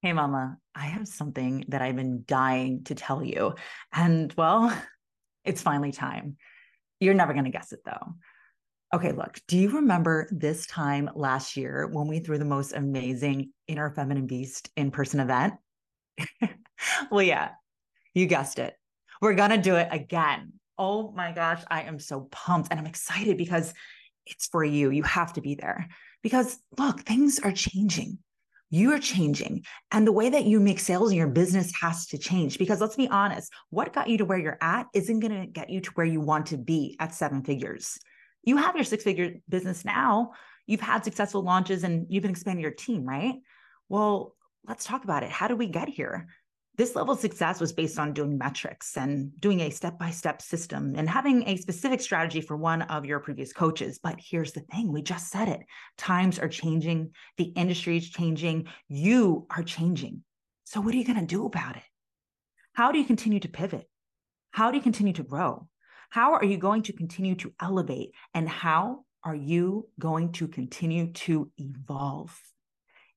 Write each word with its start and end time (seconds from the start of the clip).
Hey, 0.00 0.12
Mama, 0.12 0.58
I 0.76 0.86
have 0.86 1.08
something 1.08 1.64
that 1.68 1.82
I've 1.82 1.96
been 1.96 2.22
dying 2.24 2.84
to 2.84 2.94
tell 2.94 3.20
you. 3.24 3.56
And 3.92 4.32
well, 4.38 4.72
it's 5.44 5.60
finally 5.60 5.90
time. 5.90 6.36
You're 7.00 7.14
never 7.14 7.32
going 7.32 7.46
to 7.46 7.50
guess 7.50 7.72
it 7.72 7.80
though. 7.84 8.14
Okay, 8.94 9.10
look, 9.10 9.40
do 9.48 9.58
you 9.58 9.70
remember 9.70 10.28
this 10.30 10.66
time 10.66 11.10
last 11.16 11.56
year 11.56 11.88
when 11.90 12.06
we 12.06 12.20
threw 12.20 12.38
the 12.38 12.44
most 12.44 12.74
amazing 12.74 13.52
Inner 13.66 13.90
Feminine 13.90 14.28
Beast 14.28 14.70
in 14.76 14.92
person 14.92 15.18
event? 15.18 15.54
well, 17.10 17.22
yeah, 17.22 17.50
you 18.14 18.26
guessed 18.26 18.60
it. 18.60 18.74
We're 19.20 19.34
going 19.34 19.50
to 19.50 19.58
do 19.58 19.74
it 19.74 19.88
again. 19.90 20.52
Oh 20.78 21.10
my 21.10 21.32
gosh, 21.32 21.64
I 21.68 21.82
am 21.82 21.98
so 21.98 22.28
pumped 22.30 22.68
and 22.70 22.78
I'm 22.78 22.86
excited 22.86 23.36
because 23.36 23.74
it's 24.26 24.46
for 24.46 24.62
you. 24.64 24.90
You 24.90 25.02
have 25.02 25.32
to 25.32 25.40
be 25.40 25.56
there 25.56 25.88
because 26.22 26.56
look, 26.78 27.00
things 27.00 27.40
are 27.40 27.50
changing 27.50 28.18
you 28.70 28.92
are 28.92 28.98
changing. 28.98 29.64
And 29.90 30.06
the 30.06 30.12
way 30.12 30.28
that 30.28 30.44
you 30.44 30.60
make 30.60 30.80
sales 30.80 31.10
in 31.10 31.16
your 31.16 31.28
business 31.28 31.72
has 31.80 32.06
to 32.08 32.18
change 32.18 32.58
because 32.58 32.80
let's 32.80 32.96
be 32.96 33.08
honest 33.08 33.52
what 33.70 33.92
got 33.92 34.08
you 34.08 34.18
to 34.18 34.24
where 34.24 34.38
you're 34.38 34.58
at 34.60 34.86
isn't 34.94 35.20
going 35.20 35.40
to 35.40 35.46
get 35.46 35.70
you 35.70 35.80
to 35.80 35.90
where 35.92 36.06
you 36.06 36.20
want 36.20 36.46
to 36.46 36.58
be 36.58 36.96
at 37.00 37.14
seven 37.14 37.42
figures. 37.42 37.98
You 38.42 38.56
have 38.56 38.76
your 38.76 38.84
six 38.84 39.04
figure 39.04 39.32
business 39.48 39.84
now. 39.84 40.32
You've 40.66 40.80
had 40.80 41.04
successful 41.04 41.42
launches 41.42 41.84
and 41.84 42.06
you've 42.08 42.22
been 42.22 42.30
expanding 42.30 42.62
your 42.62 42.72
team 42.72 43.04
right? 43.04 43.34
Well 43.88 44.34
let's 44.66 44.84
talk 44.84 45.04
about 45.04 45.22
it. 45.22 45.30
How 45.30 45.48
do 45.48 45.56
we 45.56 45.66
get 45.66 45.88
here 45.88 46.28
this 46.78 46.94
level 46.94 47.14
of 47.14 47.20
success 47.20 47.60
was 47.60 47.72
based 47.72 47.98
on 47.98 48.12
doing 48.12 48.38
metrics 48.38 48.96
and 48.96 49.38
doing 49.40 49.60
a 49.60 49.70
step 49.70 49.98
by 49.98 50.10
step 50.10 50.40
system 50.40 50.94
and 50.96 51.10
having 51.10 51.46
a 51.48 51.56
specific 51.56 52.00
strategy 52.00 52.40
for 52.40 52.56
one 52.56 52.82
of 52.82 53.04
your 53.04 53.18
previous 53.18 53.52
coaches. 53.52 53.98
But 54.00 54.20
here's 54.20 54.52
the 54.52 54.60
thing 54.60 54.92
we 54.92 55.02
just 55.02 55.28
said 55.28 55.48
it 55.48 55.60
times 55.98 56.38
are 56.38 56.48
changing, 56.48 57.10
the 57.36 57.46
industry 57.56 57.96
is 57.96 58.08
changing, 58.08 58.68
you 58.86 59.48
are 59.50 59.64
changing. 59.64 60.22
So, 60.64 60.80
what 60.80 60.94
are 60.94 60.98
you 60.98 61.04
going 61.04 61.18
to 61.18 61.26
do 61.26 61.46
about 61.46 61.76
it? 61.76 61.82
How 62.74 62.92
do 62.92 62.98
you 62.98 63.04
continue 63.04 63.40
to 63.40 63.48
pivot? 63.48 63.88
How 64.52 64.70
do 64.70 64.76
you 64.76 64.82
continue 64.82 65.14
to 65.14 65.24
grow? 65.24 65.66
How 66.10 66.34
are 66.34 66.44
you 66.44 66.58
going 66.58 66.82
to 66.82 66.92
continue 66.92 67.34
to 67.36 67.52
elevate? 67.60 68.12
And 68.34 68.48
how 68.48 69.04
are 69.24 69.34
you 69.34 69.88
going 69.98 70.30
to 70.34 70.46
continue 70.46 71.12
to 71.12 71.50
evolve? 71.58 72.40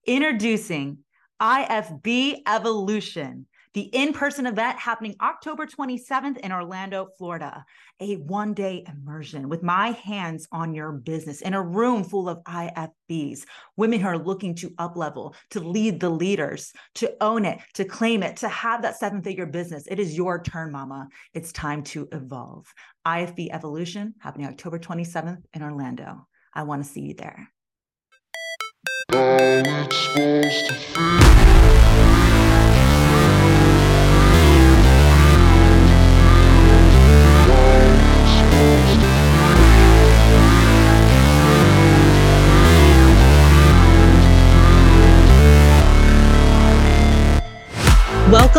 Introducing 0.07 1.03
IFB 1.39 2.41
Evolution 2.47 3.47
the 3.73 3.83
in 3.93 4.11
person 4.11 4.45
event 4.45 4.77
happening 4.77 5.15
October 5.21 5.65
27th 5.65 6.37
in 6.37 6.51
Orlando, 6.51 7.07
Florida. 7.17 7.65
A 8.01 8.15
one 8.15 8.53
day 8.53 8.83
immersion 8.87 9.47
with 9.47 9.63
my 9.63 9.91
hands 9.91 10.47
on 10.51 10.73
your 10.73 10.91
business 10.91 11.41
in 11.41 11.53
a 11.53 11.61
room 11.61 12.03
full 12.03 12.27
of 12.27 12.43
IFBs, 12.43 13.45
women 13.77 13.99
who 13.99 14.07
are 14.07 14.17
looking 14.17 14.55
to 14.55 14.73
up 14.77 14.97
level, 14.97 15.35
to 15.51 15.59
lead 15.59 15.99
the 15.99 16.09
leaders, 16.09 16.73
to 16.95 17.15
own 17.21 17.45
it, 17.45 17.59
to 17.75 17.85
claim 17.85 18.23
it, 18.23 18.37
to 18.37 18.49
have 18.49 18.81
that 18.81 18.97
seven 18.97 19.21
figure 19.21 19.45
business. 19.45 19.87
It 19.87 19.99
is 19.99 20.17
your 20.17 20.41
turn, 20.41 20.71
mama. 20.71 21.07
It's 21.33 21.51
time 21.51 21.83
to 21.83 22.09
evolve. 22.11 22.73
IFB 23.07 23.49
Evolution 23.51 24.15
happening 24.19 24.47
October 24.47 24.79
27th 24.79 25.43
in 25.53 25.63
Orlando. 25.63 26.27
I 26.53 26.63
want 26.63 26.83
to 26.83 26.89
see 26.89 27.01
you 27.01 27.13
there. 27.13 27.49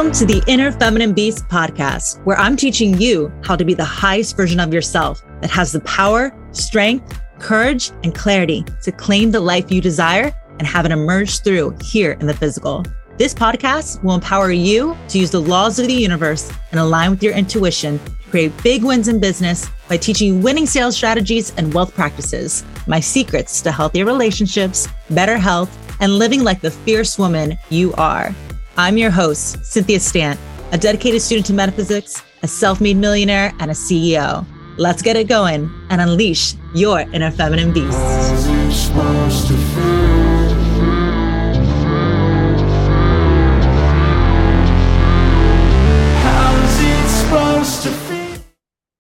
Welcome 0.03 0.19
to 0.19 0.35
the 0.35 0.43
Inner 0.49 0.73
Feminine 0.73 1.13
Beast 1.13 1.47
podcast, 1.47 2.21
where 2.25 2.37
I'm 2.37 2.57
teaching 2.57 3.01
you 3.01 3.33
how 3.45 3.55
to 3.55 3.65
be 3.65 3.73
the 3.73 3.85
highest 3.85 4.37
version 4.37 4.59
of 4.59 4.75
yourself 4.75 5.23
that 5.41 5.51
has 5.51 5.71
the 5.71 5.79
power, 5.83 6.37
strength, 6.51 7.21
courage, 7.39 7.93
and 8.03 8.13
clarity 8.13 8.65
to 8.83 8.91
claim 8.91 9.31
the 9.31 9.39
life 9.39 9.71
you 9.71 9.81
desire 9.81 10.35
and 10.59 10.67
have 10.67 10.85
it 10.87 10.91
emerge 10.91 11.39
through 11.45 11.77
here 11.85 12.17
in 12.19 12.27
the 12.27 12.35
physical. 12.35 12.85
This 13.17 13.33
podcast 13.33 14.03
will 14.03 14.17
empower 14.17 14.51
you 14.51 14.97
to 15.07 15.21
use 15.21 15.31
the 15.31 15.41
laws 15.41 15.79
of 15.79 15.87
the 15.87 15.95
universe 15.95 16.51
and 16.73 16.81
align 16.81 17.13
with 17.13 17.23
your 17.23 17.35
intuition 17.35 18.01
to 18.01 18.11
create 18.29 18.63
big 18.65 18.83
wins 18.83 19.07
in 19.07 19.21
business 19.21 19.71
by 19.89 19.99
teaching 19.99 20.35
you 20.35 20.41
winning 20.41 20.67
sales 20.67 20.97
strategies 20.97 21.55
and 21.57 21.73
wealth 21.73 21.95
practices, 21.95 22.65
my 22.89 22.99
secrets 22.99 23.61
to 23.61 23.71
healthier 23.71 24.05
relationships, 24.05 24.89
better 25.11 25.39
health, 25.39 25.71
and 26.01 26.19
living 26.19 26.43
like 26.43 26.61
the 26.61 26.73
fierce 26.73 27.21
woman 27.21 27.57
you 27.71 27.93
are. 27.93 28.35
I'm 28.79 28.97
your 28.97 29.11
host, 29.11 29.63
Cynthia 29.67 30.01
Stant, 30.01 30.41
a 30.73 30.79
dedicated 30.79 31.21
student 31.21 31.45
to 31.47 31.53
metaphysics, 31.53 32.23
a 32.43 32.49
self 32.49 32.81
made 32.81 32.97
millionaire, 32.97 33.53
and 33.61 33.71
a 33.71 33.75
CEO. 33.75 34.47
Let's 34.79 35.03
get 35.03 35.15
it 35.15 35.29
going 35.29 35.71
and 35.91 36.01
unleash 36.01 36.55
your 36.75 37.01
inner 37.01 37.31
feminine 37.31 37.75
beast. 37.75 37.99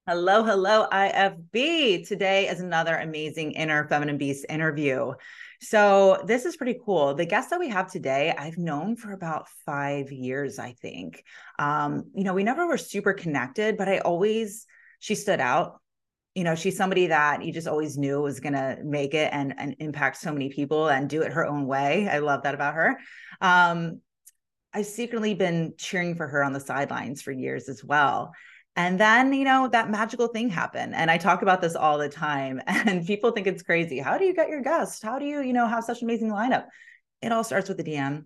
Hello, 0.07 0.43
hello, 0.43 0.87
IFB. 0.93 2.07
Today 2.07 2.49
is 2.49 2.61
another 2.61 2.97
amazing 2.97 3.53
Inner 3.53 3.89
Feminine 3.89 4.19
Beast 4.19 4.45
interview. 4.51 5.15
So 5.63 6.21
this 6.27 6.45
is 6.45 6.57
pretty 6.57 6.81
cool. 6.85 7.15
The 7.15 7.25
guest 7.25 7.51
that 7.51 7.61
we 7.61 7.69
have 7.69 7.89
today, 7.91 8.35
I've 8.37 8.59
known 8.59 8.97
for 8.97 9.13
about 9.13 9.49
five 9.65 10.11
years, 10.11 10.59
I 10.59 10.73
think. 10.73 11.23
Um, 11.57 12.11
you 12.17 12.25
know, 12.25 12.35
we 12.35 12.43
never 12.43 12.67
were 12.67 12.77
super 12.77 13.13
connected, 13.13 13.77
but 13.77 13.89
I 13.89 13.99
always 13.99 14.67
she 14.99 15.15
stood 15.15 15.39
out. 15.39 15.81
You 16.35 16.43
know, 16.43 16.57
she's 16.57 16.77
somebody 16.77 17.09
that 17.09 17.45
you 17.45 17.53
just 17.53 17.69
always 17.69 17.97
knew 17.97 18.21
was 18.21 18.41
gonna 18.41 18.79
make 18.83 19.15
it 19.15 19.31
and 19.33 19.55
and 19.57 19.77
impact 19.79 20.17
so 20.17 20.33
many 20.33 20.49
people 20.49 20.89
and 20.89 21.09
do 21.09 21.23
it 21.23 21.33
her 21.33 21.47
own 21.47 21.67
way. 21.67 22.09
I 22.09 22.19
love 22.19 22.43
that 22.43 22.55
about 22.55 22.75
her. 22.75 22.99
Um, 23.41 24.01
I've 24.75 24.87
secretly 24.87 25.35
been 25.35 25.75
cheering 25.79 26.17
for 26.17 26.27
her 26.27 26.43
on 26.43 26.53
the 26.53 26.61
sidelines 26.61 27.23
for 27.23 27.31
years 27.31 27.69
as 27.69 27.85
well. 27.85 28.33
And 28.75 28.99
then, 28.99 29.33
you 29.35 29.45
know, 29.45 29.69
that 29.69 29.91
magical 29.91 30.29
thing 30.29 30.49
happened. 30.49 30.95
And 30.95 31.11
I 31.11 31.19
talk 31.19 31.43
about 31.43 31.61
this 31.61 31.77
all 31.77 31.99
the 31.99 32.09
time. 32.09 32.61
And 32.67 33.07
people 33.07 33.31
think 33.31 33.47
it's 33.47 33.63
crazy. 33.63 33.99
How 33.99 34.19
do 34.19 34.25
you 34.25 34.35
get 34.35 34.49
your 34.49 34.63
guests? 34.63 35.03
How 35.03 35.19
do 35.19 35.25
you, 35.25 35.43
you 35.43 35.53
know, 35.53 35.67
have 35.67 35.85
such 35.85 36.01
an 36.01 36.09
amazing 36.09 36.31
lineup? 36.31 36.67
It 37.21 37.33
all 37.33 37.45
starts 37.45 37.69
with 37.69 37.79
a 37.81 37.85
DM. 37.85 38.25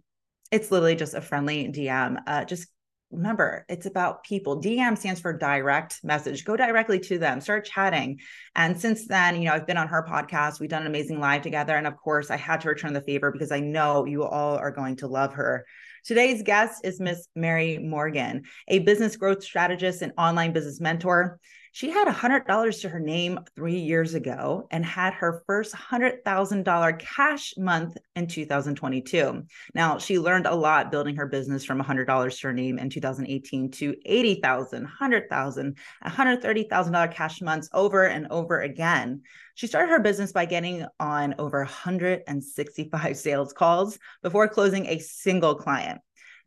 It's 0.53 0.71
literally 0.71 0.95
just 0.95 1.15
a 1.15 1.21
friendly 1.21 1.69
DM. 1.69 2.23
Uh, 2.27 2.45
just 2.45 2.69
remember, 3.11 3.65
it's 3.69 3.87
about 3.87 4.25
people. 4.25 4.63
DM 4.63 4.97
stands 4.97 5.21
for 5.21 5.33
direct 5.33 6.01
message. 6.03 6.45
Go 6.45 6.57
directly 6.57 7.01
to 7.01 7.19
them, 7.19 7.41
start 7.41 7.65
chatting. 7.65 8.21
And 8.55 8.81
since 8.81 9.07
then, 9.07 9.37
you 9.37 9.47
know, 9.47 9.55
I've 9.55 9.67
been 9.67 9.77
on 9.77 9.89
her 9.89 10.07
podcast. 10.09 10.61
We've 10.61 10.71
done 10.71 10.83
an 10.83 10.89
amazing 10.89 11.21
live 11.21 11.43
together. 11.43 11.77
And 11.77 11.87
of 11.87 11.97
course, 11.97 12.31
I 12.31 12.37
had 12.37 12.61
to 12.63 12.69
return 12.69 12.93
the 12.93 13.01
favor 13.01 13.31
because 13.31 13.53
I 13.53 13.61
know 13.61 14.07
you 14.07 14.25
all 14.25 14.57
are 14.57 14.71
going 14.71 14.97
to 14.97 15.09
love 15.09 15.35
her. 15.35 15.67
Today's 16.07 16.45
guest 16.45 16.83
is 16.85 17.01
Miss 17.01 17.27
Mary 17.35 17.79
Morgan, 17.79 18.45
a 18.69 18.79
business 18.79 19.17
growth 19.17 19.43
strategist 19.43 20.03
and 20.03 20.13
online 20.17 20.53
business 20.53 20.81
mentor. 20.81 21.41
She 21.77 21.91
had 21.91 22.09
$100 22.09 22.81
to 22.81 22.89
her 22.89 23.01
name 23.01 23.41
three 23.55 23.77
years 23.81 24.15
ago 24.15 24.67
and 24.71 24.83
had 24.83 25.13
her 25.13 25.43
first 25.47 25.75
$100,000 25.75 26.99
cash 26.99 27.53
month 27.59 27.99
in 28.15 28.29
2022. 28.29 29.43
Now, 29.75 29.99
she 29.99 30.19
learned 30.19 30.47
a 30.47 30.55
lot 30.55 30.91
building 30.91 31.17
her 31.17 31.27
business 31.27 31.67
from 31.67 31.83
$100 31.83 32.41
to 32.41 32.47
her 32.47 32.53
name 32.55 32.79
in 32.79 32.89
2018 32.89 33.73
to 33.73 33.95
$80,000, 34.09 34.87
$100,000, 35.03 35.77
$130,000 36.03 37.13
cash 37.13 37.43
months 37.43 37.69
over 37.75 38.05
and 38.05 38.27
over 38.31 38.63
again. 38.63 39.21
She 39.55 39.67
started 39.67 39.91
her 39.91 40.01
business 40.01 40.33
by 40.33 40.47
getting 40.47 40.87
on 40.99 41.35
over 41.39 41.59
165 41.59 43.17
sales 43.19 43.53
calls 43.53 43.99
before 44.23 44.49
closing 44.49 44.87
a 44.87 44.99
single 44.99 45.55
client. 45.55 46.01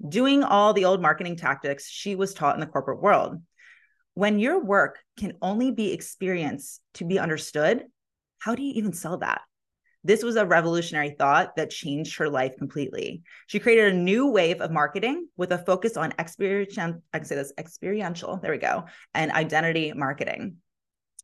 Doing 0.07 0.43
all 0.43 0.73
the 0.73 0.85
old 0.85 1.01
marketing 1.01 1.35
tactics 1.35 1.89
she 1.89 2.15
was 2.15 2.33
taught 2.33 2.55
in 2.55 2.61
the 2.61 2.67
corporate 2.67 3.01
world. 3.01 3.41
When 4.13 4.39
your 4.39 4.63
work 4.63 4.99
can 5.17 5.33
only 5.41 5.71
be 5.71 5.93
experienced 5.93 6.81
to 6.95 7.05
be 7.05 7.19
understood, 7.19 7.85
how 8.39 8.55
do 8.55 8.63
you 8.63 8.73
even 8.75 8.93
sell 8.93 9.17
that? 9.17 9.41
This 10.03 10.23
was 10.23 10.37
a 10.37 10.45
revolutionary 10.45 11.15
thought 11.19 11.57
that 11.57 11.69
changed 11.69 12.17
her 12.17 12.29
life 12.29 12.55
completely. 12.57 13.21
She 13.47 13.59
created 13.59 13.93
a 13.93 13.97
new 13.97 14.27
wave 14.27 14.61
of 14.61 14.71
marketing 14.71 15.27
with 15.35 15.51
a 15.51 15.57
focus 15.57 15.97
on 15.97 16.13
experiential, 16.17 17.01
I 17.13 17.19
can 17.19 17.27
say 17.27 17.35
this, 17.35 17.51
experiential, 17.57 18.37
there 18.37 18.51
we 18.51 18.57
go, 18.57 18.85
and 19.13 19.31
identity 19.31 19.91
marketing. 19.93 20.57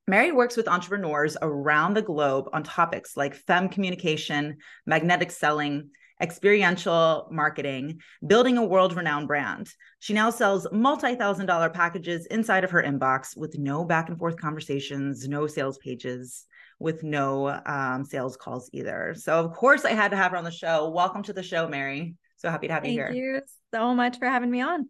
Mary 0.07 0.31
works 0.33 0.57
with 0.57 0.68
entrepreneurs 0.68 1.38
around 1.42 1.94
the 1.94 2.01
globe 2.01 2.50
on 2.51 2.63
topics 2.63 3.16
like 3.16 3.33
fem 3.33 3.69
communication, 3.69 4.57
magnetic 4.86 5.31
selling, 5.31 5.89
experiential 6.21 7.27
marketing, 7.31 8.00
building 8.25 8.57
a 8.57 8.65
world 8.65 8.95
renowned 8.95 9.27
brand. 9.27 9.69
She 10.00 10.13
now 10.13 10.29
sells 10.29 10.67
multi 10.71 11.15
thousand 11.15 11.45
dollar 11.45 11.69
packages 11.69 12.25
inside 12.27 12.63
of 12.63 12.71
her 12.71 12.81
inbox 12.81 13.35
with 13.38 13.57
no 13.57 13.83
back 13.83 14.09
and 14.09 14.17
forth 14.17 14.38
conversations, 14.38 15.27
no 15.27 15.47
sales 15.47 15.77
pages, 15.77 16.45
with 16.79 17.03
no 17.03 17.59
um, 17.65 18.06
sales 18.06 18.38
calls 18.38 18.69
either. 18.73 19.15
So, 19.17 19.39
of 19.39 19.53
course, 19.53 19.85
I 19.85 19.91
had 19.91 20.12
to 20.12 20.17
have 20.17 20.31
her 20.31 20.38
on 20.38 20.44
the 20.44 20.51
show. 20.51 20.89
Welcome 20.89 21.23
to 21.23 21.33
the 21.33 21.44
show, 21.44 21.67
Mary. 21.67 22.15
So 22.38 22.50
happy 22.50 22.68
to 22.68 22.73
have 22.73 22.83
Thank 22.83 22.94
you 22.94 23.00
here. 23.00 23.07
Thank 23.07 23.18
you 23.18 23.41
so 23.73 23.94
much 23.94 24.19
for 24.19 24.27
having 24.27 24.51
me 24.51 24.61
on. 24.61 24.89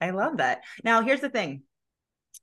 I 0.00 0.10
love 0.10 0.38
that. 0.38 0.62
Now, 0.84 1.02
here's 1.02 1.20
the 1.20 1.30
thing 1.30 1.62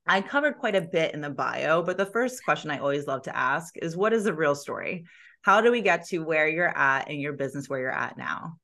I 0.06 0.22
covered 0.22 0.58
quite 0.58 0.76
a 0.76 0.82
bit 0.82 1.14
in 1.14 1.22
the 1.22 1.30
bio, 1.30 1.84
but 1.84 1.98
the 1.98 2.06
first 2.06 2.44
question 2.44 2.72
I 2.72 2.80
always 2.80 3.08
love 3.08 3.24
to 3.24 3.36
ask 3.36 3.78
is 3.78 3.96
what 3.96 4.14
is 4.14 4.24
the 4.24 4.34
real 4.34 4.56
story? 4.56 5.06
How 5.44 5.62
do 5.62 5.72
we 5.72 5.82
get 5.82 6.08
to 6.08 6.20
where 6.20 6.48
you're 6.48 6.76
at 6.76 7.10
in 7.10 7.20
your 7.20 7.34
business 7.34 7.70
where 7.70 7.80
you're 7.80 7.92
at 7.92 8.18
now? 8.18 8.58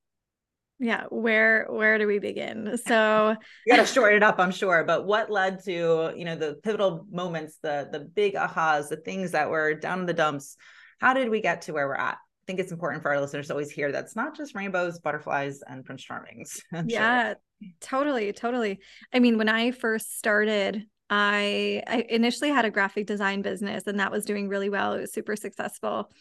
Yeah, 0.80 1.04
where 1.10 1.68
where 1.70 1.98
do 1.98 2.08
we 2.08 2.20
begin? 2.20 2.78
So 2.88 3.36
you 3.66 3.76
got 3.76 3.86
to 3.86 3.94
shorten 3.94 4.18
it 4.18 4.24
up, 4.30 4.40
I'm 4.40 4.52
sure. 4.52 4.84
But 4.86 5.06
what 5.06 5.30
led 5.30 5.64
to 5.66 6.14
you 6.16 6.26
know 6.26 6.36
the 6.36 6.56
pivotal 6.64 7.06
moments, 7.12 7.58
the 7.62 7.90
the 7.92 8.00
big 8.00 8.36
ahas, 8.36 8.88
the 8.88 8.96
things 8.96 9.32
that 9.32 9.50
were 9.50 9.74
down 9.74 10.00
in 10.00 10.06
the 10.06 10.14
dumps? 10.14 10.56
How 11.00 11.14
did 11.14 11.30
we 11.30 11.42
get 11.42 11.64
to 11.64 11.74
where 11.74 11.88
we're 11.88 11.96
at? 11.96 12.16
I 12.16 12.46
think 12.48 12.60
it's 12.60 12.72
important 12.72 13.04
for 13.04 13.12
our 13.12 13.22
listeners 13.22 13.48
to 13.48 13.54
always 13.54 13.70
hear 13.70 13.92
that's 13.92 14.16
not 14.16 14.36
just 14.36 14.56
rainbows, 14.56 15.00
butterflies, 15.00 15.62
and 15.68 15.86
Prince 15.86 16.06
Charmings. 16.06 16.62
yeah, 16.88 17.34
sure. 17.34 17.36
totally, 17.82 18.32
totally. 18.34 18.80
I 19.14 19.20
mean, 19.20 19.38
when 19.38 19.50
I 19.50 19.72
first 19.72 20.18
started 20.18 20.86
I, 21.10 21.82
I 21.88 22.06
initially 22.10 22.50
had 22.50 22.66
a 22.66 22.72
graphic 22.72 23.08
design 23.08 23.42
business 23.42 23.88
and 23.88 24.00
that 24.00 24.12
was 24.12 24.26
doing 24.26 24.48
really 24.48 24.70
well. 24.70 24.94
It 24.94 25.02
was 25.02 25.14
super 25.14 25.36
successful. 25.36 26.12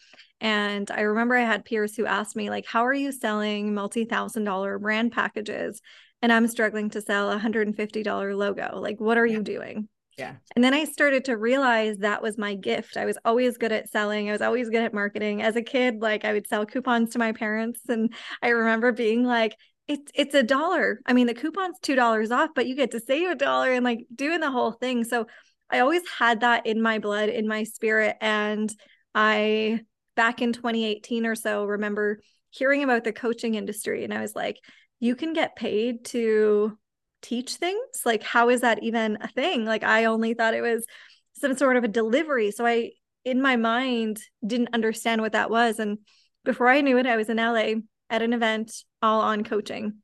And 0.41 0.89
I 0.89 1.01
remember 1.01 1.35
I 1.35 1.45
had 1.45 1.65
peers 1.65 1.95
who 1.95 2.05
asked 2.05 2.35
me, 2.35 2.49
like, 2.49 2.65
how 2.65 2.85
are 2.85 2.93
you 2.93 3.11
selling 3.11 3.73
multi 3.73 4.05
thousand 4.05 4.45
dollar 4.45 4.79
brand 4.79 5.11
packages? 5.11 5.81
And 6.21 6.33
I'm 6.33 6.47
struggling 6.47 6.89
to 6.91 7.01
sell 7.01 7.31
a 7.31 7.39
$150 7.39 8.37
logo. 8.37 8.79
Like, 8.79 8.99
what 8.99 9.17
are 9.17 9.25
yeah. 9.25 9.37
you 9.37 9.43
doing? 9.43 9.87
Yeah. 10.17 10.35
And 10.55 10.63
then 10.63 10.73
I 10.73 10.83
started 10.83 11.25
to 11.25 11.37
realize 11.37 11.97
that 11.97 12.21
was 12.21 12.37
my 12.37 12.53
gift. 12.53 12.97
I 12.97 13.05
was 13.05 13.17
always 13.23 13.57
good 13.57 13.71
at 13.71 13.89
selling. 13.89 14.27
I 14.27 14.33
was 14.33 14.41
always 14.41 14.69
good 14.69 14.83
at 14.83 14.93
marketing. 14.93 15.41
As 15.41 15.55
a 15.55 15.61
kid, 15.61 16.01
like 16.01 16.25
I 16.25 16.33
would 16.33 16.45
sell 16.45 16.65
coupons 16.65 17.11
to 17.11 17.19
my 17.19 17.31
parents. 17.31 17.81
And 17.87 18.13
I 18.41 18.49
remember 18.49 18.91
being 18.91 19.23
like, 19.23 19.55
it's 19.89 20.11
it's 20.13 20.35
a 20.35 20.43
dollar. 20.43 21.01
I 21.07 21.13
mean, 21.13 21.25
the 21.25 21.33
coupon's 21.33 21.79
two 21.81 21.95
dollars 21.95 22.31
off, 22.31 22.51
but 22.55 22.67
you 22.67 22.75
get 22.75 22.91
to 22.91 22.99
save 22.99 23.27
a 23.31 23.35
dollar 23.35 23.73
and 23.73 23.83
like 23.83 24.05
doing 24.13 24.39
the 24.39 24.51
whole 24.51 24.71
thing. 24.71 25.03
So 25.03 25.25
I 25.69 25.79
always 25.79 26.03
had 26.07 26.41
that 26.41 26.67
in 26.67 26.79
my 26.81 26.99
blood, 26.99 27.29
in 27.29 27.47
my 27.47 27.63
spirit. 27.63 28.15
And 28.21 28.71
I 29.15 29.81
back 30.15 30.43
in 30.43 30.53
2018 30.53 31.25
or 31.25 31.33
so 31.33 31.65
remember 31.65 32.19
hearing 32.51 32.83
about 32.83 33.03
the 33.03 33.11
coaching 33.11 33.55
industry. 33.55 34.03
And 34.03 34.13
I 34.13 34.21
was 34.21 34.35
like, 34.35 34.57
you 34.99 35.15
can 35.15 35.33
get 35.33 35.55
paid 35.55 36.05
to 36.05 36.77
teach 37.23 37.55
things. 37.55 37.81
Like, 38.05 38.21
how 38.21 38.49
is 38.49 38.61
that 38.61 38.83
even 38.83 39.17
a 39.21 39.27
thing? 39.27 39.65
Like, 39.65 39.83
I 39.83 40.05
only 40.05 40.35
thought 40.35 40.53
it 40.53 40.61
was 40.61 40.85
some 41.33 41.57
sort 41.57 41.77
of 41.77 41.83
a 41.83 41.87
delivery. 41.87 42.51
So 42.51 42.63
I 42.63 42.91
in 43.25 43.41
my 43.41 43.55
mind 43.55 44.19
didn't 44.45 44.73
understand 44.73 45.21
what 45.21 45.31
that 45.31 45.49
was. 45.49 45.79
And 45.79 45.97
before 46.45 46.69
I 46.69 46.81
knew 46.81 46.99
it, 46.99 47.07
I 47.07 47.17
was 47.17 47.29
in 47.29 47.37
LA 47.37 47.81
at 48.09 48.21
an 48.21 48.33
event 48.33 48.83
all 49.01 49.21
on 49.21 49.43
coaching. 49.43 49.95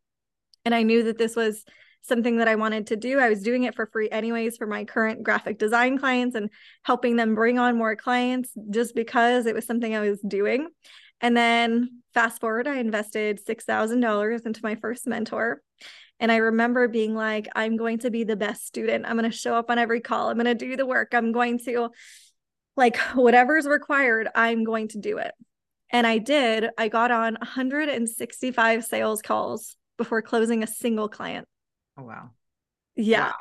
And 0.63 0.73
I 0.73 0.83
knew 0.83 1.03
that 1.03 1.17
this 1.17 1.35
was 1.35 1.63
something 2.01 2.37
that 2.37 2.47
I 2.47 2.55
wanted 2.55 2.87
to 2.87 2.95
do. 2.95 3.19
I 3.19 3.29
was 3.29 3.41
doing 3.41 3.63
it 3.63 3.75
for 3.75 3.87
free, 3.87 4.09
anyways, 4.09 4.57
for 4.57 4.67
my 4.67 4.85
current 4.85 5.23
graphic 5.23 5.57
design 5.57 5.97
clients 5.97 6.35
and 6.35 6.49
helping 6.83 7.15
them 7.15 7.35
bring 7.35 7.57
on 7.57 7.77
more 7.77 7.95
clients 7.95 8.51
just 8.69 8.95
because 8.95 9.45
it 9.45 9.55
was 9.55 9.65
something 9.65 9.95
I 9.95 10.07
was 10.07 10.19
doing. 10.21 10.67
And 11.21 11.35
then 11.35 12.01
fast 12.13 12.41
forward, 12.41 12.67
I 12.67 12.77
invested 12.77 13.43
$6,000 13.45 14.45
into 14.45 14.59
my 14.63 14.75
first 14.75 15.07
mentor. 15.07 15.61
And 16.19 16.31
I 16.31 16.37
remember 16.37 16.87
being 16.87 17.15
like, 17.15 17.47
I'm 17.55 17.75
going 17.75 17.99
to 17.99 18.11
be 18.11 18.23
the 18.23 18.35
best 18.35 18.65
student. 18.65 19.05
I'm 19.05 19.17
going 19.17 19.29
to 19.29 19.35
show 19.35 19.55
up 19.55 19.69
on 19.69 19.79
every 19.79 20.01
call. 20.01 20.29
I'm 20.29 20.37
going 20.37 20.45
to 20.45 20.55
do 20.55 20.77
the 20.77 20.85
work. 20.85 21.13
I'm 21.13 21.31
going 21.31 21.59
to, 21.59 21.89
like, 22.77 22.97
whatever's 23.15 23.67
required, 23.67 24.29
I'm 24.35 24.63
going 24.63 24.89
to 24.89 24.99
do 24.99 25.17
it. 25.17 25.33
And 25.95 26.05
I 26.05 26.17
did. 26.17 26.67
I 26.77 26.89
got 26.89 27.09
on 27.09 27.35
165 27.35 28.83
sales 28.83 29.21
calls 29.21 29.77
before 29.97 30.21
closing 30.21 30.61
a 30.61 30.67
single 30.67 31.07
client. 31.07 31.47
Oh, 31.97 32.03
wow. 32.03 32.31
Yeah. 32.97 33.27
Wow. 33.27 33.33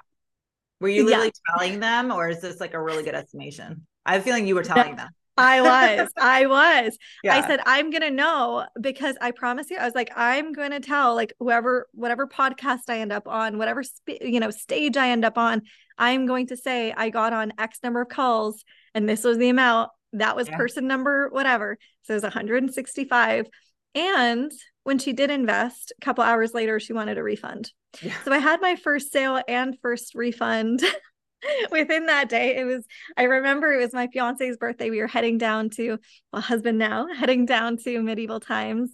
Were 0.79 0.89
you 0.89 1.05
literally 1.05 1.33
yeah. 1.35 1.57
telling 1.59 1.81
them, 1.81 2.13
or 2.13 2.29
is 2.29 2.41
this 2.41 2.61
like 2.61 2.75
a 2.75 2.81
really 2.81 3.03
good 3.03 3.17
estimation? 3.17 3.89
I 4.07 4.13
have 4.13 4.23
a 4.23 4.25
feeling 4.25 4.47
you 4.47 4.55
were 4.55 4.63
telling 4.63 4.95
them. 4.95 5.09
I 5.37 5.63
was. 5.63 6.13
I 6.17 6.47
was. 6.47 6.97
Yeah. 7.25 7.35
I 7.35 7.45
said, 7.45 7.59
I'm 7.67 7.91
going 7.91 8.03
to 8.03 8.13
know 8.13 8.67
because 8.81 9.17
I 9.21 9.33
promise 9.33 9.69
you, 9.69 9.79
I 9.79 9.85
was 9.85 9.97
like, 9.97 10.13
I'm 10.15 10.53
going 10.53 10.71
to 10.71 10.79
tell 10.79 11.17
like 11.17 11.33
whoever, 11.41 11.89
whatever 11.91 12.29
podcast 12.29 12.83
I 12.89 13.01
end 13.01 13.11
up 13.11 13.27
on, 13.27 13.59
whatever, 13.59 13.83
sp- 13.83 14.23
you 14.23 14.39
know, 14.39 14.53
stage 14.53 14.97
I 14.97 15.09
end 15.09 15.25
up 15.25 15.39
on, 15.39 15.63
I'm 15.99 16.27
going 16.27 16.47
to 16.49 16.57
say 16.57 16.93
I 16.97 17.11
got 17.11 17.33
on 17.33 17.53
X 17.59 17.81
number 17.83 18.03
of 18.03 18.11
calls 18.11 18.63
and 18.95 19.09
this 19.09 19.25
was 19.25 19.39
the 19.39 19.49
amount 19.49 19.91
that 20.15 20.37
was 20.37 20.49
yeah. 20.49 20.57
person 20.57 20.87
number 20.87 21.29
whatever. 21.31 21.79
So 22.03 22.13
it 22.13 22.17
was 22.17 22.23
165. 22.23 23.47
And 23.95 24.53
when 24.85 24.99
she 24.99 25.13
did 25.13 25.31
invest, 25.31 25.93
a 26.01 26.05
couple 26.05 26.25
hours 26.25 26.55
later, 26.55 26.81
she 26.81 26.93
wanted 26.93 27.19
a 27.19 27.23
refund. 27.23 27.71
Yeah. 28.03 28.15
So 28.25 28.33
I 28.33 28.39
had 28.39 28.61
my 28.61 28.77
first 28.77 29.13
sale 29.13 29.41
and 29.47 29.79
first 29.81 30.15
refund 30.15 30.83
within 31.71 32.07
that 32.07 32.29
day. 32.29 32.57
It 32.57 32.65
was, 32.65 32.85
I 33.17 33.25
remember 33.25 33.73
it 33.73 33.79
was 33.81 33.93
my 33.93 34.09
fiance's 34.09 34.57
birthday. 34.57 34.91
We 34.91 35.01
were 35.01 35.07
heading 35.07 35.39
down 35.39 35.71
to, 35.71 35.99
well, 36.33 36.43
husband 36.43 36.79
now, 36.79 37.07
heading 37.15 37.47
down 37.47 37.77
to 37.79 38.03
medieval 38.03 38.41
times. 38.41 38.91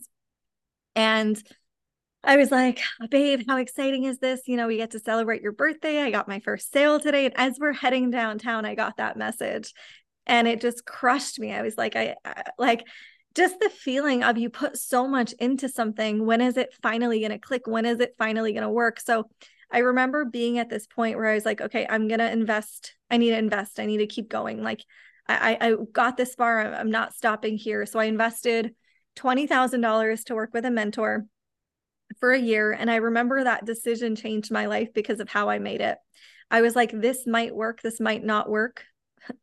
And 0.95 1.43
I 2.23 2.37
was 2.37 2.51
like, 2.51 2.81
oh, 3.01 3.07
babe, 3.07 3.43
how 3.49 3.57
exciting 3.57 4.05
is 4.05 4.19
this? 4.19 4.43
You 4.47 4.57
know, 4.57 4.67
we 4.67 4.77
get 4.77 4.91
to 4.91 4.99
celebrate 4.99 5.41
your 5.41 5.53
birthday. 5.53 6.03
I 6.03 6.11
got 6.11 6.29
my 6.29 6.41
first 6.41 6.71
sale 6.71 7.01
today. 7.01 7.25
And 7.25 7.35
as 7.39 7.59
we're 7.59 7.73
heading 7.73 8.11
downtown, 8.11 8.67
I 8.67 8.75
got 8.75 8.99
that 8.99 9.17
message 9.17 9.73
and 10.31 10.47
it 10.47 10.61
just 10.61 10.87
crushed 10.87 11.41
me. 11.41 11.53
I 11.53 11.61
was 11.61 11.77
like, 11.77 11.97
I, 11.97 12.15
like 12.57 12.87
just 13.35 13.59
the 13.59 13.69
feeling 13.69 14.23
of 14.23 14.39
you 14.39 14.49
put 14.49 14.79
so 14.79 15.07
much 15.09 15.33
into 15.35 15.69
something. 15.69 16.25
When 16.25 16.41
is 16.41 16.57
it 16.57 16.73
finally 16.83 17.19
going 17.19 17.33
to 17.33 17.39
click? 17.39 17.67
When 17.67 17.85
is 17.85 17.99
it 17.99 18.15
finally 18.17 18.53
going 18.53 18.63
to 18.63 18.71
work? 18.71 19.01
So 19.01 19.29
I 19.73 19.79
remember 19.79 20.25
being 20.25 20.59
at 20.59 20.71
this 20.71 20.87
point 20.87 21.17
where 21.17 21.27
I 21.27 21.35
was 21.35 21.45
like, 21.45 21.61
okay, 21.61 21.85
I'm 21.89 22.07
going 22.07 22.21
to 22.21 22.31
invest. 22.31 22.95
I 23.11 23.17
need 23.17 23.31
to 23.31 23.39
invest. 23.39 23.81
I 23.81 23.87
need 23.87 23.99
to 23.99 24.07
keep 24.07 24.29
going. 24.29 24.63
Like 24.63 24.85
I, 25.29 25.59
I 25.61 25.75
got 25.93 26.17
this 26.17 26.37
far. 26.37 26.75
I'm 26.75 26.93
not 26.93 27.15
stopping 27.15 27.57
here. 27.57 27.85
So 27.85 27.99
I 27.99 28.05
invested 28.05 28.75
$20,000 29.17 30.25
to 30.25 30.35
work 30.37 30.51
with 30.55 30.65
a 30.65 30.71
mentor 30.71 31.27
for 32.21 32.31
a 32.31 32.41
year. 32.41 32.71
And 32.71 32.89
I 32.89 32.97
remember 32.97 33.43
that 33.43 33.65
decision 33.65 34.15
changed 34.15 34.53
my 34.53 34.67
life 34.67 34.91
because 34.95 35.19
of 35.19 35.29
how 35.29 35.49
I 35.49 35.59
made 35.59 35.81
it. 35.81 35.99
I 36.53 36.63
was 36.63 36.77
like, 36.77 36.93
this 36.93 37.27
might 37.27 37.55
work. 37.55 37.83
This 37.83 37.99
might 38.01 38.25
not 38.25 38.49
work 38.49 38.85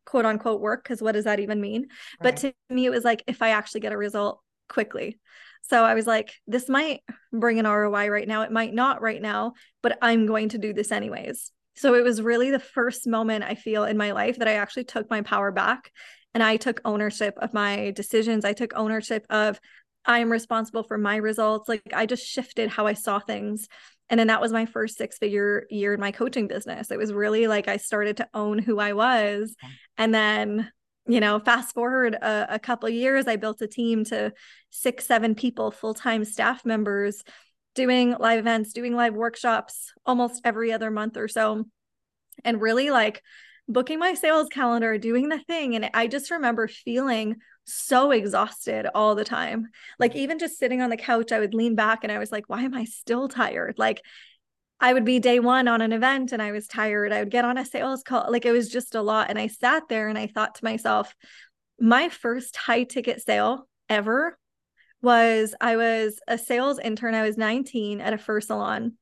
quote 0.04 0.26
unquote 0.26 0.60
work 0.60 0.82
because 0.82 1.02
what 1.02 1.12
does 1.12 1.24
that 1.24 1.40
even 1.40 1.60
mean? 1.60 1.82
Right. 1.82 1.88
but 2.20 2.36
to 2.38 2.54
me 2.70 2.86
it 2.86 2.90
was 2.90 3.04
like 3.04 3.22
if 3.26 3.42
i 3.42 3.50
actually 3.50 3.80
get 3.80 3.92
a 3.92 3.96
result 3.96 4.40
quickly. 4.68 5.18
So 5.62 5.84
i 5.84 5.94
was 5.94 6.06
like 6.06 6.34
this 6.46 6.68
might 6.68 7.00
bring 7.32 7.58
an 7.58 7.66
roi 7.66 8.08
right 8.08 8.28
now. 8.28 8.42
It 8.42 8.52
might 8.52 8.74
not 8.74 9.02
right 9.02 9.20
now 9.20 9.54
but 9.82 9.98
i'm 10.02 10.26
going 10.26 10.50
to 10.50 10.58
do 10.58 10.72
this 10.72 10.92
anyways. 10.92 11.52
So 11.76 11.94
it 11.94 12.02
was 12.02 12.20
really 12.20 12.50
the 12.50 12.58
first 12.58 13.06
moment 13.06 13.44
i 13.44 13.54
feel 13.54 13.84
in 13.84 13.96
my 13.96 14.12
life 14.12 14.38
that 14.38 14.48
i 14.48 14.54
actually 14.54 14.84
took 14.84 15.08
my 15.10 15.22
power 15.22 15.52
back 15.52 15.90
and 16.34 16.42
i 16.42 16.56
took 16.56 16.80
ownership 16.84 17.34
of 17.38 17.54
my 17.54 17.92
decisions. 17.92 18.44
I 18.44 18.52
took 18.52 18.72
ownership 18.74 19.26
of 19.30 19.60
i 20.04 20.18
am 20.18 20.30
responsible 20.32 20.82
for 20.82 20.98
my 20.98 21.16
results. 21.16 21.68
Like 21.68 21.82
i 21.94 22.06
just 22.06 22.26
shifted 22.26 22.68
how 22.70 22.86
i 22.86 22.94
saw 22.94 23.18
things 23.18 23.68
and 24.10 24.18
then 24.18 24.28
that 24.28 24.40
was 24.40 24.52
my 24.52 24.66
first 24.66 24.96
six 24.96 25.18
figure 25.18 25.66
year 25.70 25.94
in 25.94 26.00
my 26.00 26.12
coaching 26.12 26.48
business. 26.48 26.90
It 26.90 26.98
was 26.98 27.12
really 27.12 27.46
like 27.46 27.68
i 27.68 27.76
started 27.76 28.16
to 28.18 28.28
own 28.34 28.58
who 28.58 28.78
i 28.78 28.92
was. 28.92 29.54
And 29.96 30.14
then 30.14 30.70
you 31.06 31.20
know 31.20 31.38
fast 31.40 31.74
forward 31.74 32.14
a, 32.14 32.54
a 32.56 32.58
couple 32.58 32.86
years 32.90 33.26
i 33.26 33.36
built 33.36 33.62
a 33.62 33.66
team 33.66 34.04
to 34.04 34.30
six 34.68 35.06
seven 35.06 35.34
people 35.34 35.70
full-time 35.70 36.22
staff 36.22 36.66
members 36.66 37.24
doing 37.74 38.14
live 38.18 38.40
events 38.40 38.72
doing 38.72 38.94
live 38.94 39.14
workshops 39.14 39.92
almost 40.04 40.40
every 40.44 40.72
other 40.72 40.90
month 40.90 41.16
or 41.16 41.28
so. 41.28 41.64
And 42.44 42.60
really 42.60 42.90
like 42.90 43.22
booking 43.68 43.98
my 43.98 44.14
sales 44.14 44.48
calendar 44.48 44.96
doing 44.96 45.28
the 45.28 45.38
thing 45.40 45.74
and 45.76 45.90
i 45.92 46.06
just 46.06 46.30
remember 46.30 46.66
feeling 46.66 47.36
so 47.68 48.10
exhausted 48.10 48.86
all 48.94 49.14
the 49.14 49.24
time. 49.24 49.68
Like 49.98 50.16
even 50.16 50.38
just 50.38 50.58
sitting 50.58 50.80
on 50.80 50.90
the 50.90 50.96
couch, 50.96 51.32
I 51.32 51.38
would 51.38 51.54
lean 51.54 51.74
back 51.74 52.00
and 52.02 52.12
I 52.12 52.18
was 52.18 52.32
like, 52.32 52.48
why 52.48 52.62
am 52.62 52.74
I 52.74 52.84
still 52.84 53.28
tired? 53.28 53.74
Like 53.78 54.02
I 54.80 54.92
would 54.92 55.04
be 55.04 55.18
day 55.18 55.40
one 55.40 55.68
on 55.68 55.80
an 55.80 55.92
event 55.92 56.32
and 56.32 56.40
I 56.40 56.52
was 56.52 56.66
tired. 56.66 57.12
I 57.12 57.20
would 57.20 57.30
get 57.30 57.44
on 57.44 57.58
a 57.58 57.64
sales 57.64 58.02
call. 58.02 58.30
Like 58.30 58.46
it 58.46 58.52
was 58.52 58.68
just 58.68 58.94
a 58.94 59.02
lot. 59.02 59.28
And 59.28 59.38
I 59.38 59.48
sat 59.48 59.88
there 59.88 60.08
and 60.08 60.18
I 60.18 60.28
thought 60.28 60.56
to 60.56 60.64
myself, 60.64 61.14
my 61.80 62.08
first 62.08 62.56
high 62.56 62.84
ticket 62.84 63.20
sale 63.20 63.68
ever 63.88 64.38
was 65.02 65.54
I 65.60 65.76
was 65.76 66.18
a 66.26 66.38
sales 66.38 66.78
intern. 66.78 67.14
I 67.14 67.22
was 67.22 67.36
19 67.36 68.00
at 68.00 68.14
a 68.14 68.18
fur 68.18 68.40
salon. 68.40 68.94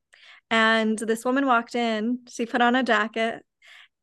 And 0.49 0.97
this 0.97 1.25
woman 1.25 1.45
walked 1.45 1.75
in, 1.75 2.19
she 2.29 2.45
put 2.45 2.61
on 2.61 2.75
a 2.75 2.83
jacket. 2.83 3.43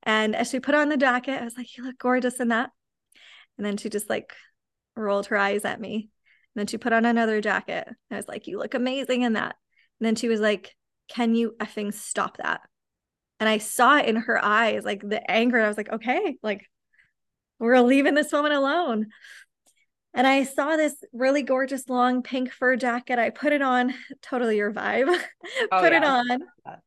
And 0.05 0.37
as 0.37 0.51
she 0.51 0.61
put 0.61 0.75
on 0.75 0.89
the 0.89 0.97
jacket, 0.97 1.41
I 1.41 1.45
was 1.45 1.57
like, 1.57 1.77
You 1.77 1.85
look 1.85 1.99
gorgeous 1.99 2.39
in 2.41 2.49
that. 2.49 2.71
And 3.57 3.67
then 3.67 3.77
she 3.77 3.89
just 3.89 4.09
like 4.09 4.33
rolled 4.97 5.27
her 5.27 5.37
eyes 5.37 5.65
at 5.65 5.81
me. 5.81 5.95
And 6.55 6.61
then 6.61 6.67
she 6.67 6.79
put 6.79 6.93
on 6.93 7.05
another 7.05 7.41
jacket. 7.41 7.89
I 8.11 8.17
was 8.17 8.29
like, 8.29 8.47
You 8.47 8.59
look 8.59 8.75
amazing 8.75 9.23
in 9.23 9.33
that. 9.33 9.57
And 10.01 10.07
then 10.07 10.15
she 10.15 10.29
was 10.29 10.41
like, 10.41 10.77
Can 11.09 11.35
you 11.35 11.57
effing 11.59 11.93
stop 11.93 12.37
that? 12.37 12.61
And 13.41 13.49
I 13.49 13.59
saw 13.59 13.99
it 13.99 14.07
in 14.07 14.17
her 14.17 14.43
eyes, 14.43 14.85
like 14.85 15.01
the 15.01 15.29
anger. 15.31 15.61
I 15.61 15.69
was 15.69 15.77
like, 15.77 15.91
Okay, 15.91 16.37
like 16.43 16.69
we're 17.59 17.81
leaving 17.81 18.15
this 18.15 18.33
woman 18.33 18.53
alone. 18.53 19.07
And 20.13 20.29
I 20.29 20.45
saw 20.45 20.77
this 20.77 20.95
really 21.13 21.43
gorgeous 21.43 21.89
long 21.89 22.23
pink 22.23 22.53
fur 22.53 22.77
jacket. 22.77 23.19
I 23.19 23.31
put 23.31 23.53
it 23.53 23.63
on, 23.63 23.93
totally 24.23 24.57
your 24.57 24.73
vibe. 24.73 25.09
Oh, 25.73 25.81
put 25.81 25.93
yeah. 25.93 25.99
it 25.99 26.05
on. 26.05 26.81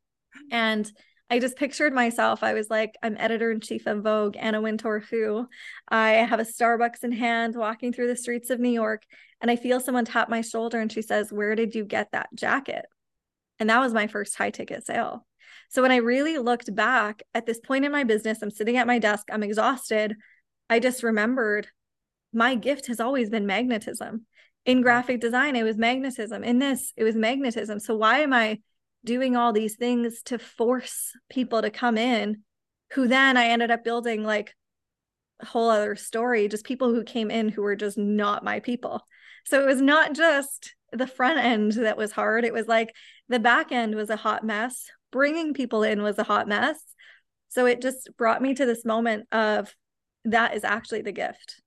And 0.51 0.91
I 1.29 1.39
just 1.39 1.57
pictured 1.57 1.93
myself. 1.93 2.41
I 2.41 2.53
was 2.53 2.69
like, 2.69 2.95
I'm 3.03 3.17
editor 3.17 3.51
in 3.51 3.59
chief 3.59 3.85
of 3.85 4.03
Vogue, 4.03 4.37
Anna 4.39 4.61
Wintour, 4.61 5.03
who 5.09 5.47
I 5.89 6.11
have 6.11 6.39
a 6.39 6.45
Starbucks 6.45 7.03
in 7.03 7.11
hand 7.11 7.55
walking 7.55 7.91
through 7.91 8.07
the 8.07 8.15
streets 8.15 8.49
of 8.49 8.59
New 8.59 8.69
York. 8.69 9.03
And 9.41 9.51
I 9.51 9.57
feel 9.57 9.79
someone 9.79 10.05
tap 10.05 10.29
my 10.29 10.41
shoulder 10.41 10.79
and 10.79 10.91
she 10.91 11.01
says, 11.01 11.31
Where 11.31 11.55
did 11.55 11.75
you 11.75 11.83
get 11.83 12.11
that 12.11 12.29
jacket? 12.33 12.85
And 13.59 13.69
that 13.69 13.79
was 13.79 13.93
my 13.93 14.07
first 14.07 14.35
high 14.37 14.51
ticket 14.51 14.85
sale. 14.85 15.25
So 15.69 15.81
when 15.81 15.91
I 15.91 15.97
really 15.97 16.37
looked 16.37 16.73
back 16.73 17.23
at 17.33 17.45
this 17.45 17.59
point 17.59 17.83
in 17.83 17.91
my 17.91 18.05
business, 18.05 18.41
I'm 18.41 18.51
sitting 18.51 18.77
at 18.77 18.87
my 18.87 18.99
desk, 18.99 19.27
I'm 19.31 19.43
exhausted. 19.43 20.15
I 20.69 20.79
just 20.79 21.03
remembered 21.03 21.67
my 22.33 22.55
gift 22.55 22.87
has 22.87 22.99
always 22.99 23.29
been 23.29 23.45
magnetism. 23.45 24.25
In 24.65 24.79
mm. 24.79 24.83
graphic 24.83 25.19
design, 25.19 25.55
it 25.55 25.63
was 25.63 25.77
magnetism. 25.77 26.43
In 26.43 26.59
this, 26.59 26.93
it 26.95 27.03
was 27.03 27.15
magnetism. 27.15 27.79
So 27.79 27.95
why 27.97 28.19
am 28.19 28.33
I 28.33 28.59
doing 29.03 29.35
all 29.35 29.53
these 29.53 29.75
things 29.75 30.21
to 30.23 30.37
force 30.39 31.13
people 31.29 31.61
to 31.61 31.69
come 31.69 31.97
in 31.97 32.43
who 32.93 33.07
then 33.07 33.37
I 33.37 33.47
ended 33.47 33.71
up 33.71 33.83
building 33.83 34.23
like 34.23 34.55
a 35.41 35.45
whole 35.45 35.69
other 35.69 35.95
story, 35.95 36.47
just 36.47 36.65
people 36.65 36.93
who 36.93 37.03
came 37.03 37.29
in 37.29 37.49
who 37.49 37.61
were 37.61 37.75
just 37.75 37.97
not 37.97 38.43
my 38.43 38.59
people. 38.59 39.05
So 39.45 39.61
it 39.61 39.65
was 39.65 39.81
not 39.81 40.13
just 40.13 40.75
the 40.91 41.07
front 41.07 41.39
end 41.39 41.73
that 41.73 41.97
was 41.97 42.11
hard. 42.11 42.45
It 42.45 42.53
was 42.53 42.67
like 42.67 42.93
the 43.29 43.39
back 43.39 43.71
end 43.71 43.95
was 43.95 44.09
a 44.09 44.15
hot 44.15 44.45
mess. 44.45 44.89
Bringing 45.11 45.53
people 45.53 45.83
in 45.83 46.01
was 46.01 46.17
a 46.17 46.23
hot 46.23 46.47
mess. 46.47 46.79
So 47.49 47.65
it 47.65 47.81
just 47.81 48.09
brought 48.17 48.41
me 48.41 48.53
to 48.55 48.65
this 48.65 48.83
moment 48.83 49.27
of 49.31 49.73
that 50.25 50.55
is 50.55 50.63
actually 50.63 51.01
the 51.01 51.11
gift. 51.11 51.61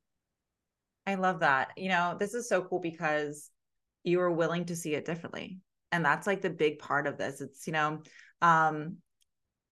I 1.06 1.14
love 1.14 1.40
that. 1.40 1.70
You 1.76 1.88
know, 1.88 2.16
this 2.18 2.34
is 2.34 2.48
so 2.48 2.62
cool 2.62 2.80
because 2.80 3.50
you 4.04 4.20
are 4.20 4.30
willing 4.30 4.66
to 4.66 4.76
see 4.76 4.94
it 4.94 5.04
differently. 5.04 5.58
And 5.92 6.04
that's 6.04 6.26
like 6.26 6.42
the 6.42 6.50
big 6.50 6.78
part 6.78 7.06
of 7.06 7.18
this. 7.18 7.40
It's, 7.40 7.66
you 7.66 7.72
know, 7.72 8.02
um, 8.42 8.96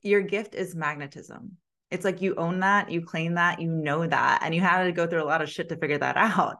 your 0.02 0.20
gift 0.22 0.54
is 0.54 0.74
magnetism. 0.74 1.56
It's 1.90 2.04
like 2.04 2.20
you 2.20 2.34
own 2.34 2.60
that, 2.60 2.90
you 2.90 3.02
claim 3.02 3.34
that, 3.34 3.60
you 3.60 3.70
know 3.70 4.06
that, 4.06 4.42
and 4.42 4.54
you 4.54 4.60
had 4.60 4.84
to 4.84 4.92
go 4.92 5.06
through 5.06 5.22
a 5.22 5.24
lot 5.24 5.42
of 5.42 5.50
shit 5.50 5.68
to 5.70 5.76
figure 5.76 5.98
that 5.98 6.16
out. 6.18 6.56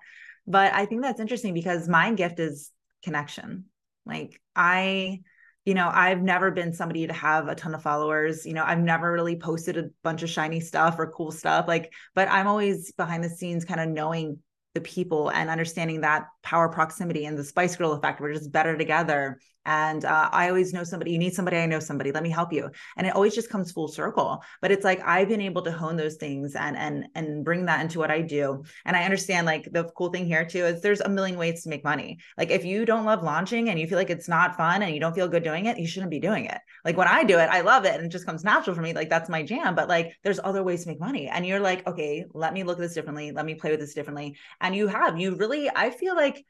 But 0.47 0.73
I 0.73 0.87
think 0.87 1.03
that's 1.03 1.21
interesting 1.21 1.55
because 1.55 1.89
my 1.89 2.13
gift 2.15 2.41
is 2.41 2.71
connection. 3.03 3.67
Like 4.07 4.41
I, 4.57 5.21
you 5.67 5.75
know, 5.75 5.91
I've 5.93 6.23
never 6.23 6.51
been 6.51 6.73
somebody 6.73 7.07
to 7.07 7.13
have 7.13 7.49
a 7.49 7.55
ton 7.55 7.75
of 7.75 7.83
followers. 7.83 8.47
You 8.47 8.55
know, 8.55 8.65
I've 8.65 8.79
never 8.79 9.13
really 9.13 9.37
posted 9.37 9.77
a 9.77 9.91
bunch 10.03 10.23
of 10.23 10.31
shiny 10.31 10.61
stuff 10.61 10.97
or 10.99 11.13
cool 11.13 11.31
stuff. 11.31 11.69
Like, 11.69 11.93
but 12.15 12.29
I'm 12.29 12.47
always 12.47 12.93
behind 12.93 13.23
the 13.23 13.29
scenes 13.29 13.67
kind 13.67 13.81
of 13.81 13.91
knowing 13.91 14.39
the 14.79 14.89
people 14.89 15.31
and 15.31 15.51
understanding 15.51 16.03
that 16.03 16.29
power 16.43 16.69
proximity 16.69 17.25
and 17.27 17.37
the 17.37 17.43
spice 17.43 17.75
girl 17.75 17.93
effect 17.93 18.21
we're 18.21 18.33
just 18.33 18.53
better 18.53 18.77
together 18.77 19.41
and 19.69 20.07
uh, 20.07 20.31
i 20.33 20.49
always 20.49 20.73
know 20.73 20.83
somebody 20.83 21.11
you 21.11 21.19
need 21.19 21.35
somebody 21.35 21.59
i 21.59 21.67
know 21.67 21.79
somebody 21.79 22.11
let 22.11 22.23
me 22.23 22.31
help 22.31 22.53
you. 22.53 22.71
And 22.97 23.07
it 23.07 23.15
always 23.15 23.35
just 23.35 23.51
comes 23.51 23.71
full 23.71 23.89
circle. 23.89 24.43
But 24.63 24.73
it's 24.73 24.85
like 24.85 25.01
i've 25.07 25.29
been 25.29 25.43
able 25.43 25.63
to 25.63 25.71
hone 25.71 25.97
those 25.97 26.17
things 26.17 26.57
and 26.57 26.77
and 26.77 27.07
and 27.15 27.45
bring 27.45 27.67
that 27.67 27.83
into 27.83 27.99
what 27.99 28.11
i 28.11 28.23
do. 28.23 28.65
And 28.87 28.97
i 28.97 29.05
understand 29.05 29.47
like 29.47 29.69
the 29.71 29.85
cool 29.97 30.09
thing 30.11 30.25
here 30.25 30.45
too 30.47 30.65
is 30.65 30.81
there's 30.81 31.03
a 31.03 31.09
million 31.09 31.39
ways 31.39 31.63
to 31.63 31.69
make 31.69 31.85
money. 31.85 32.19
Like 32.39 32.51
if 32.51 32.65
you 32.65 32.87
don't 32.87 33.05
love 33.05 33.23
launching 33.23 33.69
and 33.69 33.79
you 33.79 33.87
feel 33.87 33.99
like 33.99 34.11
it's 34.11 34.29
not 34.29 34.57
fun 34.57 34.83
and 34.83 34.95
you 34.95 35.01
don't 35.01 35.15
feel 35.15 35.29
good 35.29 35.45
doing 35.45 35.67
it 35.67 35.79
you 35.79 35.87
shouldn't 35.87 36.11
be 36.11 36.21
doing 36.21 36.47
it. 36.47 36.61
Like 36.87 36.97
when 36.97 37.09
i 37.09 37.23
do 37.23 37.39
it 37.39 37.51
i 37.51 37.61
love 37.61 37.85
it 37.85 37.95
and 37.95 38.07
it 38.07 38.13
just 38.17 38.27
comes 38.27 38.45
natural 38.45 38.75
for 38.75 38.83
me 38.83 38.95
like 38.95 39.11
that's 39.11 39.29
my 39.29 39.43
jam. 39.43 39.75
But 39.75 39.89
like 39.89 40.17
there's 40.25 40.41
other 40.43 40.63
ways 40.63 40.83
to 40.85 40.89
make 40.89 41.01
money. 41.01 41.29
And 41.29 41.45
you're 41.47 41.61
like 41.61 41.87
okay 41.87 42.25
let 42.33 42.55
me 42.55 42.63
look 42.63 42.79
at 42.79 42.83
this 42.83 42.95
differently 42.95 43.33
let 43.33 43.45
me 43.45 43.55
play 43.55 43.71
with 43.71 43.81
this 43.81 43.95
differently. 43.95 44.39
And 44.63 44.75
you 44.75 44.87
have 44.87 45.21
you 45.21 45.37
really 45.37 45.71
i 45.75 45.91
feel 45.91 46.17
like 46.17 46.43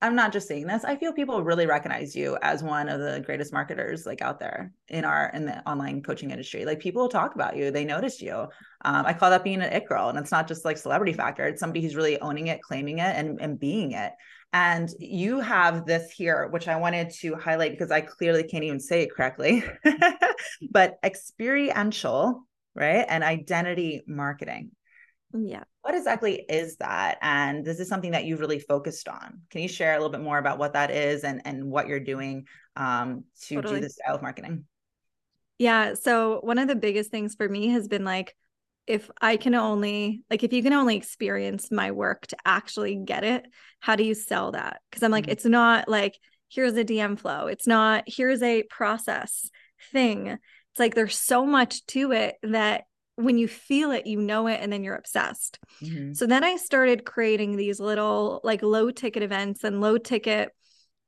I'm 0.00 0.14
not 0.14 0.32
just 0.32 0.46
saying 0.46 0.68
this. 0.68 0.84
I 0.84 0.94
feel 0.94 1.12
people 1.12 1.42
really 1.42 1.66
recognize 1.66 2.14
you 2.14 2.38
as 2.40 2.62
one 2.62 2.88
of 2.88 3.00
the 3.00 3.20
greatest 3.20 3.52
marketers 3.52 4.06
like 4.06 4.22
out 4.22 4.38
there 4.38 4.72
in 4.86 5.04
our 5.04 5.30
in 5.34 5.44
the 5.44 5.68
online 5.68 6.02
coaching 6.02 6.30
industry. 6.30 6.64
Like 6.64 6.78
people 6.78 7.08
talk 7.08 7.34
about 7.34 7.56
you, 7.56 7.72
they 7.72 7.84
notice 7.84 8.22
you. 8.22 8.46
Um, 8.84 9.06
I 9.06 9.12
call 9.12 9.30
that 9.30 9.42
being 9.42 9.60
an 9.60 9.72
it 9.72 9.88
girl, 9.88 10.08
and 10.08 10.16
it's 10.18 10.30
not 10.30 10.46
just 10.46 10.64
like 10.64 10.76
celebrity 10.76 11.12
factor. 11.12 11.46
It's 11.46 11.58
somebody 11.58 11.82
who's 11.82 11.96
really 11.96 12.20
owning 12.20 12.46
it, 12.46 12.62
claiming 12.62 12.98
it, 12.98 13.16
and 13.16 13.40
and 13.40 13.58
being 13.58 13.92
it. 13.92 14.12
And 14.52 14.88
you 15.00 15.40
have 15.40 15.84
this 15.84 16.10
here, 16.12 16.46
which 16.48 16.68
I 16.68 16.76
wanted 16.76 17.10
to 17.20 17.34
highlight 17.34 17.72
because 17.72 17.90
I 17.90 18.00
clearly 18.00 18.44
can't 18.44 18.64
even 18.64 18.80
say 18.80 19.02
it 19.02 19.10
correctly, 19.12 19.64
but 20.70 20.98
experiential, 21.02 22.46
right, 22.74 23.04
and 23.08 23.24
identity 23.24 24.02
marketing. 24.06 24.70
Yeah. 25.34 25.64
What 25.82 25.94
exactly 25.94 26.44
is 26.48 26.76
that? 26.76 27.18
And 27.22 27.64
this 27.64 27.80
is 27.80 27.88
something 27.88 28.12
that 28.12 28.24
you've 28.24 28.40
really 28.40 28.58
focused 28.58 29.08
on. 29.08 29.42
Can 29.50 29.62
you 29.62 29.68
share 29.68 29.92
a 29.92 29.96
little 29.96 30.10
bit 30.10 30.22
more 30.22 30.38
about 30.38 30.58
what 30.58 30.72
that 30.72 30.90
is 30.90 31.24
and, 31.24 31.42
and 31.44 31.70
what 31.70 31.88
you're 31.88 32.00
doing 32.00 32.46
um, 32.76 33.24
to 33.42 33.56
totally. 33.56 33.76
do 33.76 33.80
this 33.82 33.96
style 33.96 34.14
of 34.16 34.22
marketing? 34.22 34.64
Yeah. 35.58 35.94
So, 35.94 36.40
one 36.42 36.58
of 36.58 36.68
the 36.68 36.76
biggest 36.76 37.10
things 37.10 37.34
for 37.34 37.48
me 37.48 37.68
has 37.68 37.88
been 37.88 38.04
like, 38.04 38.34
if 38.86 39.10
I 39.20 39.36
can 39.36 39.54
only, 39.54 40.22
like, 40.30 40.42
if 40.42 40.52
you 40.52 40.62
can 40.62 40.72
only 40.72 40.96
experience 40.96 41.70
my 41.70 41.90
work 41.90 42.26
to 42.28 42.36
actually 42.46 42.96
get 42.96 43.22
it, 43.22 43.44
how 43.80 43.96
do 43.96 44.04
you 44.04 44.14
sell 44.14 44.52
that? 44.52 44.80
Because 44.88 45.02
I'm 45.02 45.10
like, 45.10 45.24
mm-hmm. 45.24 45.32
it's 45.32 45.44
not 45.44 45.88
like, 45.88 46.18
here's 46.48 46.74
a 46.74 46.84
DM 46.84 47.18
flow, 47.18 47.48
it's 47.48 47.66
not, 47.66 48.04
here's 48.06 48.42
a 48.42 48.62
process 48.62 49.50
thing. 49.92 50.28
It's 50.28 50.78
like 50.78 50.94
there's 50.94 51.18
so 51.18 51.44
much 51.44 51.84
to 51.86 52.12
it 52.12 52.36
that 52.42 52.84
when 53.18 53.36
you 53.36 53.48
feel 53.48 53.90
it, 53.90 54.06
you 54.06 54.20
know 54.20 54.46
it, 54.46 54.60
and 54.62 54.72
then 54.72 54.84
you're 54.84 54.94
obsessed. 54.94 55.58
Mm-hmm. 55.82 56.12
So 56.12 56.24
then 56.26 56.44
I 56.44 56.54
started 56.54 57.04
creating 57.04 57.56
these 57.56 57.80
little 57.80 58.40
like 58.44 58.62
low 58.62 58.92
ticket 58.92 59.24
events 59.24 59.64
and 59.64 59.80
low 59.80 59.98
ticket 59.98 60.50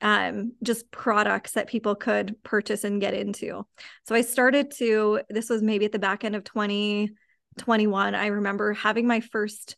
um 0.03 0.53
just 0.63 0.91
products 0.91 1.53
that 1.53 1.69
people 1.69 1.95
could 1.95 2.43
purchase 2.43 2.85
and 2.85 3.01
get 3.01 3.15
into. 3.15 3.65
So 4.09 4.15
I 4.15 4.23
started 4.23 4.73
to 4.79 5.21
this 5.29 5.49
was 5.49 5.63
maybe 5.63 5.85
at 5.85 5.93
the 5.93 5.99
back 5.99 6.25
end 6.25 6.35
of 6.35 6.43
2021. 6.43 8.15
I 8.15 8.27
remember 8.27 8.73
having 8.73 9.07
my 9.07 9.21
first 9.21 9.77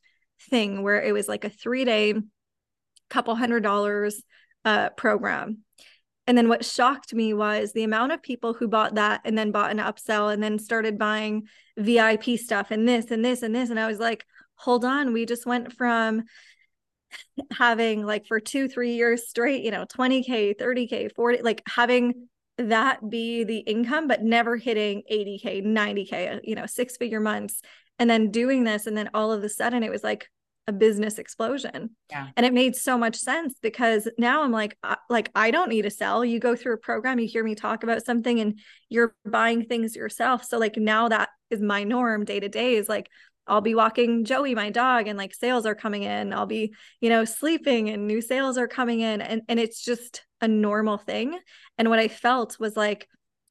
thing 0.48 0.82
where 0.82 1.02
it 1.02 1.12
was 1.12 1.28
like 1.28 1.44
a 1.44 1.50
3-day 1.50 2.14
couple 3.10 3.34
hundred 3.34 3.62
dollars 3.62 4.22
uh 4.64 4.88
program 4.90 5.58
and 6.26 6.38
then 6.38 6.48
what 6.48 6.64
shocked 6.64 7.12
me 7.12 7.34
was 7.34 7.72
the 7.72 7.82
amount 7.82 8.12
of 8.12 8.22
people 8.22 8.54
who 8.54 8.68
bought 8.68 8.94
that 8.94 9.22
and 9.24 9.36
then 9.36 9.50
bought 9.50 9.72
an 9.72 9.78
upsell 9.78 10.32
and 10.32 10.42
then 10.42 10.58
started 10.58 10.98
buying 10.98 11.48
VIP 11.76 12.38
stuff 12.38 12.70
and 12.70 12.88
this 12.88 13.10
and 13.10 13.24
this 13.24 13.42
and 13.42 13.54
this. 13.54 13.70
And 13.70 13.80
I 13.80 13.88
was 13.88 13.98
like, 13.98 14.24
hold 14.54 14.84
on, 14.84 15.12
we 15.12 15.26
just 15.26 15.46
went 15.46 15.72
from 15.72 16.22
having 17.50 18.06
like 18.06 18.26
for 18.26 18.38
two, 18.38 18.68
three 18.68 18.94
years 18.94 19.28
straight, 19.28 19.64
you 19.64 19.72
know, 19.72 19.84
20K, 19.84 20.56
30K, 20.56 21.12
40, 21.14 21.42
like 21.42 21.62
having 21.66 22.28
that 22.58 23.08
be 23.10 23.42
the 23.42 23.58
income, 23.58 24.06
but 24.06 24.22
never 24.22 24.56
hitting 24.56 25.02
80K, 25.10 25.64
90K, 25.64 26.40
you 26.44 26.54
know, 26.54 26.66
six 26.66 26.96
figure 26.96 27.20
months. 27.20 27.60
And 27.98 28.08
then 28.08 28.30
doing 28.30 28.64
this. 28.64 28.86
And 28.86 28.96
then 28.96 29.10
all 29.12 29.32
of 29.32 29.44
a 29.44 29.48
sudden 29.48 29.82
it 29.82 29.90
was 29.90 30.02
like, 30.02 30.28
a 30.68 30.72
business 30.72 31.18
explosion. 31.18 31.90
Yeah. 32.10 32.28
And 32.36 32.46
it 32.46 32.52
made 32.52 32.76
so 32.76 32.96
much 32.96 33.16
sense 33.16 33.54
because 33.60 34.08
now 34.16 34.42
I'm 34.42 34.52
like 34.52 34.78
like 35.10 35.30
I 35.34 35.50
don't 35.50 35.68
need 35.68 35.82
to 35.82 35.90
sell. 35.90 36.24
You 36.24 36.38
go 36.38 36.54
through 36.54 36.74
a 36.74 36.78
program, 36.78 37.18
you 37.18 37.26
hear 37.26 37.42
me 37.42 37.54
talk 37.54 37.82
about 37.82 38.04
something 38.04 38.38
and 38.38 38.60
you're 38.88 39.14
buying 39.28 39.64
things 39.64 39.96
yourself. 39.96 40.44
So 40.44 40.58
like 40.58 40.76
now 40.76 41.08
that 41.08 41.30
is 41.50 41.60
my 41.60 41.84
norm 41.84 42.24
day 42.24 42.40
to 42.40 42.48
day 42.48 42.76
is 42.76 42.88
like 42.88 43.08
I'll 43.46 43.60
be 43.60 43.74
walking 43.74 44.24
Joey 44.24 44.54
my 44.54 44.70
dog 44.70 45.08
and 45.08 45.18
like 45.18 45.34
sales 45.34 45.66
are 45.66 45.74
coming 45.74 46.04
in. 46.04 46.32
I'll 46.32 46.46
be, 46.46 46.74
you 47.00 47.08
know, 47.08 47.24
sleeping 47.24 47.90
and 47.90 48.06
new 48.06 48.20
sales 48.20 48.56
are 48.56 48.68
coming 48.68 49.00
in 49.00 49.20
and 49.20 49.42
and 49.48 49.58
it's 49.58 49.84
just 49.84 50.22
a 50.40 50.46
normal 50.46 50.96
thing. 50.96 51.38
And 51.76 51.90
what 51.90 51.98
I 51.98 52.06
felt 52.06 52.60
was 52.60 52.76
like 52.76 53.08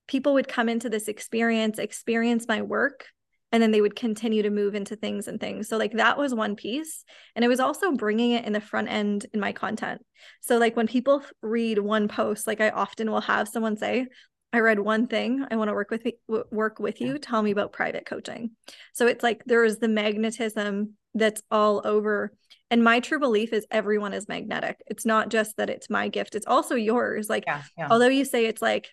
people 0.07 0.33
would 0.33 0.47
come 0.47 0.69
into 0.69 0.89
this 0.89 1.09
experience, 1.09 1.77
experience 1.77 2.47
my 2.47 2.61
work 2.61 3.05
and 3.51 3.61
then 3.61 3.71
they 3.71 3.81
would 3.81 3.95
continue 3.95 4.43
to 4.43 4.49
move 4.49 4.75
into 4.75 4.95
things 4.95 5.27
and 5.27 5.39
things. 5.39 5.67
So 5.67 5.77
like 5.77 5.93
that 5.93 6.17
was 6.17 6.33
one 6.33 6.55
piece 6.55 7.03
and 7.35 7.43
it 7.43 7.49
was 7.49 7.59
also 7.59 7.91
bringing 7.91 8.31
it 8.31 8.45
in 8.45 8.53
the 8.53 8.61
front 8.61 8.89
end 8.89 9.25
in 9.33 9.39
my 9.39 9.51
content. 9.51 10.03
So 10.41 10.57
like 10.57 10.75
when 10.75 10.87
people 10.87 11.23
read 11.41 11.79
one 11.79 12.07
post 12.07 12.47
like 12.47 12.61
i 12.61 12.69
often 12.69 13.09
will 13.09 13.21
have 13.21 13.47
someone 13.47 13.77
say 13.77 14.07
i 14.53 14.59
read 14.59 14.79
one 14.79 15.07
thing 15.07 15.45
i 15.49 15.55
want 15.55 15.69
to 15.69 15.73
work 15.73 15.89
with 15.89 16.05
me, 16.05 16.13
work 16.27 16.79
with 16.79 17.01
you 17.01 17.17
tell 17.17 17.41
me 17.41 17.51
about 17.51 17.73
private 17.73 18.05
coaching. 18.05 18.51
So 18.93 19.07
it's 19.07 19.23
like 19.23 19.43
there 19.45 19.63
is 19.63 19.79
the 19.79 19.87
magnetism 19.87 20.93
that's 21.13 21.41
all 21.51 21.81
over 21.83 22.33
and 22.69 22.83
my 22.83 23.01
true 23.01 23.19
belief 23.19 23.51
is 23.51 23.65
everyone 23.69 24.13
is 24.13 24.29
magnetic. 24.29 24.81
It's 24.87 25.05
not 25.05 25.29
just 25.29 25.57
that 25.57 25.69
it's 25.69 25.89
my 25.89 26.07
gift 26.07 26.35
it's 26.35 26.47
also 26.47 26.75
yours. 26.75 27.29
Like 27.29 27.43
yeah, 27.47 27.63
yeah. 27.77 27.87
although 27.89 28.07
you 28.07 28.23
say 28.23 28.45
it's 28.45 28.61
like 28.61 28.89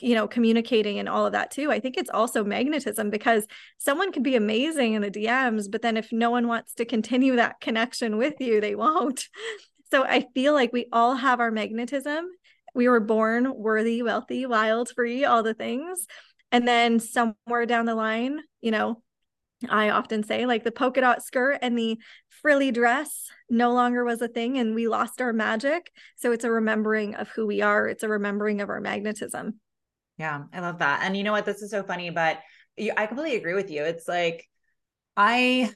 you 0.00 0.14
know 0.14 0.26
communicating 0.26 0.98
and 0.98 1.08
all 1.08 1.26
of 1.26 1.32
that 1.32 1.50
too 1.50 1.70
i 1.70 1.80
think 1.80 1.96
it's 1.96 2.10
also 2.10 2.44
magnetism 2.44 3.10
because 3.10 3.46
someone 3.78 4.12
could 4.12 4.22
be 4.22 4.36
amazing 4.36 4.94
in 4.94 5.02
the 5.02 5.10
dms 5.10 5.70
but 5.70 5.82
then 5.82 5.96
if 5.96 6.12
no 6.12 6.30
one 6.30 6.48
wants 6.48 6.74
to 6.74 6.84
continue 6.84 7.36
that 7.36 7.60
connection 7.60 8.16
with 8.16 8.34
you 8.40 8.60
they 8.60 8.74
won't 8.74 9.28
so 9.90 10.04
i 10.04 10.24
feel 10.34 10.54
like 10.54 10.72
we 10.72 10.86
all 10.92 11.14
have 11.14 11.40
our 11.40 11.50
magnetism 11.50 12.26
we 12.74 12.88
were 12.88 13.00
born 13.00 13.54
worthy 13.54 14.02
wealthy 14.02 14.46
wild 14.46 14.88
free 14.90 15.24
all 15.24 15.42
the 15.42 15.54
things 15.54 16.06
and 16.50 16.66
then 16.66 16.98
somewhere 16.98 17.66
down 17.66 17.86
the 17.86 17.94
line 17.94 18.40
you 18.60 18.70
know 18.70 19.02
I 19.68 19.90
often 19.90 20.22
say 20.24 20.46
like 20.46 20.64
the 20.64 20.72
polka 20.72 21.00
dot 21.00 21.22
skirt 21.22 21.58
and 21.62 21.78
the 21.78 21.98
frilly 22.28 22.72
dress 22.72 23.28
no 23.48 23.72
longer 23.72 24.04
was 24.04 24.20
a 24.20 24.28
thing 24.28 24.58
and 24.58 24.74
we 24.74 24.88
lost 24.88 25.20
our 25.20 25.32
magic. 25.32 25.92
So 26.16 26.32
it's 26.32 26.44
a 26.44 26.50
remembering 26.50 27.14
of 27.14 27.28
who 27.28 27.46
we 27.46 27.62
are, 27.62 27.86
it's 27.86 28.02
a 28.02 28.08
remembering 28.08 28.60
of 28.60 28.70
our 28.70 28.80
magnetism. 28.80 29.60
Yeah, 30.22 30.44
I 30.52 30.60
love 30.60 30.78
that. 30.78 31.00
And 31.02 31.16
you 31.16 31.24
know 31.24 31.32
what? 31.32 31.44
This 31.44 31.62
is 31.62 31.70
so 31.72 31.82
funny, 31.82 32.10
but 32.10 32.38
you, 32.76 32.92
I 32.96 33.06
completely 33.06 33.36
agree 33.36 33.54
with 33.54 33.70
you. 33.72 33.82
It's 33.82 34.06
like 34.06 34.48
I 35.16 35.74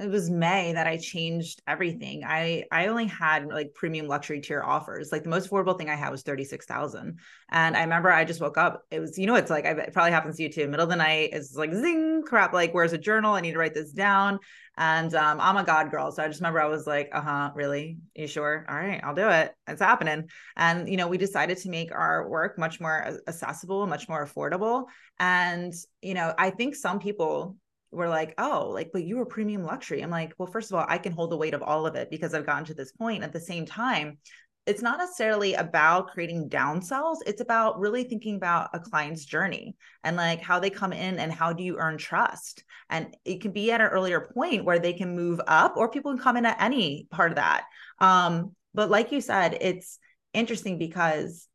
it 0.00 0.10
was 0.10 0.28
May 0.28 0.72
that 0.72 0.88
I 0.88 0.96
changed 0.96 1.62
everything. 1.68 2.24
I 2.24 2.64
I 2.72 2.88
only 2.88 3.06
had 3.06 3.46
like 3.46 3.74
premium 3.74 4.08
luxury 4.08 4.40
tier 4.40 4.62
offers. 4.62 5.12
Like 5.12 5.22
the 5.22 5.28
most 5.28 5.48
affordable 5.48 5.78
thing 5.78 5.88
I 5.88 5.94
had 5.94 6.10
was 6.10 6.22
36,000. 6.22 7.18
And 7.50 7.76
I 7.76 7.82
remember 7.82 8.10
I 8.10 8.24
just 8.24 8.40
woke 8.40 8.58
up. 8.58 8.82
It 8.90 8.98
was, 8.98 9.18
you 9.18 9.26
know, 9.26 9.36
it's 9.36 9.50
like 9.50 9.64
it 9.64 9.92
probably 9.92 10.10
happens 10.10 10.36
to 10.36 10.42
you 10.42 10.48
too. 10.48 10.66
Middle 10.66 10.84
of 10.84 10.90
the 10.90 10.96
night 10.96 11.30
is 11.32 11.54
like 11.56 11.72
zing 11.72 12.24
crap, 12.26 12.52
like 12.52 12.74
where's 12.74 12.92
a 12.92 12.98
journal? 12.98 13.34
I 13.34 13.40
need 13.40 13.52
to 13.52 13.58
write 13.58 13.74
this 13.74 13.92
down. 13.92 14.40
And 14.76 15.14
um, 15.14 15.38
I'm 15.40 15.58
a 15.58 15.64
God 15.64 15.90
girl. 15.90 16.10
So 16.10 16.24
I 16.24 16.28
just 16.28 16.40
remember 16.40 16.60
I 16.60 16.66
was 16.66 16.86
like, 16.86 17.10
uh-huh, 17.12 17.50
really? 17.54 17.98
You 18.14 18.26
sure? 18.26 18.64
All 18.68 18.74
right, 18.74 19.00
I'll 19.04 19.14
do 19.14 19.28
it. 19.28 19.52
It's 19.68 19.82
happening. 19.82 20.28
And 20.56 20.88
you 20.88 20.96
know, 20.96 21.06
we 21.08 21.18
decided 21.18 21.58
to 21.58 21.68
make 21.68 21.92
our 21.92 22.28
work 22.28 22.58
much 22.58 22.80
more 22.80 23.20
accessible, 23.28 23.86
much 23.86 24.08
more 24.08 24.26
affordable. 24.26 24.86
And, 25.20 25.72
you 26.00 26.14
know, 26.14 26.34
I 26.36 26.50
think 26.50 26.74
some 26.74 26.98
people 26.98 27.56
were 27.92 28.08
like, 28.08 28.34
oh, 28.38 28.70
like, 28.72 28.90
but 28.92 29.04
you 29.04 29.18
were 29.18 29.26
premium 29.26 29.64
luxury. 29.64 30.00
I'm 30.00 30.10
like, 30.10 30.32
well, 30.38 30.50
first 30.50 30.70
of 30.70 30.78
all, 30.78 30.86
I 30.88 30.98
can 30.98 31.12
hold 31.12 31.30
the 31.30 31.36
weight 31.36 31.54
of 31.54 31.62
all 31.62 31.86
of 31.86 31.94
it 31.94 32.10
because 32.10 32.34
I've 32.34 32.46
gotten 32.46 32.64
to 32.66 32.74
this 32.74 32.92
point. 32.92 33.22
At 33.22 33.32
the 33.32 33.40
same 33.40 33.66
time, 33.66 34.18
it's 34.64 34.82
not 34.82 34.98
necessarily 34.98 35.54
about 35.54 36.08
creating 36.12 36.48
downsells. 36.48 37.16
It's 37.26 37.40
about 37.40 37.80
really 37.80 38.04
thinking 38.04 38.36
about 38.36 38.70
a 38.72 38.80
client's 38.80 39.24
journey 39.24 39.76
and 40.04 40.16
like 40.16 40.40
how 40.40 40.60
they 40.60 40.70
come 40.70 40.92
in 40.92 41.18
and 41.18 41.32
how 41.32 41.52
do 41.52 41.64
you 41.64 41.78
earn 41.78 41.98
trust. 41.98 42.62
And 42.88 43.16
it 43.24 43.40
can 43.42 43.50
be 43.50 43.72
at 43.72 43.80
an 43.80 43.88
earlier 43.88 44.20
point 44.20 44.64
where 44.64 44.78
they 44.78 44.92
can 44.92 45.16
move 45.16 45.40
up 45.46 45.76
or 45.76 45.90
people 45.90 46.12
can 46.12 46.22
come 46.22 46.36
in 46.36 46.46
at 46.46 46.62
any 46.62 47.08
part 47.10 47.32
of 47.32 47.36
that. 47.36 47.64
Um, 47.98 48.54
but 48.72 48.88
like 48.88 49.10
you 49.10 49.20
said, 49.20 49.58
it's 49.60 49.98
interesting 50.32 50.78
because 50.78 51.48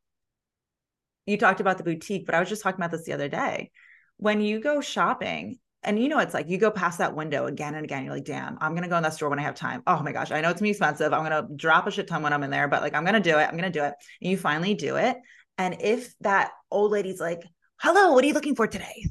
you 1.26 1.38
talked 1.38 1.60
about 1.60 1.78
the 1.78 1.84
boutique, 1.84 2.26
but 2.26 2.34
I 2.34 2.40
was 2.40 2.48
just 2.48 2.62
talking 2.62 2.78
about 2.78 2.90
this 2.90 3.04
the 3.04 3.14
other 3.14 3.28
day. 3.28 3.70
When 4.18 4.40
you 4.40 4.60
go 4.60 4.80
shopping, 4.80 5.58
and 5.84 6.00
you 6.00 6.08
know 6.08 6.18
it's 6.18 6.34
like 6.34 6.48
you 6.48 6.58
go 6.58 6.70
past 6.70 6.98
that 6.98 7.14
window 7.14 7.46
again 7.46 7.74
and 7.74 7.84
again 7.84 8.04
you're 8.04 8.14
like 8.14 8.24
damn 8.24 8.58
i'm 8.60 8.74
gonna 8.74 8.88
go 8.88 8.96
in 8.96 9.02
that 9.02 9.14
store 9.14 9.28
when 9.28 9.38
i 9.38 9.42
have 9.42 9.54
time. 9.54 9.82
Oh 9.86 10.02
my 10.02 10.12
gosh 10.12 10.30
i 10.30 10.40
know 10.40 10.50
it's 10.50 10.60
me 10.60 10.70
expensive. 10.70 11.12
I'm 11.12 11.22
gonna 11.22 11.46
drop 11.56 11.86
a 11.86 11.90
shit 11.90 12.08
ton 12.08 12.22
when 12.22 12.32
i'm 12.32 12.42
in 12.42 12.50
there 12.50 12.68
but 12.68 12.82
like 12.82 12.94
i'm 12.94 13.04
gonna 13.04 13.20
do 13.20 13.38
it 13.38 13.44
i'm 13.48 13.56
gonna 13.56 13.70
do 13.70 13.84
it. 13.84 13.94
And 14.20 14.30
you 14.30 14.36
finally 14.36 14.74
do 14.74 14.96
it. 14.96 15.16
And 15.56 15.76
if 15.80 16.14
that 16.20 16.50
old 16.70 16.92
lady's 16.92 17.20
like 17.20 17.42
hello 17.80 18.12
what 18.12 18.24
are 18.24 18.26
you 18.26 18.34
looking 18.34 18.56
for 18.56 18.66
today? 18.66 19.04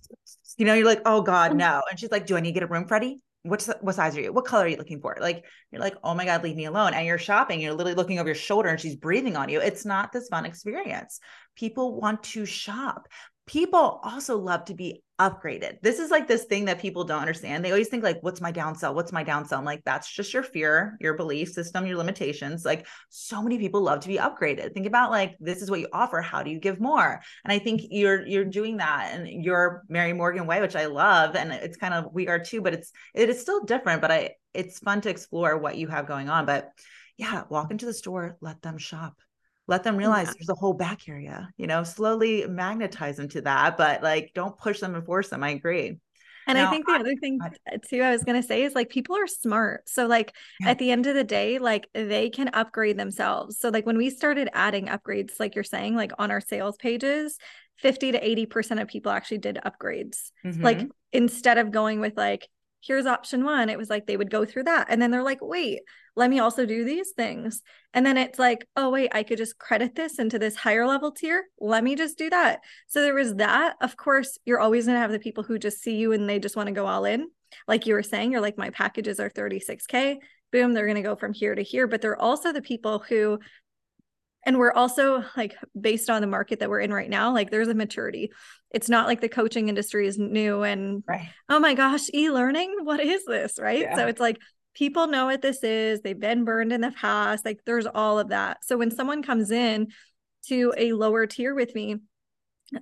You 0.57 0.65
know 0.65 0.73
you're 0.73 0.85
like 0.85 1.01
oh 1.05 1.21
god 1.21 1.51
mm. 1.51 1.57
no. 1.57 1.83
And 1.89 1.99
she's 1.99 2.11
like 2.11 2.25
do 2.25 2.35
i 2.35 2.39
need 2.39 2.49
to 2.49 2.59
get 2.59 2.63
a 2.63 2.67
room 2.67 2.87
freddie? 2.87 3.21
What's 3.43 3.69
what 3.79 3.95
size 3.95 4.17
are 4.17 4.21
you? 4.21 4.33
What 4.33 4.45
color 4.45 4.65
are 4.65 4.67
you 4.67 4.77
looking 4.77 4.99
for? 4.99 5.17
Like 5.21 5.45
you're 5.71 5.81
like 5.81 5.95
oh 6.03 6.13
my 6.13 6.25
god 6.25 6.43
leave 6.43 6.55
me 6.55 6.65
alone. 6.65 6.93
And 6.93 7.05
you're 7.05 7.17
shopping 7.17 7.61
you're 7.61 7.73
literally 7.73 7.95
looking 7.95 8.19
over 8.19 8.27
your 8.27 8.35
shoulder 8.35 8.69
and 8.69 8.79
she's 8.79 8.97
breathing 8.97 9.37
on 9.37 9.47
you. 9.47 9.61
It's 9.61 9.85
not 9.85 10.11
this 10.11 10.27
fun 10.27 10.45
experience. 10.45 11.19
People 11.55 11.99
want 11.99 12.23
to 12.23 12.45
shop 12.45 13.07
people 13.47 14.01
also 14.03 14.37
love 14.37 14.65
to 14.65 14.75
be 14.75 15.01
upgraded. 15.19 15.81
This 15.81 15.97
is 15.97 16.11
like 16.11 16.27
this 16.27 16.43
thing 16.43 16.65
that 16.65 16.79
people 16.79 17.03
don't 17.03 17.21
understand. 17.21 17.65
They 17.65 17.71
always 17.71 17.87
think 17.87 18.03
like, 18.03 18.21
what's 18.21 18.41
my 18.41 18.51
downsell? 18.51 18.93
What's 18.93 19.11
my 19.11 19.23
downsell? 19.23 19.57
I'm 19.57 19.65
like, 19.65 19.81
that's 19.83 20.11
just 20.11 20.31
your 20.31 20.43
fear, 20.43 20.95
your 20.99 21.15
belief 21.15 21.51
system, 21.53 21.87
your 21.87 21.97
limitations. 21.97 22.65
Like 22.65 22.85
so 23.09 23.41
many 23.41 23.57
people 23.57 23.81
love 23.81 24.01
to 24.01 24.09
be 24.09 24.17
upgraded. 24.17 24.73
Think 24.73 24.85
about 24.85 25.09
like, 25.09 25.35
this 25.39 25.63
is 25.63 25.71
what 25.71 25.79
you 25.79 25.87
offer. 25.91 26.21
How 26.21 26.43
do 26.43 26.51
you 26.51 26.59
give 26.59 26.79
more? 26.79 27.19
And 27.43 27.51
I 27.51 27.57
think 27.57 27.81
you're, 27.89 28.27
you're 28.27 28.45
doing 28.45 28.77
that 28.77 29.11
and 29.13 29.43
your 29.43 29.83
Mary 29.89 30.13
Morgan 30.13 30.45
way, 30.45 30.61
which 30.61 30.75
I 30.75 30.85
love. 30.85 31.35
And 31.35 31.51
it's 31.51 31.77
kind 31.77 31.95
of, 31.95 32.13
we 32.13 32.27
are 32.27 32.39
too, 32.39 32.61
but 32.61 32.75
it's, 32.75 32.91
it 33.15 33.29
is 33.29 33.41
still 33.41 33.63
different, 33.63 34.01
but 34.01 34.11
I, 34.11 34.31
it's 34.53 34.77
fun 34.79 35.01
to 35.01 35.09
explore 35.09 35.57
what 35.57 35.77
you 35.77 35.87
have 35.87 36.07
going 36.07 36.29
on. 36.29 36.45
But 36.45 36.69
yeah, 37.17 37.43
walk 37.49 37.71
into 37.71 37.87
the 37.87 37.93
store, 37.93 38.37
let 38.41 38.61
them 38.61 38.77
shop 38.77 39.17
let 39.67 39.83
them 39.83 39.97
realize 39.97 40.27
yeah. 40.27 40.33
there's 40.33 40.49
a 40.49 40.55
whole 40.55 40.73
back 40.73 41.07
area 41.07 41.49
you 41.57 41.67
know 41.67 41.83
slowly 41.83 42.45
magnetize 42.47 43.17
them 43.17 43.27
to 43.27 43.41
that 43.41 43.77
but 43.77 44.01
like 44.03 44.31
don't 44.33 44.57
push 44.57 44.79
them 44.79 44.95
and 44.95 45.05
force 45.05 45.29
them 45.29 45.43
i 45.43 45.49
agree 45.49 45.97
and 46.47 46.57
now, 46.57 46.67
I 46.67 46.71
think 46.71 46.85
the 46.85 46.93
I, 46.93 46.99
other 46.99 47.15
thing 47.15 47.39
I, 47.41 47.77
too 47.77 48.01
I 48.01 48.11
was 48.11 48.23
going 48.23 48.41
to 48.41 48.47
say 48.47 48.63
is 48.63 48.73
like 48.73 48.89
people 48.89 49.17
are 49.17 49.27
smart. 49.27 49.89
So 49.89 50.07
like 50.07 50.33
yeah. 50.61 50.69
at 50.69 50.79
the 50.79 50.91
end 50.91 51.05
of 51.05 51.13
the 51.13 51.25
day 51.25 51.59
like 51.59 51.89
they 51.93 52.29
can 52.29 52.49
upgrade 52.53 52.97
themselves. 52.97 53.59
So 53.59 53.67
like 53.67 53.85
when 53.85 53.97
we 53.97 54.09
started 54.09 54.49
adding 54.53 54.85
upgrades 54.87 55.41
like 55.41 55.55
you're 55.55 55.65
saying 55.65 55.95
like 55.95 56.13
on 56.17 56.31
our 56.31 56.39
sales 56.39 56.77
pages 56.77 57.37
50 57.79 58.13
to 58.13 58.47
80% 58.47 58.81
of 58.81 58.87
people 58.87 59.11
actually 59.11 59.39
did 59.39 59.59
upgrades. 59.65 60.31
Mm-hmm. 60.45 60.63
Like 60.63 60.87
instead 61.11 61.57
of 61.57 61.71
going 61.71 61.99
with 61.99 62.15
like 62.15 62.47
here's 62.81 63.05
option 63.05 63.43
1 63.43 63.69
it 63.69 63.77
was 63.77 63.89
like 63.89 64.05
they 64.05 64.17
would 64.17 64.29
go 64.29 64.45
through 64.45 64.63
that 64.63 64.87
and 64.89 65.01
then 65.01 65.11
they're 65.11 65.23
like 65.23 65.41
wait 65.41 65.81
let 66.17 66.31
me 66.31 66.39
also 66.39 66.65
do 66.65 66.83
these 66.83 67.11
things. 67.11 67.61
And 67.93 68.03
then 68.03 68.17
it's 68.17 68.39
like, 68.39 68.67
oh, 68.75 68.89
wait, 68.89 69.11
I 69.13 69.21
could 69.21 69.37
just 69.37 69.59
credit 69.59 69.93
this 69.93 70.17
into 70.17 70.39
this 70.39 70.55
higher 70.55 70.87
level 70.87 71.11
tier. 71.11 71.45
Let 71.59 71.83
me 71.83 71.95
just 71.95 72.17
do 72.17 72.27
that. 72.31 72.61
So 72.87 73.01
there 73.01 73.13
was 73.13 73.35
that. 73.35 73.75
Of 73.81 73.95
course, 73.95 74.39
you're 74.43 74.59
always 74.59 74.85
going 74.85 74.95
to 74.95 74.99
have 74.99 75.11
the 75.11 75.19
people 75.19 75.43
who 75.43 75.59
just 75.59 75.79
see 75.79 75.95
you 75.95 76.13
and 76.13 76.27
they 76.27 76.39
just 76.39 76.55
want 76.55 76.67
to 76.67 76.73
go 76.73 76.87
all 76.87 77.05
in. 77.05 77.27
Like 77.67 77.85
you 77.85 77.93
were 77.93 78.01
saying, 78.01 78.31
you're 78.31 78.41
like, 78.41 78.57
my 78.57 78.71
packages 78.71 79.19
are 79.19 79.29
36K. 79.29 80.17
Boom, 80.51 80.73
they're 80.73 80.87
going 80.87 80.95
to 80.95 81.03
go 81.03 81.15
from 81.15 81.33
here 81.33 81.53
to 81.53 81.61
here. 81.61 81.85
But 81.85 82.01
they're 82.01 82.19
also 82.19 82.51
the 82.51 82.63
people 82.63 83.05
who, 83.07 83.37
and 84.47 84.57
we're 84.57 84.71
also 84.71 85.25
like 85.35 85.57
based 85.79 86.09
on 86.09 86.21
the 86.21 86.27
market 86.27 86.61
that 86.61 86.69
we're 86.69 86.79
in 86.79 86.93
right 86.93 87.09
now, 87.09 87.33
like 87.33 87.51
there's 87.51 87.67
a 87.67 87.73
maturity. 87.73 88.31
It's 88.71 88.87
not 88.87 89.05
like 89.05 89.19
the 89.19 89.27
coaching 89.27 89.67
industry 89.67 90.07
is 90.07 90.17
new 90.17 90.63
and, 90.63 91.03
right. 91.05 91.27
oh 91.49 91.59
my 91.59 91.73
gosh, 91.73 92.09
e 92.13 92.31
learning, 92.31 92.73
what 92.83 93.01
is 93.01 93.25
this? 93.25 93.59
Right. 93.59 93.81
Yeah. 93.81 93.97
So 93.97 94.07
it's 94.07 94.21
like, 94.21 94.39
people 94.73 95.07
know 95.07 95.25
what 95.25 95.41
this 95.41 95.65
is. 95.65 95.99
They've 95.99 96.17
been 96.17 96.45
burned 96.45 96.71
in 96.71 96.79
the 96.79 96.91
past. 96.91 97.43
Like 97.43 97.59
there's 97.65 97.87
all 97.87 98.19
of 98.19 98.29
that. 98.29 98.63
So 98.63 98.77
when 98.77 98.89
someone 98.89 99.21
comes 99.21 99.51
in 99.51 99.89
to 100.47 100.73
a 100.77 100.93
lower 100.93 101.27
tier 101.27 101.53
with 101.53 101.75
me, 101.75 101.97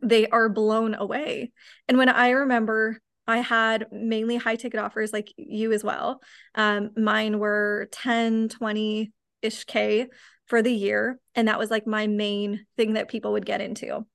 they 0.04 0.28
are 0.28 0.50
blown 0.50 0.94
away. 0.94 1.52
And 1.88 1.98
when 1.98 2.10
I 2.10 2.30
remember 2.30 3.02
I 3.28 3.40
had 3.40 3.88
mainly 3.92 4.36
high 4.36 4.56
ticket 4.56 4.80
offers 4.80 5.12
like 5.12 5.34
you 5.36 5.74
as 5.74 5.84
well. 5.84 6.22
Um, 6.54 6.92
mine 6.96 7.40
were 7.40 7.88
10, 7.92 8.50
20 8.50 9.12
ish 9.42 9.64
K 9.64 10.08
for 10.48 10.62
the 10.62 10.74
year. 10.74 11.20
And 11.34 11.48
that 11.48 11.60
was 11.60 11.72
like 11.72 11.88
my 11.88 12.08
main 12.08 12.66
thing 12.78 12.94
that 12.94 13.10
people 13.10 13.34
would 13.34 13.46
get 13.46 13.62
into. 13.62 14.06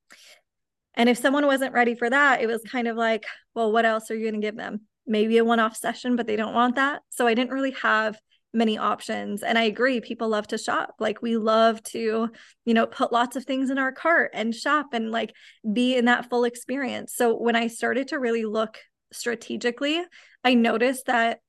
And 0.94 1.08
if 1.08 1.18
someone 1.18 1.46
wasn't 1.46 1.74
ready 1.74 1.94
for 1.94 2.10
that, 2.10 2.42
it 2.42 2.46
was 2.46 2.62
kind 2.62 2.88
of 2.88 2.96
like, 2.96 3.24
well, 3.54 3.72
what 3.72 3.86
else 3.86 4.10
are 4.10 4.16
you 4.16 4.30
going 4.30 4.40
to 4.40 4.46
give 4.46 4.56
them? 4.56 4.80
maybe 5.10 5.38
a 5.38 5.44
one 5.44 5.60
off 5.60 5.76
session, 5.76 6.16
but 6.16 6.26
they 6.26 6.36
don't 6.36 6.54
want 6.54 6.76
that. 6.76 7.02
So 7.10 7.26
I 7.26 7.34
didn't 7.34 7.52
really 7.52 7.72
have 7.82 8.18
many 8.54 8.78
options. 8.78 9.42
And 9.42 9.58
I 9.58 9.64
agree, 9.64 10.00
people 10.00 10.28
love 10.28 10.46
to 10.48 10.58
shop. 10.58 10.94
Like 10.98 11.20
we 11.20 11.36
love 11.36 11.82
to, 11.84 12.30
you 12.64 12.74
know, 12.74 12.86
put 12.86 13.12
lots 13.12 13.36
of 13.36 13.44
things 13.44 13.70
in 13.70 13.78
our 13.78 13.92
cart 13.92 14.30
and 14.34 14.54
shop 14.54 14.86
and 14.92 15.10
like 15.10 15.34
be 15.72 15.96
in 15.96 16.06
that 16.06 16.30
full 16.30 16.44
experience. 16.44 17.14
So 17.14 17.36
when 17.36 17.56
I 17.56 17.66
started 17.66 18.08
to 18.08 18.18
really 18.18 18.44
look 18.44 18.78
strategically, 19.12 20.02
I 20.42 20.54
noticed 20.54 21.06
that, 21.06 21.40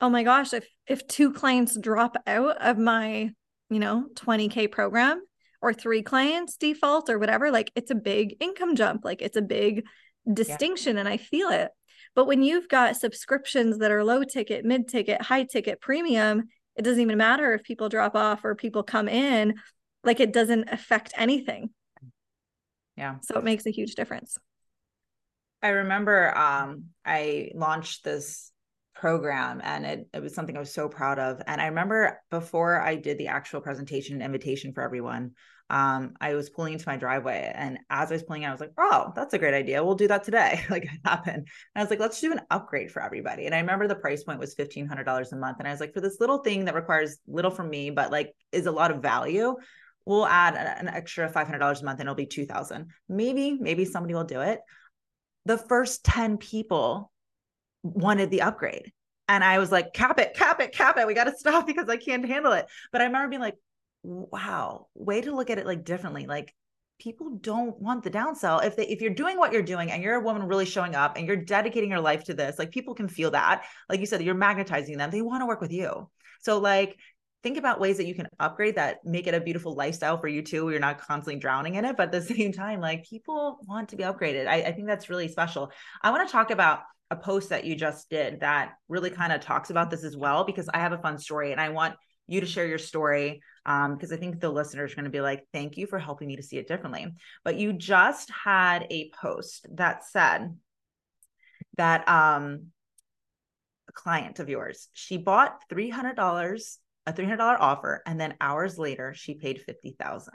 oh 0.00 0.10
my 0.10 0.22
gosh, 0.22 0.52
if 0.52 0.66
if 0.86 1.06
two 1.06 1.32
clients 1.32 1.78
drop 1.80 2.16
out 2.26 2.58
of 2.60 2.78
my, 2.78 3.30
you 3.70 3.78
know, 3.78 4.06
20K 4.14 4.70
program 4.70 5.22
or 5.60 5.72
three 5.72 6.02
clients 6.02 6.56
default 6.56 7.10
or 7.10 7.18
whatever, 7.18 7.50
like 7.50 7.72
it's 7.74 7.90
a 7.90 7.96
big 7.96 8.36
income 8.40 8.76
jump. 8.76 9.04
Like 9.04 9.22
it's 9.22 9.36
a 9.36 9.42
big 9.42 9.84
distinction 10.32 10.96
yeah. 10.96 11.00
and 11.00 11.08
I 11.08 11.16
feel 11.16 11.48
it. 11.48 11.70
But 12.14 12.26
when 12.26 12.42
you've 12.42 12.68
got 12.68 12.96
subscriptions 12.96 13.78
that 13.78 13.90
are 13.90 14.04
low 14.04 14.24
ticket, 14.24 14.64
mid 14.64 14.88
ticket, 14.88 15.20
high 15.22 15.44
ticket, 15.44 15.80
premium, 15.80 16.44
it 16.76 16.82
doesn't 16.82 17.00
even 17.00 17.18
matter 17.18 17.52
if 17.52 17.62
people 17.62 17.88
drop 17.88 18.14
off 18.14 18.44
or 18.44 18.54
people 18.54 18.82
come 18.82 19.08
in, 19.08 19.54
like 20.04 20.20
it 20.20 20.32
doesn't 20.32 20.68
affect 20.70 21.12
anything. 21.16 21.70
Yeah. 22.96 23.16
So 23.22 23.38
it 23.38 23.44
makes 23.44 23.66
a 23.66 23.70
huge 23.70 23.94
difference. 23.94 24.38
I 25.62 25.68
remember 25.68 26.36
um, 26.36 26.86
I 27.04 27.50
launched 27.54 28.04
this 28.04 28.52
program 29.00 29.60
and 29.62 29.84
it, 29.84 30.08
it 30.14 30.22
was 30.22 30.34
something 30.34 30.56
I 30.56 30.60
was 30.60 30.72
so 30.72 30.88
proud 30.88 31.18
of. 31.18 31.40
And 31.46 31.60
I 31.60 31.66
remember 31.66 32.20
before 32.30 32.80
I 32.80 32.96
did 32.96 33.18
the 33.18 33.28
actual 33.28 33.60
presentation 33.60 34.14
and 34.14 34.22
invitation 34.22 34.72
for 34.72 34.82
everyone, 34.82 35.32
um, 35.68 36.14
I 36.20 36.34
was 36.34 36.48
pulling 36.48 36.74
into 36.74 36.88
my 36.88 36.96
driveway. 36.96 37.52
And 37.54 37.78
as 37.90 38.10
I 38.10 38.14
was 38.14 38.22
pulling 38.22 38.44
out, 38.44 38.50
I 38.50 38.52
was 38.52 38.60
like, 38.60 38.72
oh, 38.78 39.12
that's 39.16 39.34
a 39.34 39.38
great 39.38 39.54
idea. 39.54 39.84
We'll 39.84 39.96
do 39.96 40.08
that 40.08 40.24
today. 40.24 40.64
like 40.70 40.84
it 40.84 40.90
happened. 41.04 41.36
And 41.36 41.46
I 41.74 41.80
was 41.80 41.90
like, 41.90 41.98
let's 41.98 42.20
do 42.20 42.32
an 42.32 42.40
upgrade 42.50 42.90
for 42.90 43.02
everybody. 43.02 43.46
And 43.46 43.54
I 43.54 43.60
remember 43.60 43.88
the 43.88 43.96
price 43.96 44.22
point 44.22 44.38
was 44.38 44.54
$1,500 44.54 45.32
a 45.32 45.36
month. 45.36 45.56
And 45.58 45.68
I 45.68 45.72
was 45.72 45.80
like, 45.80 45.92
for 45.92 46.00
this 46.00 46.20
little 46.20 46.38
thing 46.38 46.64
that 46.66 46.74
requires 46.74 47.18
little 47.26 47.50
from 47.50 47.68
me, 47.68 47.90
but 47.90 48.10
like 48.10 48.34
is 48.52 48.66
a 48.66 48.72
lot 48.72 48.90
of 48.90 49.02
value, 49.02 49.56
we'll 50.04 50.26
add 50.26 50.54
an 50.54 50.88
extra 50.88 51.30
$500 51.30 51.50
a 51.82 51.84
month 51.84 52.00
and 52.00 52.06
it'll 52.06 52.14
be 52.14 52.26
2000 52.26 52.90
Maybe, 53.08 53.58
maybe 53.60 53.84
somebody 53.84 54.14
will 54.14 54.24
do 54.24 54.40
it. 54.40 54.60
The 55.46 55.58
first 55.58 56.04
10 56.04 56.38
people 56.38 57.10
wanted 57.94 58.30
the 58.30 58.42
upgrade. 58.42 58.92
And 59.28 59.42
I 59.42 59.58
was 59.58 59.72
like, 59.72 59.92
cap 59.92 60.20
it, 60.20 60.34
cap 60.34 60.60
it, 60.60 60.72
cap 60.72 60.98
it. 60.98 61.06
We 61.06 61.14
got 61.14 61.24
to 61.24 61.36
stop 61.36 61.66
because 61.66 61.88
I 61.88 61.96
can't 61.96 62.24
handle 62.26 62.52
it. 62.52 62.66
But 62.92 63.00
I 63.00 63.04
remember 63.04 63.28
being 63.28 63.42
like, 63.42 63.56
wow, 64.02 64.86
way 64.94 65.20
to 65.20 65.34
look 65.34 65.50
at 65.50 65.58
it 65.58 65.66
like 65.66 65.84
differently. 65.84 66.26
Like 66.26 66.54
people 66.98 67.36
don't 67.40 67.78
want 67.80 68.02
the 68.02 68.10
downsell 68.10 68.64
if 68.64 68.76
they 68.76 68.86
if 68.86 69.00
you're 69.00 69.12
doing 69.12 69.36
what 69.36 69.52
you're 69.52 69.62
doing 69.62 69.90
and 69.90 70.02
you're 70.02 70.14
a 70.14 70.20
woman 70.20 70.48
really 70.48 70.64
showing 70.64 70.94
up 70.94 71.16
and 71.16 71.26
you're 71.26 71.36
dedicating 71.36 71.90
your 71.90 72.00
life 72.00 72.24
to 72.24 72.34
this 72.34 72.58
like 72.58 72.70
people 72.70 72.94
can 72.94 73.08
feel 73.08 73.30
that 73.30 73.64
like 73.88 74.00
you 74.00 74.06
said 74.06 74.22
you're 74.22 74.34
magnetizing 74.34 74.96
them 74.96 75.10
they 75.10 75.22
want 75.22 75.42
to 75.42 75.46
work 75.46 75.60
with 75.60 75.72
you 75.72 76.08
so 76.40 76.58
like 76.58 76.96
think 77.42 77.58
about 77.58 77.80
ways 77.80 77.98
that 77.98 78.06
you 78.06 78.14
can 78.14 78.28
upgrade 78.40 78.76
that 78.76 79.04
make 79.04 79.26
it 79.26 79.34
a 79.34 79.40
beautiful 79.40 79.74
lifestyle 79.74 80.16
for 80.16 80.28
you 80.28 80.40
too 80.40 80.70
you're 80.70 80.80
not 80.80 80.98
constantly 80.98 81.38
drowning 81.38 81.74
in 81.74 81.84
it 81.84 81.96
but 81.96 82.04
at 82.04 82.12
the 82.12 82.22
same 82.34 82.52
time 82.52 82.80
like 82.80 83.04
people 83.04 83.58
want 83.66 83.90
to 83.90 83.96
be 83.96 84.02
upgraded 84.02 84.46
i, 84.46 84.62
I 84.62 84.72
think 84.72 84.86
that's 84.86 85.10
really 85.10 85.28
special 85.28 85.70
i 86.02 86.10
want 86.10 86.26
to 86.26 86.32
talk 86.32 86.50
about 86.50 86.80
a 87.10 87.16
post 87.16 87.50
that 87.50 87.64
you 87.64 87.76
just 87.76 88.10
did 88.10 88.40
that 88.40 88.72
really 88.88 89.10
kind 89.10 89.32
of 89.32 89.40
talks 89.40 89.70
about 89.70 89.90
this 89.90 90.04
as 90.04 90.16
well 90.16 90.44
because 90.44 90.68
i 90.74 90.78
have 90.78 90.92
a 90.92 90.98
fun 90.98 91.18
story 91.18 91.52
and 91.52 91.60
i 91.60 91.68
want 91.68 91.94
you 92.28 92.40
to 92.40 92.46
share 92.46 92.66
your 92.66 92.78
story 92.78 93.40
because 93.64 94.12
um, 94.12 94.14
I 94.14 94.16
think 94.16 94.40
the 94.40 94.50
listeners 94.50 94.92
are 94.92 94.96
going 94.96 95.04
to 95.04 95.10
be 95.10 95.20
like, 95.20 95.44
thank 95.52 95.76
you 95.76 95.86
for 95.86 95.98
helping 95.98 96.28
me 96.28 96.36
to 96.36 96.42
see 96.42 96.56
it 96.56 96.68
differently. 96.68 97.06
But 97.44 97.56
you 97.56 97.72
just 97.72 98.30
had 98.30 98.86
a 98.90 99.10
post 99.10 99.66
that 99.74 100.04
said 100.04 100.56
that 101.76 102.08
um, 102.08 102.66
a 103.88 103.92
client 103.92 104.38
of 104.38 104.48
yours, 104.48 104.88
she 104.92 105.16
bought 105.16 105.60
$300, 105.70 106.76
a 107.06 107.12
$300 107.12 107.56
offer, 107.58 108.02
and 108.06 108.20
then 108.20 108.34
hours 108.40 108.78
later, 108.78 109.14
she 109.14 109.34
paid 109.34 109.60
50000 109.66 110.32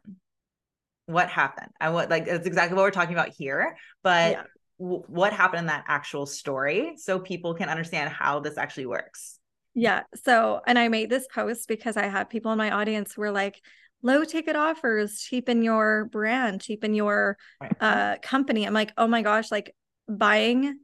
What 1.05 1.29
happened? 1.29 1.71
I 1.79 1.89
want 1.89 2.09
like, 2.09 2.25
that's 2.25 2.47
exactly 2.47 2.75
what 2.75 2.83
we're 2.83 2.91
talking 2.91 3.15
about 3.15 3.29
here. 3.29 3.77
But 4.03 4.31
yeah. 4.31 4.43
W- 4.81 5.03
what 5.07 5.33
happened 5.33 5.61
in 5.61 5.65
that 5.67 5.85
actual 5.87 6.25
story 6.25 6.93
so 6.97 7.19
people 7.19 7.53
can 7.53 7.69
understand 7.69 8.09
how 8.09 8.39
this 8.39 8.57
actually 8.57 8.87
works? 8.87 9.39
Yeah. 9.73 10.03
So, 10.15 10.61
and 10.65 10.77
I 10.77 10.87
made 10.87 11.09
this 11.09 11.27
post 11.33 11.67
because 11.67 11.95
I 11.95 12.07
have 12.07 12.29
people 12.29 12.51
in 12.51 12.57
my 12.57 12.71
audience 12.71 13.13
who 13.13 13.21
are 13.21 13.31
like, 13.31 13.61
low 14.03 14.23
ticket 14.23 14.55
offers 14.55 15.21
cheapen 15.21 15.61
your 15.61 16.05
brand, 16.05 16.61
cheapen 16.61 16.95
your 16.95 17.37
uh, 17.79 18.17
company. 18.21 18.65
I'm 18.65 18.73
like, 18.73 18.91
oh 18.97 19.07
my 19.07 19.21
gosh, 19.21 19.51
like 19.51 19.75
buying 20.09 20.79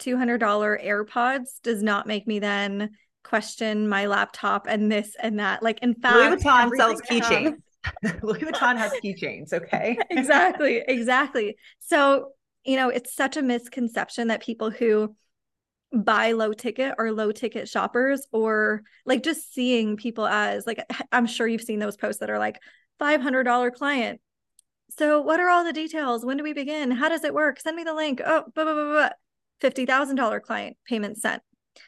$200 0.00 0.38
AirPods 0.86 1.60
does 1.62 1.82
not 1.82 2.06
make 2.06 2.26
me 2.26 2.38
then 2.38 2.90
question 3.24 3.88
my 3.88 4.06
laptop 4.06 4.66
and 4.68 4.90
this 4.92 5.16
and 5.20 5.40
that. 5.40 5.62
Like, 5.62 5.80
in 5.82 5.94
fact, 5.94 6.14
Louis 6.14 6.36
Vuitton 6.36 6.70
sells 6.76 7.00
keychains. 7.02 7.56
Louis 8.22 8.38
Vuitton 8.38 8.76
has 8.76 8.92
keychains. 9.02 9.52
Okay. 9.52 9.98
exactly. 10.10 10.82
Exactly. 10.86 11.56
So, 11.80 12.32
you 12.64 12.76
know, 12.76 12.88
it's 12.88 13.14
such 13.14 13.36
a 13.36 13.42
misconception 13.42 14.28
that 14.28 14.42
people 14.42 14.70
who 14.70 15.14
buy 15.92 16.32
low 16.32 16.52
ticket 16.52 16.94
or 16.98 17.12
low 17.12 17.32
ticket 17.32 17.68
shoppers 17.68 18.26
or 18.30 18.82
like 19.06 19.22
just 19.22 19.54
seeing 19.54 19.96
people 19.96 20.26
as 20.26 20.66
like 20.66 20.84
I'm 21.12 21.26
sure 21.26 21.46
you've 21.48 21.62
seen 21.62 21.78
those 21.78 21.96
posts 21.96 22.20
that 22.20 22.30
are 22.30 22.38
like 22.38 22.60
$500 23.00 23.72
client. 23.72 24.20
So 24.90 25.20
what 25.20 25.40
are 25.40 25.48
all 25.48 25.64
the 25.64 25.72
details? 25.72 26.24
When 26.24 26.36
do 26.36 26.42
we 26.42 26.52
begin? 26.52 26.90
How 26.90 27.08
does 27.08 27.24
it 27.24 27.34
work? 27.34 27.60
Send 27.60 27.76
me 27.76 27.84
the 27.84 27.94
link. 27.94 28.20
Oh, 28.24 28.44
blah, 28.54 28.64
blah, 28.64 28.74
blah, 28.74 28.84
blah. 28.84 29.10
$50,000 29.62 30.42
client 30.42 30.76
payment 30.86 31.18
sent. 31.18 31.42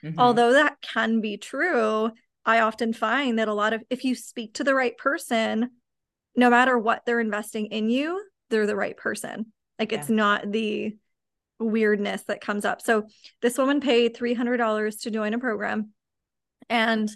Mm-hmm. 0.04 0.18
Although 0.18 0.52
that 0.54 0.76
can 0.80 1.20
be 1.20 1.36
true, 1.36 2.10
I 2.44 2.60
often 2.60 2.92
find 2.92 3.38
that 3.38 3.48
a 3.48 3.54
lot 3.54 3.72
of 3.72 3.82
if 3.90 4.04
you 4.04 4.14
speak 4.14 4.54
to 4.54 4.64
the 4.64 4.74
right 4.74 4.96
person, 4.96 5.70
no 6.36 6.50
matter 6.50 6.78
what 6.78 7.02
they're 7.04 7.20
investing 7.20 7.66
in 7.66 7.90
you, 7.90 8.22
they're 8.50 8.66
the 8.66 8.76
right 8.76 8.96
person. 8.96 9.52
Like 9.80 9.90
yeah. 9.90 9.98
it's 9.98 10.10
not 10.10 10.52
the 10.52 10.96
weirdness 11.58 12.22
that 12.24 12.40
comes 12.40 12.64
up. 12.64 12.80
So 12.80 13.06
this 13.42 13.58
woman 13.58 13.80
paid 13.80 14.16
$300 14.16 15.02
to 15.02 15.10
join 15.10 15.34
a 15.34 15.38
program. 15.38 15.92
And 16.68 17.10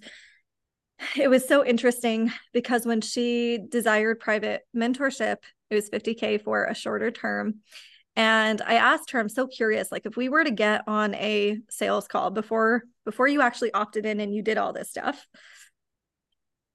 it 1.17 1.29
was 1.29 1.47
so 1.47 1.65
interesting 1.65 2.33
because 2.53 2.87
when 2.87 3.01
she 3.01 3.59
desired 3.69 4.21
private 4.21 4.63
mentorship, 4.77 5.37
it 5.71 5.75
was 5.75 5.91
50K 5.91 6.43
for 6.43 6.65
a 6.65 6.75
shorter 6.75 7.11
term. 7.11 7.61
And 8.17 8.63
I 8.63 8.75
asked 8.75 9.11
her, 9.11 9.19
I'm 9.19 9.29
so 9.29 9.47
curious, 9.47 9.91
like 9.91 10.07
if 10.07 10.17
we 10.17 10.29
were 10.29 10.45
to 10.45 10.51
get 10.51 10.83
on 10.87 11.15
a 11.15 11.59
sales 11.69 12.07
call 12.07 12.31
before 12.31 12.85
before 13.05 13.27
you 13.27 13.43
actually 13.43 13.73
opted 13.75 14.07
in 14.07 14.21
and 14.21 14.33
you 14.33 14.41
did 14.41 14.57
all 14.57 14.73
this 14.73 14.89
stuff, 14.89 15.27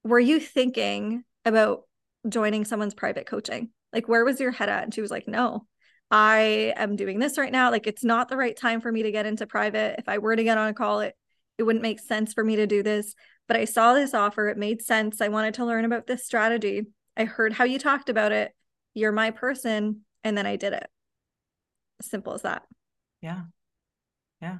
were 0.04 0.20
you 0.20 0.38
thinking 0.38 1.24
about 1.44 1.82
joining 2.28 2.64
someone's 2.64 2.94
private 2.94 3.26
coaching? 3.26 3.70
Like 3.92 4.06
where 4.06 4.24
was 4.24 4.38
your 4.38 4.50
head 4.50 4.68
at? 4.68 4.84
And 4.84 4.94
she 4.94 5.00
was 5.00 5.10
like, 5.10 5.26
no. 5.26 5.66
I 6.10 6.72
am 6.76 6.96
doing 6.96 7.18
this 7.18 7.38
right 7.38 7.52
now. 7.52 7.70
Like 7.70 7.86
it's 7.86 8.04
not 8.04 8.28
the 8.28 8.36
right 8.36 8.56
time 8.56 8.80
for 8.80 8.90
me 8.90 9.04
to 9.04 9.12
get 9.12 9.26
into 9.26 9.46
private. 9.46 9.96
If 9.98 10.08
I 10.08 10.18
were 10.18 10.34
to 10.34 10.44
get 10.44 10.58
on 10.58 10.68
a 10.68 10.74
call, 10.74 11.00
it 11.00 11.14
it 11.58 11.64
wouldn't 11.64 11.82
make 11.82 12.00
sense 12.00 12.32
for 12.32 12.42
me 12.42 12.56
to 12.56 12.66
do 12.66 12.82
this. 12.82 13.14
But 13.46 13.56
I 13.56 13.66
saw 13.66 13.92
this 13.92 14.14
offer. 14.14 14.48
It 14.48 14.56
made 14.56 14.80
sense. 14.80 15.20
I 15.20 15.28
wanted 15.28 15.54
to 15.54 15.66
learn 15.66 15.84
about 15.84 16.06
this 16.06 16.24
strategy. 16.24 16.86
I 17.16 17.24
heard 17.24 17.52
how 17.52 17.64
you 17.64 17.78
talked 17.78 18.08
about 18.08 18.32
it. 18.32 18.52
You're 18.94 19.12
my 19.12 19.30
person. 19.30 20.00
And 20.24 20.38
then 20.38 20.46
I 20.46 20.56
did 20.56 20.72
it. 20.72 20.86
Simple 22.00 22.32
as 22.32 22.42
that. 22.42 22.62
Yeah. 23.20 23.42
Yeah. 24.40 24.58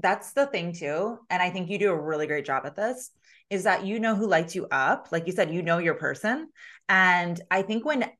That's 0.00 0.32
the 0.32 0.46
thing 0.46 0.72
too. 0.72 1.18
And 1.30 1.42
I 1.42 1.50
think 1.50 1.70
you 1.70 1.78
do 1.78 1.92
a 1.92 2.00
really 2.00 2.26
great 2.26 2.44
job 2.44 2.66
at 2.66 2.74
this 2.74 3.10
is 3.50 3.64
that 3.64 3.84
you 3.84 4.00
know 4.00 4.14
who 4.14 4.26
lights 4.26 4.54
you 4.54 4.66
up. 4.70 5.08
Like 5.12 5.26
you 5.26 5.32
said, 5.32 5.52
you 5.52 5.62
know 5.62 5.78
your 5.78 5.94
person. 5.94 6.48
And 6.88 7.40
I 7.50 7.62
think 7.62 7.84
when 7.84 8.10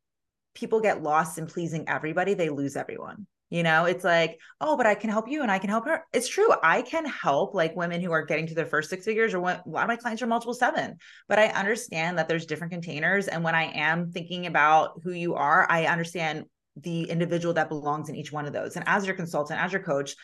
people 0.55 0.81
get 0.81 1.03
lost 1.03 1.39
in 1.39 1.47
pleasing 1.47 1.89
everybody, 1.89 2.35
they 2.35 2.49
lose 2.49 2.77
everyone. 2.77 3.27
You 3.53 3.65
know, 3.65 3.85
it's 3.85 4.05
like, 4.05 4.39
oh, 4.61 4.77
but 4.77 4.87
I 4.87 4.95
can 4.95 5.11
help 5.11 5.29
you 5.29 5.43
and 5.43 5.51
I 5.51 5.59
can 5.59 5.71
help 5.71 5.85
her. 5.87 6.05
It's 6.13 6.29
true. 6.29 6.55
I 6.63 6.83
can 6.83 7.05
help 7.05 7.53
like 7.53 7.75
women 7.75 8.01
who 8.01 8.13
are 8.13 8.25
getting 8.25 8.47
to 8.47 8.55
their 8.55 8.65
first 8.65 8.89
six 8.89 9.05
figures, 9.05 9.35
or 9.35 9.41
when, 9.41 9.57
a 9.57 9.69
lot 9.69 9.83
of 9.83 9.89
my 9.89 9.97
clients 9.97 10.23
are 10.23 10.29
multiple 10.29 10.55
seven. 10.55 10.99
But 11.29 11.41
I 11.41 11.49
understand 11.49 12.19
that 12.19 12.29
there's 12.29 12.47
different 12.47 12.73
containers. 12.73 13.27
And 13.27 13.43
when 13.43 13.57
I 13.57 13.65
am 13.73 14.13
thinking 14.13 14.47
about 14.47 15.01
who 15.03 15.11
you 15.11 15.35
are, 15.35 15.67
I 15.69 15.87
understand 15.87 16.45
the 16.77 17.11
individual 17.11 17.55
that 17.55 17.69
belongs 17.69 18.09
in 18.09 18.15
each 18.15 18.31
one 18.31 18.47
of 18.47 18.53
those. 18.53 18.77
And 18.77 18.85
as 18.87 19.05
your 19.05 19.17
consultant, 19.17 19.61
as 19.61 19.73
your 19.73 19.83
coach, 19.83 20.15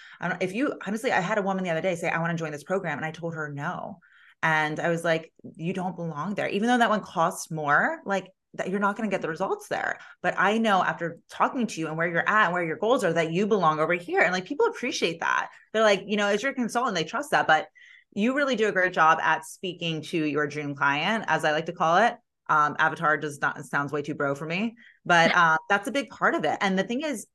if 0.40 0.54
you 0.54 0.74
honestly, 0.86 1.10
I 1.10 1.20
had 1.20 1.38
a 1.38 1.42
woman 1.42 1.64
the 1.64 1.70
other 1.70 1.80
day 1.80 1.96
say, 1.96 2.08
I 2.08 2.20
want 2.20 2.30
to 2.30 2.42
join 2.42 2.52
this 2.52 2.62
program. 2.62 2.96
And 2.96 3.04
I 3.04 3.10
told 3.10 3.34
her 3.34 3.52
no. 3.52 3.98
And 4.40 4.78
I 4.78 4.88
was 4.88 5.02
like, 5.02 5.32
you 5.56 5.72
don't 5.72 5.96
belong 5.96 6.36
there. 6.36 6.46
Even 6.48 6.68
though 6.68 6.78
that 6.78 6.90
one 6.90 7.00
costs 7.00 7.50
more, 7.50 7.98
like 8.04 8.30
that 8.56 8.70
you're 8.70 8.80
not 8.80 8.96
going 8.96 9.08
to 9.08 9.14
get 9.14 9.22
the 9.22 9.28
results 9.28 9.68
there. 9.68 9.98
But 10.22 10.34
I 10.36 10.58
know 10.58 10.82
after 10.82 11.18
talking 11.30 11.66
to 11.66 11.80
you 11.80 11.88
and 11.88 11.96
where 11.96 12.08
you're 12.08 12.28
at 12.28 12.46
and 12.46 12.52
where 12.52 12.64
your 12.64 12.76
goals 12.76 13.04
are 13.04 13.12
that 13.12 13.32
you 13.32 13.46
belong 13.46 13.80
over 13.80 13.94
here. 13.94 14.20
And 14.20 14.32
like 14.32 14.44
people 14.44 14.66
appreciate 14.66 15.20
that. 15.20 15.50
They're 15.72 15.82
like, 15.82 16.04
you 16.06 16.16
know, 16.16 16.26
as 16.26 16.42
your 16.42 16.52
consultant, 16.52 16.96
they 16.96 17.04
trust 17.04 17.30
that. 17.30 17.46
But 17.46 17.68
you 18.12 18.34
really 18.34 18.56
do 18.56 18.68
a 18.68 18.72
great 18.72 18.92
job 18.92 19.18
at 19.22 19.44
speaking 19.44 20.02
to 20.02 20.24
your 20.24 20.46
dream 20.46 20.74
client, 20.74 21.24
as 21.28 21.44
I 21.44 21.52
like 21.52 21.66
to 21.66 21.72
call 21.72 21.98
it. 21.98 22.14
Um, 22.48 22.76
avatar 22.78 23.16
does 23.16 23.40
not 23.40 23.64
sounds 23.66 23.92
way 23.92 24.02
too 24.02 24.14
bro 24.14 24.34
for 24.34 24.46
me, 24.46 24.76
but 25.04 25.34
uh, 25.34 25.58
that's 25.68 25.88
a 25.88 25.92
big 25.92 26.10
part 26.10 26.34
of 26.34 26.44
it. 26.44 26.56
And 26.60 26.78
the 26.78 26.84
thing 26.84 27.02
is, 27.02 27.26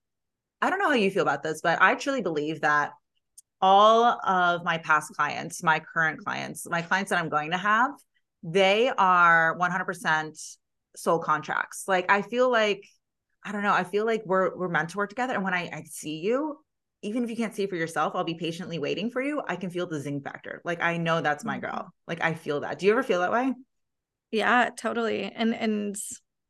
I 0.61 0.69
don't 0.69 0.79
know 0.79 0.89
how 0.89 0.95
you 0.95 1.11
feel 1.11 1.21
about 1.23 1.43
this, 1.43 1.61
but 1.61 1.81
I 1.81 1.95
truly 1.95 2.21
believe 2.21 2.61
that 2.61 2.91
all 3.61 4.05
of 4.05 4.63
my 4.63 4.77
past 4.79 5.13
clients, 5.15 5.61
my 5.61 5.79
current 5.79 6.23
clients, 6.23 6.67
my 6.69 6.81
clients 6.81 7.09
that 7.09 7.19
I'm 7.19 7.29
going 7.29 7.51
to 7.51 7.57
have, 7.57 7.91
they 8.43 8.89
are 8.89 9.57
100% 9.59 10.57
soul 10.95 11.19
contracts. 11.19 11.85
Like 11.87 12.09
I 12.09 12.21
feel 12.21 12.51
like 12.51 12.87
I 13.43 13.51
don't 13.51 13.63
know, 13.63 13.73
I 13.73 13.83
feel 13.83 14.05
like 14.05 14.23
we're 14.25 14.55
we're 14.55 14.69
meant 14.69 14.89
to 14.89 14.97
work 14.97 15.09
together 15.09 15.33
and 15.33 15.43
when 15.43 15.53
I 15.53 15.69
I 15.71 15.83
see 15.89 16.19
you, 16.19 16.57
even 17.01 17.23
if 17.23 17.29
you 17.29 17.35
can't 17.35 17.55
see 17.55 17.65
for 17.67 17.75
yourself, 17.75 18.13
I'll 18.15 18.23
be 18.23 18.35
patiently 18.35 18.79
waiting 18.79 19.09
for 19.09 19.21
you. 19.21 19.41
I 19.47 19.55
can 19.55 19.69
feel 19.69 19.87
the 19.87 19.99
zing 19.99 20.21
factor. 20.21 20.61
Like 20.63 20.81
I 20.81 20.97
know 20.97 21.21
that's 21.21 21.43
my 21.43 21.57
girl. 21.57 21.71
Mm-hmm. 21.71 21.87
Like 22.07 22.23
I 22.23 22.33
feel 22.33 22.61
that. 22.61 22.79
Do 22.79 22.85
you 22.85 22.91
ever 22.91 23.03
feel 23.03 23.21
that 23.21 23.31
way? 23.31 23.53
Yeah, 24.31 24.69
totally. 24.77 25.23
And 25.23 25.55
and 25.55 25.95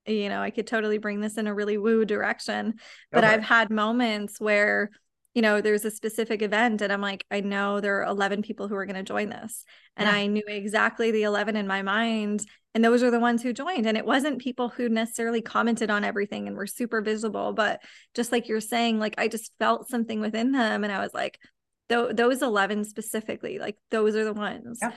you 0.06 0.30
know, 0.30 0.42
I 0.42 0.50
could 0.50 0.68
totally 0.68 0.98
bring 0.98 1.22
this 1.22 1.38
in 1.38 1.48
a 1.48 1.54
really 1.54 1.78
woo 1.78 2.06
direction, 2.06 2.76
but. 3.12 3.24
I've 3.24 3.44
had 3.44 3.70
moments 3.70 4.42
where 4.42 4.90
you 5.34 5.42
know, 5.42 5.62
there's 5.62 5.86
a 5.86 5.92
specific 5.92 6.42
event 6.42 6.82
and 6.82 6.92
I'm 6.92 7.02
like, 7.02 7.26
I 7.32 7.40
know 7.40 7.80
there 7.80 8.02
are 8.02 8.10
11 8.10 8.42
people 8.42 8.68
who 8.68 8.76
are 8.76 8.86
going 8.86 8.98
to 8.98 9.04
join 9.04 9.30
this. 9.30 9.64
And 9.96 10.08
yeah. 10.08 10.16
I 10.16 10.28
knew 10.28 10.44
exactly 10.46 11.12
the 11.12 11.24
11 11.24 11.56
in 11.56 11.68
my 11.68 11.82
mind. 11.82 12.46
And 12.74 12.84
those 12.84 13.02
are 13.02 13.12
the 13.12 13.20
ones 13.20 13.42
who 13.42 13.54
joined. 13.54 13.86
And 13.86 13.98
it 13.98 14.06
wasn't 14.06 14.40
people 14.40 14.70
who 14.70 14.90
necessarily 14.90 15.42
commented 15.42 15.90
on 15.90 16.04
everything 16.04 16.48
and 16.48 16.58
were 16.58 16.68
super 16.68 17.02
visible, 17.02 17.54
but 17.54 17.82
just 18.14 18.32
like 18.32 18.48
you're 18.48 18.62
saying, 18.62 19.00
like 19.00 19.16
I 19.18 19.28
just 19.30 19.54
felt 19.58 19.90
something 19.90 20.20
within 20.20 20.52
them. 20.52 20.84
And 20.84 20.92
I 20.92 21.00
was 21.00 21.14
like, 21.14 21.40
th- 21.88 22.16
those 22.16 22.42
11 22.42 22.84
specifically, 22.86 23.58
like 23.58 23.78
those 23.90 24.16
are 24.16 24.26
the 24.26 24.34
ones. 24.34 24.80
Yeah. 24.82 24.92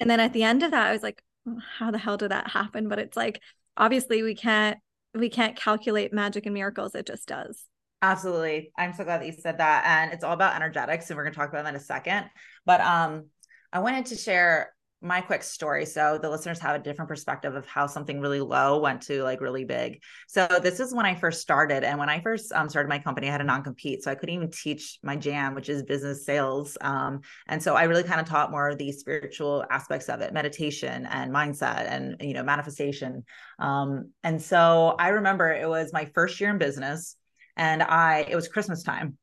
And 0.00 0.10
then 0.10 0.20
at 0.20 0.32
the 0.32 0.42
end 0.42 0.62
of 0.62 0.70
that, 0.72 0.86
I 0.86 0.92
was 0.92 1.02
like, 1.02 1.22
oh, 1.46 1.58
how 1.78 1.90
the 1.90 1.98
hell 1.98 2.18
did 2.18 2.30
that 2.30 2.50
happen? 2.50 2.88
But 2.88 2.98
it's 2.98 3.16
like, 3.16 3.40
obviously 3.76 4.22
we 4.22 4.34
can't, 4.34 4.78
we 5.14 5.30
can't 5.30 5.56
calculate 5.56 6.12
magic 6.12 6.44
and 6.44 6.54
miracles. 6.54 6.94
It 6.94 7.06
just 7.06 7.26
does. 7.26 7.64
Absolutely. 8.00 8.72
I'm 8.76 8.92
so 8.92 9.04
glad 9.04 9.20
that 9.20 9.26
you 9.26 9.32
said 9.32 9.58
that. 9.58 9.84
And 9.86 10.12
it's 10.12 10.22
all 10.22 10.32
about 10.32 10.54
energetics. 10.54 11.10
And 11.10 11.16
we're 11.16 11.24
going 11.24 11.32
to 11.34 11.38
talk 11.38 11.48
about 11.48 11.64
that 11.64 11.70
in 11.70 11.76
a 11.76 11.80
second. 11.80 12.26
But 12.64 12.80
um, 12.80 13.26
I 13.72 13.80
wanted 13.80 14.06
to 14.06 14.16
share 14.16 14.72
my 15.00 15.20
quick 15.20 15.44
story 15.44 15.86
so 15.86 16.18
the 16.20 16.28
listeners 16.28 16.58
have 16.58 16.74
a 16.74 16.82
different 16.82 17.08
perspective 17.08 17.54
of 17.54 17.64
how 17.66 17.86
something 17.86 18.20
really 18.20 18.40
low 18.40 18.80
went 18.80 19.00
to 19.00 19.22
like 19.22 19.40
really 19.40 19.64
big 19.64 20.02
so 20.26 20.48
this 20.60 20.80
is 20.80 20.92
when 20.92 21.06
i 21.06 21.14
first 21.14 21.40
started 21.40 21.84
and 21.84 22.00
when 22.00 22.08
i 22.08 22.20
first 22.20 22.50
um, 22.52 22.68
started 22.68 22.88
my 22.88 22.98
company 22.98 23.28
i 23.28 23.30
had 23.30 23.40
a 23.40 23.44
non-compete 23.44 24.02
so 24.02 24.10
i 24.10 24.14
couldn't 24.16 24.34
even 24.34 24.50
teach 24.50 24.98
my 25.04 25.14
jam 25.14 25.54
which 25.54 25.68
is 25.68 25.84
business 25.84 26.26
sales 26.26 26.76
um, 26.80 27.20
and 27.46 27.62
so 27.62 27.76
i 27.76 27.84
really 27.84 28.02
kind 28.02 28.20
of 28.20 28.26
taught 28.26 28.50
more 28.50 28.70
of 28.70 28.78
the 28.78 28.90
spiritual 28.90 29.64
aspects 29.70 30.08
of 30.08 30.20
it 30.20 30.32
meditation 30.32 31.06
and 31.06 31.32
mindset 31.32 31.86
and 31.88 32.16
you 32.20 32.34
know 32.34 32.42
manifestation 32.42 33.22
um, 33.60 34.10
and 34.24 34.42
so 34.42 34.96
i 34.98 35.08
remember 35.10 35.52
it 35.52 35.68
was 35.68 35.92
my 35.92 36.06
first 36.06 36.40
year 36.40 36.50
in 36.50 36.58
business 36.58 37.14
and 37.58 37.82
i 37.82 38.24
it 38.28 38.36
was 38.36 38.48
christmas 38.48 38.82
time 38.82 39.18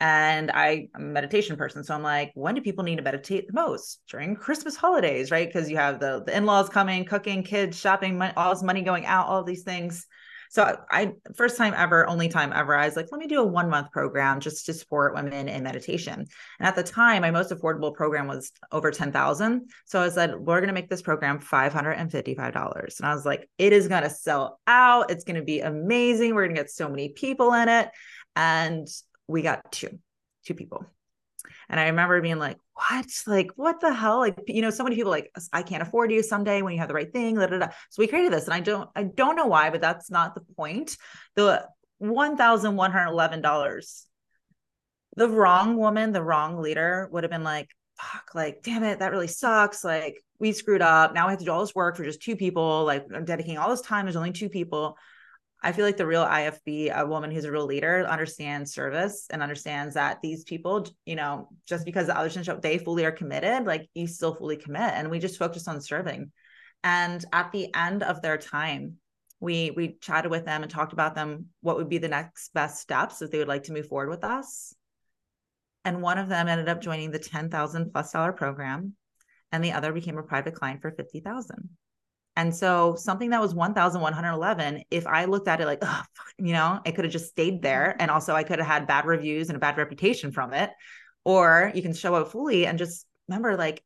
and 0.00 0.50
I, 0.52 0.88
am 0.94 1.02
a 1.02 1.12
meditation 1.12 1.56
person. 1.56 1.82
So 1.82 1.94
I'm 1.94 2.02
like, 2.02 2.30
when 2.34 2.54
do 2.54 2.60
people 2.60 2.84
need 2.84 2.96
to 2.96 3.02
meditate 3.02 3.48
the 3.48 3.52
most? 3.52 4.00
During 4.08 4.36
Christmas 4.36 4.76
holidays, 4.76 5.30
right? 5.30 5.48
Because 5.48 5.68
you 5.68 5.76
have 5.76 5.98
the, 5.98 6.22
the 6.24 6.36
in-laws 6.36 6.68
coming, 6.68 7.04
cooking, 7.04 7.42
kids, 7.42 7.78
shopping, 7.78 8.20
all 8.36 8.54
this 8.54 8.62
money 8.62 8.82
going 8.82 9.06
out, 9.06 9.26
all 9.26 9.42
these 9.42 9.64
things. 9.64 10.06
So 10.50 10.76
I, 10.90 11.12
first 11.36 11.56
time 11.56 11.74
ever, 11.76 12.06
only 12.06 12.28
time 12.28 12.52
ever, 12.54 12.74
I 12.74 12.86
was 12.86 12.96
like, 12.96 13.08
let 13.10 13.18
me 13.18 13.26
do 13.26 13.40
a 13.40 13.46
one 13.46 13.68
month 13.68 13.90
program 13.90 14.40
just 14.40 14.66
to 14.66 14.74
support 14.74 15.14
women 15.14 15.48
in 15.48 15.62
meditation. 15.62 16.14
And 16.58 16.68
at 16.68 16.76
the 16.76 16.82
time, 16.82 17.22
my 17.22 17.30
most 17.30 17.50
affordable 17.50 17.94
program 17.94 18.26
was 18.26 18.52
over 18.72 18.90
10,000. 18.90 19.70
So 19.86 20.00
I 20.00 20.08
said, 20.08 20.36
we're 20.38 20.60
going 20.60 20.68
to 20.68 20.74
make 20.74 20.88
this 20.88 21.02
program 21.02 21.38
$555. 21.40 22.98
And 22.98 23.08
I 23.08 23.14
was 23.14 23.26
like, 23.26 23.48
it 23.58 23.72
is 23.72 23.88
going 23.88 24.02
to 24.02 24.10
sell 24.10 24.60
out. 24.66 25.10
It's 25.10 25.24
going 25.24 25.36
to 25.36 25.44
be 25.44 25.60
amazing. 25.60 26.34
We're 26.34 26.44
going 26.44 26.56
to 26.56 26.62
get 26.62 26.70
so 26.70 26.88
many 26.88 27.10
people 27.10 27.52
in 27.54 27.68
it. 27.68 27.90
And 28.36 28.88
we 29.26 29.42
got 29.42 29.70
two, 29.72 29.98
two 30.44 30.54
people. 30.54 30.86
And 31.68 31.80
I 31.80 31.86
remember 31.86 32.20
being 32.20 32.38
like, 32.38 32.58
what? 32.74 33.06
Like, 33.26 33.50
what 33.56 33.80
the 33.80 33.92
hell? 33.92 34.18
Like, 34.18 34.38
you 34.46 34.62
know, 34.62 34.70
so 34.70 34.84
many 34.84 34.96
people 34.96 35.10
like, 35.10 35.30
I 35.52 35.62
can't 35.62 35.82
afford 35.82 36.12
you 36.12 36.22
someday 36.22 36.62
when 36.62 36.72
you 36.72 36.78
have 36.78 36.88
the 36.88 36.94
right 36.94 37.12
thing. 37.12 37.38
So 37.38 37.70
we 37.98 38.06
created 38.06 38.32
this. 38.32 38.44
And 38.44 38.54
I 38.54 38.60
don't, 38.60 38.88
I 38.94 39.04
don't 39.04 39.36
know 39.36 39.46
why, 39.46 39.70
but 39.70 39.80
that's 39.80 40.10
not 40.10 40.34
the 40.34 40.42
point. 40.56 40.96
The 41.34 41.66
$1,111, 42.02 44.04
the 45.16 45.28
wrong 45.28 45.76
woman, 45.76 46.12
the 46.12 46.22
wrong 46.22 46.58
leader 46.58 47.08
would 47.10 47.24
have 47.24 47.30
been 47.30 47.44
like, 47.44 47.68
fuck, 47.98 48.30
like, 48.34 48.62
damn 48.62 48.84
it, 48.84 49.00
that 49.00 49.10
really 49.10 49.26
sucks. 49.26 49.82
Like, 49.82 50.22
we 50.38 50.52
screwed 50.52 50.82
up. 50.82 51.14
Now 51.14 51.26
we 51.26 51.32
have 51.32 51.40
to 51.40 51.44
do 51.44 51.50
all 51.50 51.60
this 51.60 51.74
work 51.74 51.96
for 51.96 52.04
just 52.04 52.22
two 52.22 52.36
people. 52.36 52.84
Like, 52.84 53.06
I'm 53.12 53.24
dedicating 53.24 53.58
all 53.58 53.70
this 53.70 53.80
time. 53.80 54.04
There's 54.04 54.14
only 54.14 54.30
two 54.30 54.48
people. 54.48 54.96
I 55.62 55.72
feel 55.72 55.84
like 55.84 55.96
the 55.96 56.06
real 56.06 56.24
IFB, 56.24 56.96
a 56.96 57.04
woman 57.04 57.32
who's 57.32 57.44
a 57.44 57.50
real 57.50 57.66
leader, 57.66 58.06
understands 58.06 58.72
service 58.72 59.26
and 59.30 59.42
understands 59.42 59.94
that 59.94 60.22
these 60.22 60.44
people, 60.44 60.86
you 61.04 61.16
know, 61.16 61.48
just 61.66 61.84
because 61.84 62.06
the 62.06 62.16
others 62.16 62.38
show 62.44 62.56
they 62.56 62.78
fully 62.78 63.04
are 63.04 63.12
committed, 63.12 63.66
like 63.66 63.88
you 63.94 64.06
still 64.06 64.34
fully 64.34 64.56
commit. 64.56 64.92
And 64.94 65.10
we 65.10 65.18
just 65.18 65.38
focus 65.38 65.66
on 65.66 65.80
serving. 65.80 66.30
And 66.84 67.24
at 67.32 67.50
the 67.50 67.74
end 67.74 68.04
of 68.04 68.22
their 68.22 68.38
time, 68.38 68.98
we 69.40 69.72
we 69.72 69.96
chatted 70.00 70.30
with 70.30 70.44
them 70.44 70.62
and 70.62 70.70
talked 70.70 70.92
about 70.92 71.14
them 71.14 71.46
what 71.60 71.76
would 71.76 71.88
be 71.88 71.98
the 71.98 72.08
next 72.08 72.52
best 72.54 72.80
steps 72.80 73.20
if 73.22 73.30
they 73.30 73.38
would 73.38 73.48
like 73.48 73.64
to 73.64 73.72
move 73.72 73.88
forward 73.88 74.10
with 74.10 74.24
us. 74.24 74.74
And 75.84 76.02
one 76.02 76.18
of 76.18 76.28
them 76.28 76.48
ended 76.48 76.68
up 76.68 76.80
joining 76.80 77.10
the 77.10 77.18
10,000 77.18 77.92
plus 77.92 78.12
dollar 78.12 78.32
program 78.32 78.94
and 79.52 79.64
the 79.64 79.72
other 79.72 79.92
became 79.92 80.18
a 80.18 80.22
private 80.22 80.54
client 80.54 80.82
for 80.82 80.90
50,000. 80.90 81.70
And 82.38 82.54
so 82.54 82.94
something 82.94 83.30
that 83.30 83.40
was 83.40 83.52
1,111, 83.52 84.84
if 84.92 85.08
I 85.08 85.24
looked 85.24 85.48
at 85.48 85.60
it 85.60 85.66
like, 85.66 85.80
oh, 85.82 86.02
you 86.38 86.52
know, 86.52 86.78
I 86.86 86.92
could 86.92 87.04
have 87.04 87.12
just 87.12 87.30
stayed 87.30 87.62
there. 87.62 87.88
Mm-hmm. 87.88 88.02
And 88.02 88.10
also 88.12 88.32
I 88.32 88.44
could 88.44 88.60
have 88.60 88.68
had 88.68 88.86
bad 88.86 89.06
reviews 89.06 89.48
and 89.48 89.56
a 89.56 89.58
bad 89.58 89.76
reputation 89.76 90.30
from 90.30 90.54
it. 90.54 90.70
Or 91.24 91.72
you 91.74 91.82
can 91.82 91.92
show 91.92 92.14
up 92.14 92.30
fully 92.30 92.64
and 92.64 92.78
just 92.78 93.06
remember 93.26 93.56
like 93.56 93.82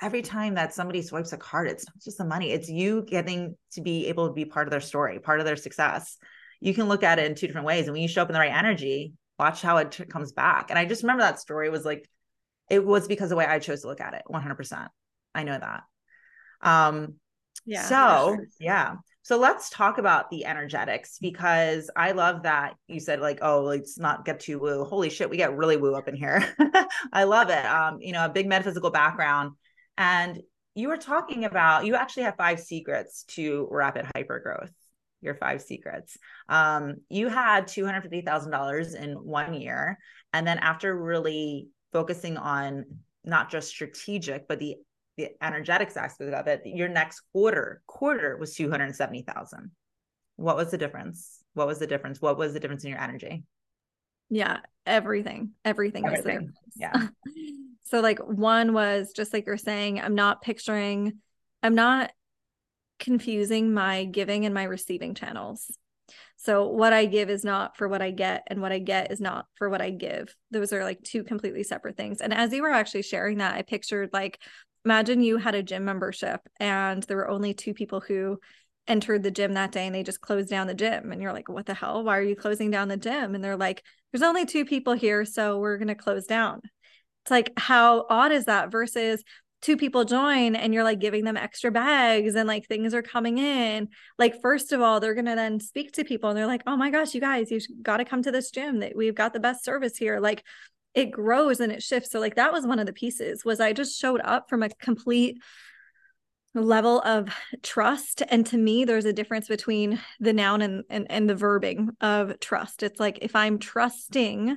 every 0.00 0.22
time 0.22 0.54
that 0.54 0.72
somebody 0.72 1.02
swipes 1.02 1.32
a 1.32 1.36
card, 1.36 1.66
it's 1.66 1.84
not 1.84 2.00
just 2.00 2.16
the 2.16 2.24
money, 2.24 2.52
it's 2.52 2.68
you 2.68 3.02
getting 3.02 3.56
to 3.72 3.80
be 3.80 4.06
able 4.06 4.28
to 4.28 4.32
be 4.32 4.44
part 4.44 4.68
of 4.68 4.70
their 4.70 4.80
story, 4.80 5.18
part 5.18 5.40
of 5.40 5.46
their 5.46 5.56
success. 5.56 6.16
You 6.60 6.74
can 6.74 6.86
look 6.86 7.02
at 7.02 7.18
it 7.18 7.26
in 7.26 7.34
two 7.34 7.48
different 7.48 7.66
ways. 7.66 7.86
And 7.86 7.92
when 7.92 8.02
you 8.02 8.08
show 8.08 8.22
up 8.22 8.28
in 8.28 8.34
the 8.34 8.38
right 8.38 8.52
energy, 8.52 9.14
watch 9.36 9.62
how 9.62 9.78
it 9.78 9.90
t- 9.90 10.04
comes 10.04 10.30
back. 10.30 10.70
And 10.70 10.78
I 10.78 10.84
just 10.84 11.02
remember 11.02 11.24
that 11.24 11.40
story 11.40 11.70
was 11.70 11.84
like, 11.84 12.08
it 12.68 12.86
was 12.86 13.08
because 13.08 13.30
the 13.30 13.36
way 13.36 13.46
I 13.46 13.58
chose 13.58 13.80
to 13.80 13.88
look 13.88 14.00
at 14.00 14.14
it 14.14 14.22
100%. 14.30 14.86
I 15.34 15.42
know 15.42 15.58
that. 15.58 15.82
Um, 16.62 17.14
yeah. 17.64 17.82
So, 17.82 18.34
sure. 18.36 18.46
yeah. 18.58 18.94
So 19.22 19.36
let's 19.36 19.70
talk 19.70 19.98
about 19.98 20.30
the 20.30 20.44
energetics 20.44 21.18
because 21.20 21.90
I 21.94 22.12
love 22.12 22.42
that 22.42 22.74
you 22.88 22.98
said 23.00 23.20
like, 23.20 23.38
oh, 23.42 23.62
let's 23.62 23.98
not 23.98 24.24
get 24.24 24.40
too 24.40 24.58
woo. 24.58 24.84
Holy 24.84 25.10
shit, 25.10 25.30
we 25.30 25.36
get 25.36 25.56
really 25.56 25.76
woo 25.76 25.94
up 25.94 26.08
in 26.08 26.16
here. 26.16 26.42
I 27.12 27.24
love 27.24 27.50
it. 27.50 27.64
Um, 27.64 27.98
you 28.00 28.12
know, 28.12 28.24
a 28.24 28.30
big 28.30 28.48
metaphysical 28.48 28.90
background. 28.90 29.52
And 29.96 30.40
you 30.74 30.88
were 30.88 30.96
talking 30.96 31.44
about 31.44 31.84
you 31.84 31.94
actually 31.94 32.24
have 32.24 32.36
five 32.36 32.60
secrets 32.60 33.24
to 33.28 33.68
rapid 33.70 34.06
hyper 34.14 34.40
growth. 34.40 34.72
Your 35.20 35.34
five 35.34 35.60
secrets. 35.60 36.16
Um, 36.48 36.96
you 37.10 37.28
had 37.28 37.68
two 37.68 37.84
hundred 37.84 38.02
fifty 38.02 38.22
thousand 38.22 38.52
dollars 38.52 38.94
in 38.94 39.12
one 39.12 39.52
year, 39.52 39.98
and 40.32 40.46
then 40.46 40.58
after 40.58 40.96
really 40.96 41.68
focusing 41.92 42.38
on 42.38 42.84
not 43.24 43.50
just 43.50 43.68
strategic 43.68 44.48
but 44.48 44.58
the 44.58 44.76
the 45.16 45.30
energetics 45.42 45.96
aspect 45.96 46.32
of 46.32 46.46
it, 46.46 46.62
your 46.64 46.88
next 46.88 47.22
quarter 47.32 47.82
quarter 47.86 48.36
was 48.36 48.54
270,000. 48.54 49.70
What 50.36 50.56
was 50.56 50.70
the 50.70 50.78
difference? 50.78 51.42
What 51.54 51.66
was 51.66 51.78
the 51.78 51.86
difference? 51.86 52.20
What 52.20 52.38
was 52.38 52.52
the 52.52 52.60
difference 52.60 52.84
in 52.84 52.90
your 52.90 53.00
energy? 53.00 53.44
Yeah, 54.30 54.58
everything. 54.86 55.50
Everything, 55.64 56.06
everything. 56.06 56.52
was 56.64 56.74
there. 56.76 56.90
Yeah. 56.94 57.08
so 57.84 58.00
like 58.00 58.20
one 58.20 58.72
was 58.72 59.12
just 59.14 59.32
like 59.32 59.46
you're 59.46 59.56
saying, 59.56 60.00
I'm 60.00 60.14
not 60.14 60.40
picturing, 60.40 61.18
I'm 61.62 61.74
not 61.74 62.12
confusing 62.98 63.74
my 63.74 64.04
giving 64.04 64.44
and 64.44 64.54
my 64.54 64.62
receiving 64.64 65.14
channels. 65.14 65.70
So 66.36 66.68
what 66.68 66.92
I 66.92 67.04
give 67.04 67.28
is 67.28 67.44
not 67.44 67.76
for 67.76 67.86
what 67.86 68.00
I 68.00 68.12
get, 68.12 68.44
and 68.46 68.62
what 68.62 68.72
I 68.72 68.78
get 68.78 69.12
is 69.12 69.20
not 69.20 69.46
for 69.56 69.68
what 69.68 69.82
I 69.82 69.90
give. 69.90 70.34
Those 70.50 70.72
are 70.72 70.84
like 70.84 71.02
two 71.02 71.22
completely 71.22 71.62
separate 71.62 71.98
things. 71.98 72.20
And 72.20 72.32
as 72.32 72.52
you 72.52 72.62
were 72.62 72.70
actually 72.70 73.02
sharing 73.02 73.38
that, 73.38 73.54
I 73.54 73.62
pictured 73.62 74.10
like 74.12 74.40
imagine 74.84 75.22
you 75.22 75.36
had 75.36 75.54
a 75.54 75.62
gym 75.62 75.84
membership 75.84 76.40
and 76.58 77.02
there 77.04 77.16
were 77.16 77.28
only 77.28 77.54
two 77.54 77.74
people 77.74 78.00
who 78.00 78.38
entered 78.86 79.22
the 79.22 79.30
gym 79.30 79.54
that 79.54 79.72
day 79.72 79.86
and 79.86 79.94
they 79.94 80.02
just 80.02 80.20
closed 80.20 80.50
down 80.50 80.66
the 80.66 80.74
gym. 80.74 81.12
And 81.12 81.22
you're 81.22 81.32
like 81.32 81.48
what 81.48 81.66
the 81.66 81.74
hell? 81.74 82.02
Why 82.02 82.18
are 82.18 82.22
you 82.22 82.36
closing 82.36 82.70
down 82.70 82.88
the 82.88 82.96
gym? 82.96 83.34
And 83.34 83.42
they're 83.42 83.56
like 83.56 83.82
there's 84.12 84.22
only 84.22 84.46
two 84.46 84.64
people 84.64 84.94
here 84.94 85.24
so 85.24 85.58
we're 85.58 85.78
going 85.78 85.88
to 85.88 85.94
close 85.94 86.26
down. 86.26 86.60
It's 87.24 87.30
like 87.30 87.52
how 87.56 88.06
odd 88.08 88.32
is 88.32 88.46
that 88.46 88.72
versus 88.72 89.22
two 89.62 89.76
people 89.76 90.04
join 90.04 90.56
and 90.56 90.72
you're 90.72 90.84
like 90.84 90.98
giving 90.98 91.22
them 91.22 91.36
extra 91.36 91.70
bags 91.70 92.34
and 92.34 92.48
like 92.48 92.66
things 92.66 92.94
are 92.94 93.02
coming 93.02 93.38
in. 93.38 93.88
Like 94.18 94.40
first 94.40 94.72
of 94.72 94.80
all 94.80 94.98
they're 94.98 95.14
going 95.14 95.26
to 95.26 95.36
then 95.36 95.60
speak 95.60 95.92
to 95.92 96.04
people 96.04 96.30
and 96.30 96.36
they're 96.36 96.46
like 96.46 96.62
oh 96.66 96.76
my 96.76 96.90
gosh 96.90 97.14
you 97.14 97.20
guys 97.20 97.50
you've 97.50 97.66
got 97.82 97.98
to 97.98 98.04
come 98.04 98.22
to 98.22 98.32
this 98.32 98.50
gym. 98.50 98.80
That 98.80 98.96
we've 98.96 99.14
got 99.14 99.34
the 99.34 99.40
best 99.40 99.64
service 99.64 99.96
here. 99.96 100.18
Like 100.18 100.42
it 100.94 101.10
grows 101.10 101.60
and 101.60 101.72
it 101.72 101.82
shifts. 101.82 102.10
So 102.10 102.20
like 102.20 102.36
that 102.36 102.52
was 102.52 102.66
one 102.66 102.78
of 102.78 102.86
the 102.86 102.92
pieces 102.92 103.44
was 103.44 103.60
I 103.60 103.72
just 103.72 103.98
showed 103.98 104.20
up 104.22 104.48
from 104.48 104.62
a 104.62 104.68
complete 104.68 105.38
level 106.54 107.00
of 107.02 107.28
trust 107.62 108.22
and 108.28 108.44
to 108.44 108.58
me 108.58 108.84
there's 108.84 109.04
a 109.04 109.12
difference 109.12 109.46
between 109.46 110.00
the 110.18 110.32
noun 110.32 110.62
and, 110.62 110.82
and 110.90 111.06
and 111.08 111.30
the 111.30 111.34
verbing 111.34 111.90
of 112.00 112.40
trust 112.40 112.82
it's 112.82 112.98
like 112.98 113.20
if 113.22 113.36
i'm 113.36 113.56
trusting 113.56 114.56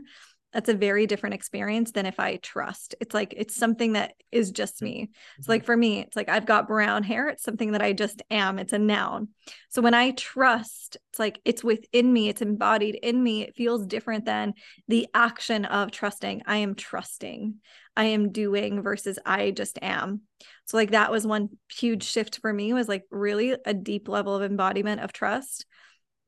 that's 0.53 0.69
a 0.69 0.73
very 0.73 1.07
different 1.07 1.33
experience 1.33 1.91
than 1.91 2.05
if 2.05 2.19
I 2.19 2.37
trust. 2.37 2.95
It's 3.01 3.13
like 3.13 3.33
it's 3.35 3.55
something 3.55 3.93
that 3.93 4.13
is 4.31 4.51
just 4.51 4.81
me. 4.81 5.09
It's 5.39 5.49
like 5.49 5.61
mm-hmm. 5.61 5.65
for 5.65 5.77
me, 5.77 5.99
it's 5.99 6.15
like 6.15 6.29
I've 6.29 6.45
got 6.45 6.67
brown 6.67 7.03
hair. 7.03 7.27
It's 7.29 7.43
something 7.43 7.71
that 7.71 7.81
I 7.81 7.93
just 7.93 8.21
am. 8.29 8.59
It's 8.59 8.73
a 8.73 8.79
noun. 8.79 9.29
So 9.69 9.81
when 9.81 9.93
I 9.93 10.11
trust, 10.11 10.97
it's 11.09 11.19
like 11.19 11.39
it's 11.43 11.63
within 11.63 12.11
me, 12.13 12.29
it's 12.29 12.41
embodied 12.41 12.95
in 13.01 13.21
me. 13.21 13.41
It 13.41 13.55
feels 13.55 13.87
different 13.87 14.25
than 14.25 14.53
the 14.87 15.07
action 15.13 15.65
of 15.65 15.91
trusting. 15.91 16.43
I 16.45 16.57
am 16.57 16.75
trusting. 16.75 17.55
I 17.95 18.05
am 18.05 18.31
doing 18.31 18.81
versus 18.81 19.19
I 19.25 19.51
just 19.51 19.79
am. 19.81 20.21
So 20.65 20.77
like 20.77 20.91
that 20.91 21.11
was 21.11 21.25
one 21.25 21.49
huge 21.71 22.03
shift 22.03 22.39
for 22.39 22.51
me 22.51 22.73
was 22.73 22.87
like 22.87 23.03
really 23.11 23.55
a 23.65 23.73
deep 23.73 24.07
level 24.07 24.35
of 24.35 24.43
embodiment 24.43 25.01
of 25.01 25.13
trust 25.13 25.65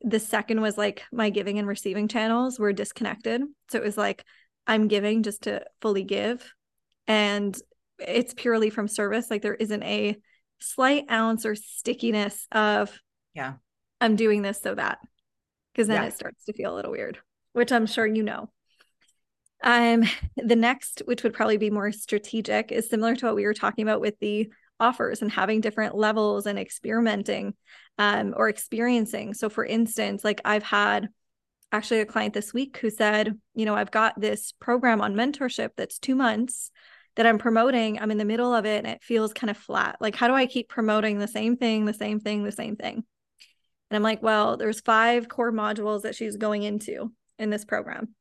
the 0.06 0.20
second 0.20 0.62
was 0.62 0.78
like 0.78 1.04
my 1.12 1.32
giving 1.32 1.58
and 1.58 1.68
receiving 1.68 2.08
channels 2.08 2.60
were 2.60 2.72
disconnected. 2.72 3.42
So 3.72 3.80
it 3.80 3.84
was 3.84 3.98
like 3.98 4.24
I'm 4.68 4.88
giving 4.88 5.24
just 5.24 5.44
to 5.44 5.66
fully 5.82 6.04
give. 6.04 6.54
And 7.08 7.58
it's 8.00 8.34
purely 8.34 8.70
from 8.70 8.88
service. 8.88 9.30
Like 9.30 9.42
there 9.42 9.56
isn't 9.56 9.84
a 9.84 10.18
slight 10.60 11.06
ounce 11.10 11.46
or 11.46 11.56
stickiness 11.56 12.48
of, 12.52 12.98
yeah, 13.34 13.54
I'm 14.00 14.16
doing 14.16 14.42
this 14.42 14.62
so 14.62 14.76
that, 14.76 15.00
because 15.74 15.88
then 15.88 16.02
yeah. 16.02 16.08
it 16.08 16.16
starts 16.16 16.46
to 16.46 16.54
feel 16.54 16.74
a 16.74 16.76
little 16.76 16.92
weird, 16.92 17.18
which 17.54 17.72
I'm 17.72 17.88
sure 17.88 18.06
you 18.06 18.24
know. 18.24 18.50
Um, 19.64 20.04
the 20.38 20.56
next, 20.56 21.02
which 21.06 21.24
would 21.24 21.34
probably 21.34 21.58
be 21.58 21.72
more 21.72 21.92
strategic, 21.92 22.72
is 22.72 22.90
similar 22.90 23.16
to 23.16 23.26
what 23.26 23.36
we 23.36 23.46
were 23.46 23.54
talking 23.54 23.84
about 23.84 24.02
with 24.02 24.20
the 24.20 24.52
offers 24.80 25.22
and 25.22 25.32
having 25.32 25.62
different 25.62 25.96
levels 25.96 26.46
and 26.46 26.60
experimenting 26.60 27.54
um, 27.98 28.34
or 28.36 28.50
experiencing. 28.50 29.34
So, 29.34 29.50
for 29.50 29.66
instance, 29.66 30.24
like 30.24 30.42
I've 30.44 30.64
had 30.64 31.10
actually 31.72 32.02
a 32.02 32.06
client 32.06 32.34
this 32.34 32.54
week 32.54 32.78
who 32.78 32.90
said, 32.90 33.38
you 33.54 33.66
know, 33.66 33.76
I've 33.76 33.92
got 33.92 34.20
this 34.20 34.54
program 34.60 35.02
on 35.02 35.16
mentorship 35.16 35.70
that's 35.76 36.00
two 36.00 36.16
months 36.16 36.72
that 37.16 37.26
I'm 37.26 37.38
promoting, 37.38 38.00
I'm 38.00 38.12
in 38.12 38.18
the 38.18 38.26
middle 38.26 38.54
of 38.54 38.66
it 38.66 38.84
and 38.84 38.88
it 38.88 39.04
feels 39.04 39.34
kind 39.34 39.50
of 39.50 39.58
flat. 39.58 39.98
Like, 40.02 40.16
how 40.16 40.28
do 40.28 40.34
I 40.34 40.46
keep 40.46 40.68
promoting 40.68 41.18
the 41.18 41.28
same 41.28 41.56
thing, 41.56 41.86
the 41.86 41.94
same 41.94 42.20
thing, 42.20 42.44
the 42.44 42.52
same 42.52 42.76
thing? 42.76 43.04
And 43.90 43.96
I'm 43.96 44.04
like, 44.04 44.22
well, 44.22 44.58
there's 44.58 44.82
five 44.82 45.30
core 45.30 45.52
modules 45.54 46.02
that 46.02 46.16
she's 46.16 46.36
going 46.36 46.64
into 46.64 47.14
in 47.40 47.50
this 47.50 47.64
program. 47.64 48.16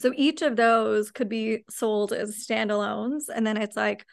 So 0.00 0.12
each 0.16 0.42
of 0.42 0.56
those 0.56 1.12
could 1.12 1.28
be 1.28 1.64
sold 1.70 2.12
as 2.12 2.44
standalones. 2.44 3.24
And 3.32 3.46
then 3.46 3.56
it's 3.56 3.76
like, 3.76 4.04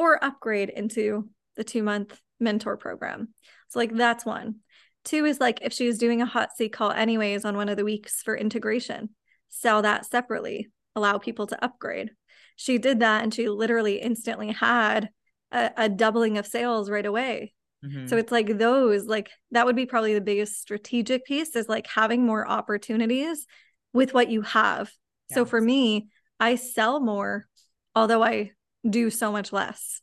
or 0.00 0.24
upgrade 0.24 0.70
into 0.70 1.28
the 1.56 1.62
two 1.62 1.82
month 1.82 2.18
mentor 2.40 2.78
program. 2.78 3.28
So, 3.68 3.78
like, 3.78 3.94
that's 3.94 4.24
one. 4.24 4.56
Two 5.04 5.26
is 5.26 5.40
like 5.40 5.58
if 5.62 5.74
she 5.74 5.86
was 5.86 5.98
doing 5.98 6.22
a 6.22 6.26
hot 6.26 6.56
seat 6.56 6.70
call 6.70 6.90
anyways 6.90 7.44
on 7.44 7.54
one 7.54 7.68
of 7.68 7.76
the 7.76 7.84
weeks 7.84 8.22
for 8.22 8.34
integration, 8.34 9.10
sell 9.50 9.82
that 9.82 10.06
separately, 10.06 10.68
allow 10.96 11.18
people 11.18 11.46
to 11.48 11.64
upgrade. 11.64 12.10
She 12.56 12.78
did 12.78 13.00
that 13.00 13.22
and 13.22 13.32
she 13.32 13.48
literally 13.48 14.00
instantly 14.00 14.52
had 14.52 15.10
a, 15.52 15.70
a 15.76 15.88
doubling 15.88 16.38
of 16.38 16.46
sales 16.46 16.90
right 16.90 17.06
away. 17.06 17.52
Mm-hmm. 17.84 18.06
So 18.06 18.16
it's 18.16 18.32
like 18.32 18.58
those, 18.58 19.06
like 19.06 19.30
that 19.52 19.64
would 19.64 19.76
be 19.76 19.86
probably 19.86 20.14
the 20.14 20.20
biggest 20.20 20.60
strategic 20.60 21.24
piece 21.24 21.56
is 21.56 21.68
like 21.68 21.86
having 21.86 22.26
more 22.26 22.46
opportunities 22.46 23.46
with 23.92 24.12
what 24.12 24.30
you 24.30 24.42
have. 24.42 24.90
Yes. 25.30 25.36
So 25.36 25.44
for 25.44 25.60
me, 25.60 26.08
I 26.38 26.56
sell 26.56 27.00
more, 27.00 27.46
although 27.94 28.22
I 28.22 28.50
do 28.88 29.10
so 29.10 29.32
much 29.32 29.52
less. 29.52 30.00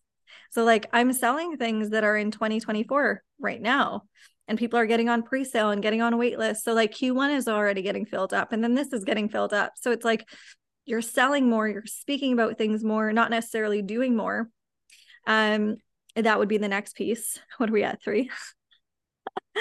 So 0.51 0.63
like 0.63 0.87
I'm 0.93 1.13
selling 1.13 1.57
things 1.57 1.89
that 1.89 2.03
are 2.03 2.17
in 2.17 2.31
2024 2.31 3.23
right 3.39 3.61
now 3.61 4.03
and 4.47 4.57
people 4.57 4.79
are 4.79 4.85
getting 4.85 5.09
on 5.09 5.23
pre-sale 5.23 5.71
and 5.71 5.81
getting 5.81 6.01
on 6.01 6.13
a 6.13 6.17
wait 6.17 6.39
list. 6.39 6.63
So 6.63 6.73
like 6.73 6.93
Q1 6.93 7.35
is 7.35 7.47
already 7.47 7.81
getting 7.81 8.05
filled 8.05 8.33
up 8.33 8.53
and 8.53 8.63
then 8.63 8.75
this 8.75 8.93
is 8.93 9.03
getting 9.03 9.29
filled 9.29 9.53
up. 9.53 9.73
So 9.75 9.91
it's 9.91 10.05
like 10.05 10.27
you're 10.85 11.01
selling 11.01 11.49
more, 11.49 11.67
you're 11.67 11.85
speaking 11.85 12.33
about 12.33 12.57
things 12.57 12.83
more, 12.83 13.11
not 13.11 13.29
necessarily 13.29 13.81
doing 13.81 14.15
more. 14.15 14.49
Um 15.25 15.77
that 16.15 16.39
would 16.39 16.49
be 16.49 16.57
the 16.57 16.67
next 16.67 16.95
piece. 16.95 17.39
What 17.57 17.69
are 17.69 17.73
we 17.73 17.83
at? 17.83 18.01
3. 18.01 18.29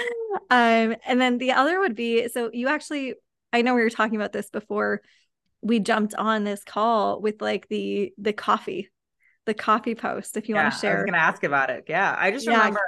um 0.51 0.95
and 1.07 1.21
then 1.21 1.39
the 1.39 1.53
other 1.53 1.81
would 1.81 1.97
be 1.97 2.29
so 2.29 2.51
you 2.53 2.69
actually 2.69 3.15
I 3.53 3.63
know 3.63 3.75
we 3.75 3.83
were 3.83 3.91
talking 3.91 4.17
about 4.17 4.33
this 4.33 4.51
before 4.51 5.01
we 5.63 5.81
jumped 5.81 6.15
on 6.15 6.45
this 6.45 6.63
call 6.63 7.21
with 7.21 7.41
like 7.41 7.69
the 7.69 8.13
the 8.19 8.33
coffee 8.33 8.91
the 9.47 9.55
coffee 9.55 9.95
post 9.95 10.37
if 10.37 10.49
you 10.49 10.55
yeah, 10.55 10.65
want 10.65 10.75
to 10.75 10.81
share. 10.81 10.93
I 10.93 10.97
was 10.97 11.05
going 11.05 11.15
to 11.15 11.21
ask 11.21 11.45
about 11.45 11.71
it. 11.71 11.85
Yeah, 11.89 12.15
I 12.19 12.31
just 12.31 12.47
yeah. 12.47 12.59
remember 12.59 12.81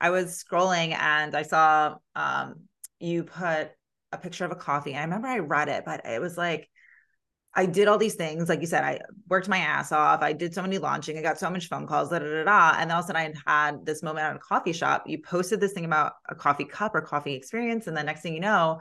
I 0.00 0.10
was 0.10 0.44
scrolling 0.44 0.94
and 0.98 1.34
I 1.34 1.42
saw 1.42 1.96
um, 2.14 2.56
you 2.98 3.24
put 3.24 3.70
a 4.10 4.18
picture 4.18 4.44
of 4.44 4.50
a 4.50 4.56
coffee. 4.56 4.94
I 4.94 5.02
remember 5.02 5.28
I 5.28 5.38
read 5.38 5.68
it, 5.68 5.84
but 5.86 6.04
it 6.04 6.20
was 6.20 6.36
like 6.36 6.68
I 7.54 7.66
did 7.66 7.86
all 7.86 7.98
these 7.98 8.14
things. 8.14 8.48
Like 8.48 8.60
you 8.60 8.66
said, 8.66 8.82
I 8.82 9.00
worked 9.28 9.48
my 9.48 9.58
ass 9.58 9.92
off. 9.92 10.22
I 10.22 10.32
did 10.32 10.54
so 10.54 10.62
many 10.62 10.78
launching. 10.78 11.18
I 11.18 11.22
got 11.22 11.38
so 11.38 11.50
much 11.50 11.68
phone 11.68 11.86
calls, 11.86 12.08
da, 12.08 12.18
da, 12.18 12.24
da, 12.26 12.44
da. 12.44 12.76
And 12.78 12.90
then 12.90 12.96
all 12.96 13.00
of 13.00 13.04
a 13.04 13.12
sudden 13.12 13.34
I 13.46 13.50
had 13.50 13.84
this 13.84 14.02
moment 14.02 14.26
at 14.26 14.36
a 14.36 14.38
coffee 14.38 14.72
shop. 14.72 15.04
You 15.06 15.18
posted 15.22 15.60
this 15.60 15.72
thing 15.72 15.84
about 15.84 16.14
a 16.28 16.34
coffee 16.34 16.64
cup 16.64 16.94
or 16.94 17.02
coffee 17.02 17.34
experience. 17.34 17.86
And 17.86 17.96
the 17.96 18.02
next 18.02 18.22
thing 18.22 18.34
you 18.34 18.40
know, 18.40 18.80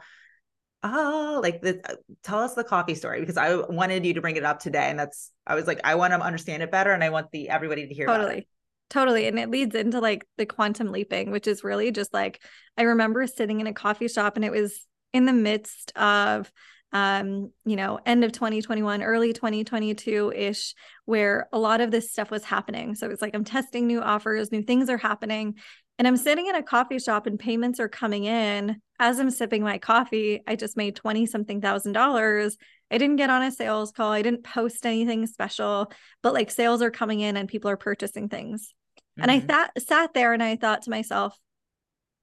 oh, 0.84 1.40
like 1.44 1.62
the, 1.62 1.80
uh, 1.88 1.96
tell 2.24 2.40
us 2.40 2.54
the 2.54 2.64
coffee 2.64 2.96
story 2.96 3.20
because 3.20 3.38
I 3.38 3.56
wanted 3.56 4.06
you 4.06 4.14
to 4.16 4.22
bring 4.22 4.36
it 4.36 4.44
up 4.44 4.60
today. 4.60 4.90
And 4.90 4.98
that's, 4.98 5.32
I 5.46 5.56
was 5.56 5.68
like, 5.68 5.82
I 5.84 5.96
want 5.96 6.14
to 6.14 6.20
understand 6.20 6.64
it 6.64 6.72
better. 6.72 6.92
And 6.92 7.04
I 7.04 7.10
want 7.10 7.32
the, 7.32 7.50
everybody 7.50 7.88
to 7.88 7.94
hear 7.94 8.08
totally. 8.08 8.48
Totally. 8.90 9.28
And 9.28 9.40
it 9.40 9.50
leads 9.50 9.74
into 9.74 10.00
like 10.00 10.26
the 10.38 10.46
quantum 10.46 10.92
leaping, 10.92 11.32
which 11.32 11.48
is 11.48 11.64
really 11.64 11.92
just 11.92 12.14
like 12.14 12.42
I 12.78 12.84
remember 12.84 13.26
sitting 13.26 13.62
in 13.62 13.68
a 13.68 13.74
coffee 13.74 14.10
shop 14.10 14.36
and 14.36 14.44
it 14.44 14.52
was 14.52 14.86
in 15.14 15.26
the 15.26 15.34
midst 15.34 15.96
of 15.98 16.52
um, 16.94 17.52
you 17.64 17.78
know, 17.78 18.00
end 18.06 18.24
of 18.24 18.34
2021, 18.34 19.02
early 19.02 19.32
2022 19.32 20.34
ish, 20.36 20.76
where 21.06 21.48
a 21.54 21.58
lot 21.58 21.80
of 21.80 21.90
this 21.90 22.12
stuff 22.12 22.30
was 22.30 22.44
happening. 22.44 22.96
So 22.96 23.10
it's 23.10 23.22
like 23.22 23.34
I'm 23.34 23.46
testing 23.46 23.88
new 23.88 24.02
offers, 24.02 24.52
new 24.52 24.62
things 24.62 24.90
are 24.90 24.98
happening. 24.98 25.56
And 26.02 26.08
I'm 26.08 26.18
sitting 26.18 26.48
in 26.48 26.56
a 26.56 26.64
coffee 26.64 26.98
shop 26.98 27.28
and 27.28 27.38
payments 27.38 27.80
are 27.80 27.88
coming 27.88 28.24
in. 28.24 28.82
As 28.98 29.20
I'm 29.20 29.30
sipping 29.30 29.62
my 29.62 29.78
coffee, 29.78 30.42
I 30.48 30.56
just 30.56 30.76
made 30.76 30.96
20 30.96 31.28
something 31.28 31.62
thousand 31.62 31.92
dollars. 31.92 32.58
I 32.90 32.98
didn't 32.98 33.18
get 33.18 33.30
on 33.30 33.44
a 33.44 33.52
sales 33.52 33.92
call. 33.92 34.12
I 34.12 34.24
didn't 34.24 34.44
post 34.44 34.84
anything 34.88 35.28
special, 35.28 35.92
but 36.24 36.34
like 36.34 36.50
sales 36.50 36.82
are 36.82 36.90
coming 36.90 37.20
in 37.20 37.38
and 37.38 37.48
people 37.48 37.70
are 37.70 37.78
purchasing 37.78 38.30
things. 38.30 38.74
Mm-hmm. 38.98 39.22
And 39.22 39.32
I 39.32 39.40
thought 39.42 39.76
mm-hmm. 39.78 39.84
sat 39.88 40.16
there 40.16 40.34
and 40.34 40.42
I 40.42 40.56
thought 40.56 40.82
to 40.82 40.90
myself, 40.90 41.38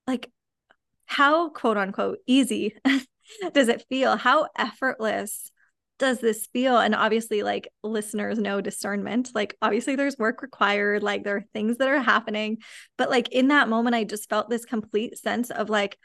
like, 0.09 0.29
how 1.07 1.51
quote 1.51 1.77
unquote 1.77 2.19
easy 2.27 2.75
does 3.53 3.69
it 3.69 3.87
feel? 3.89 4.17
How 4.17 4.49
effortless 4.59 5.53
does 5.99 6.21
this 6.21 6.47
feel? 6.53 6.79
And 6.79 6.95
obviously, 6.95 7.43
like 7.43 7.69
listeners 7.83 8.39
know 8.39 8.61
discernment. 8.61 9.31
Like, 9.35 9.57
obviously, 9.61 9.97
there's 9.97 10.19
work 10.19 10.43
required, 10.43 11.03
like, 11.03 11.25
there 11.25 11.37
are 11.37 11.45
things 11.53 11.79
that 11.79 11.89
are 11.89 12.01
happening. 12.01 12.59
But 12.97 13.11
like 13.11 13.29
in 13.31 13.49
that 13.49 13.69
moment, 13.69 13.97
I 13.97 14.05
just 14.05 14.29
felt 14.29 14.49
this 14.49 14.65
complete 14.65 15.19
sense 15.19 15.51
of 15.51 15.69
like, 15.71 15.99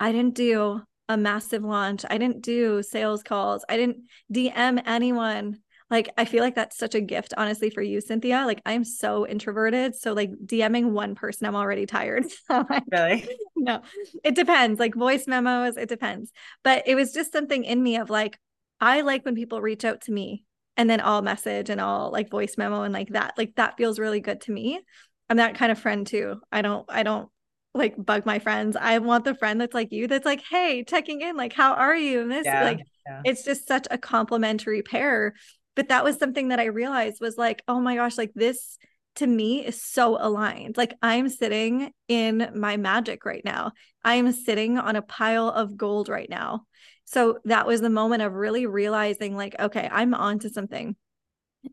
I 0.00 0.12
didn't 0.12 0.34
do 0.34 0.82
a 1.08 1.16
massive 1.16 1.62
launch. 1.62 2.04
I 2.08 2.18
didn't 2.18 2.42
do 2.42 2.82
sales 2.82 3.22
calls. 3.22 3.64
I 3.68 3.76
didn't 3.76 4.04
DM 4.32 4.82
anyone 4.84 5.58
like 5.90 6.10
I 6.18 6.26
feel 6.26 6.42
like 6.42 6.54
that's 6.54 6.76
such 6.76 6.94
a 6.94 7.00
gift, 7.00 7.32
honestly, 7.36 7.70
for 7.70 7.80
you, 7.80 8.00
Cynthia. 8.00 8.44
Like 8.44 8.60
I'm 8.66 8.84
so 8.84 9.26
introverted. 9.26 9.94
So 9.94 10.12
like 10.12 10.30
DMing 10.44 10.90
one 10.90 11.14
person, 11.14 11.46
I'm 11.46 11.56
already 11.56 11.86
tired. 11.86 12.26
really? 12.92 13.28
No, 13.60 13.82
it 14.22 14.36
depends. 14.36 14.78
Like 14.78 14.94
voice 14.94 15.26
memos, 15.26 15.76
it 15.76 15.88
depends. 15.88 16.30
But 16.62 16.84
it 16.86 16.94
was 16.94 17.12
just 17.12 17.32
something 17.32 17.64
in 17.64 17.82
me 17.82 17.96
of 17.96 18.08
like, 18.08 18.38
I 18.80 19.02
like 19.02 19.24
when 19.24 19.34
people 19.34 19.60
reach 19.60 19.84
out 19.84 20.02
to 20.02 20.12
me 20.12 20.44
and 20.76 20.88
then 20.88 21.00
I'll 21.00 21.22
message 21.22 21.70
and 21.70 21.80
I'll 21.80 22.10
like 22.12 22.30
voice 22.30 22.56
memo 22.56 22.82
and 22.82 22.94
like 22.94 23.10
that. 23.10 23.34
Like 23.36 23.54
that 23.56 23.76
feels 23.76 23.98
really 23.98 24.20
good 24.20 24.40
to 24.42 24.52
me. 24.52 24.80
I'm 25.28 25.38
that 25.38 25.56
kind 25.56 25.72
of 25.72 25.78
friend 25.78 26.06
too. 26.06 26.40
I 26.50 26.62
don't, 26.62 26.86
I 26.88 27.02
don't 27.02 27.28
like 27.74 27.94
bug 27.96 28.24
my 28.24 28.38
friends. 28.38 28.76
I 28.76 28.98
want 28.98 29.24
the 29.24 29.34
friend 29.34 29.60
that's 29.60 29.74
like 29.74 29.92
you 29.92 30.06
that's 30.06 30.24
like, 30.24 30.42
hey, 30.48 30.84
checking 30.84 31.20
in, 31.20 31.36
like, 31.36 31.52
how 31.52 31.74
are 31.74 31.96
you? 31.96 32.22
And 32.22 32.30
this, 32.30 32.46
yeah, 32.46 32.64
like, 32.64 32.80
yeah. 33.06 33.20
it's 33.24 33.44
just 33.44 33.68
such 33.68 33.86
a 33.90 33.98
complimentary 33.98 34.82
pair 34.82 35.34
but 35.78 35.90
that 35.90 36.02
was 36.02 36.16
something 36.16 36.48
that 36.48 36.58
I 36.58 36.64
realized 36.64 37.20
was 37.20 37.38
like, 37.38 37.62
oh 37.68 37.80
my 37.80 37.94
gosh, 37.94 38.18
like 38.18 38.32
this 38.34 38.78
to 39.14 39.26
me 39.28 39.64
is 39.64 39.80
so 39.80 40.18
aligned. 40.20 40.76
Like 40.76 40.92
I'm 41.02 41.28
sitting 41.28 41.92
in 42.08 42.50
my 42.56 42.76
magic 42.76 43.24
right 43.24 43.44
now. 43.44 43.70
I'm 44.02 44.32
sitting 44.32 44.76
on 44.76 44.96
a 44.96 45.02
pile 45.02 45.48
of 45.48 45.76
gold 45.76 46.08
right 46.08 46.28
now. 46.28 46.62
So 47.10 47.38
that 47.46 47.66
was 47.66 47.80
the 47.80 47.88
moment 47.88 48.20
of 48.20 48.34
really 48.34 48.66
realizing, 48.66 49.34
like, 49.34 49.58
okay, 49.58 49.88
I'm 49.90 50.12
onto 50.12 50.50
something. 50.50 50.94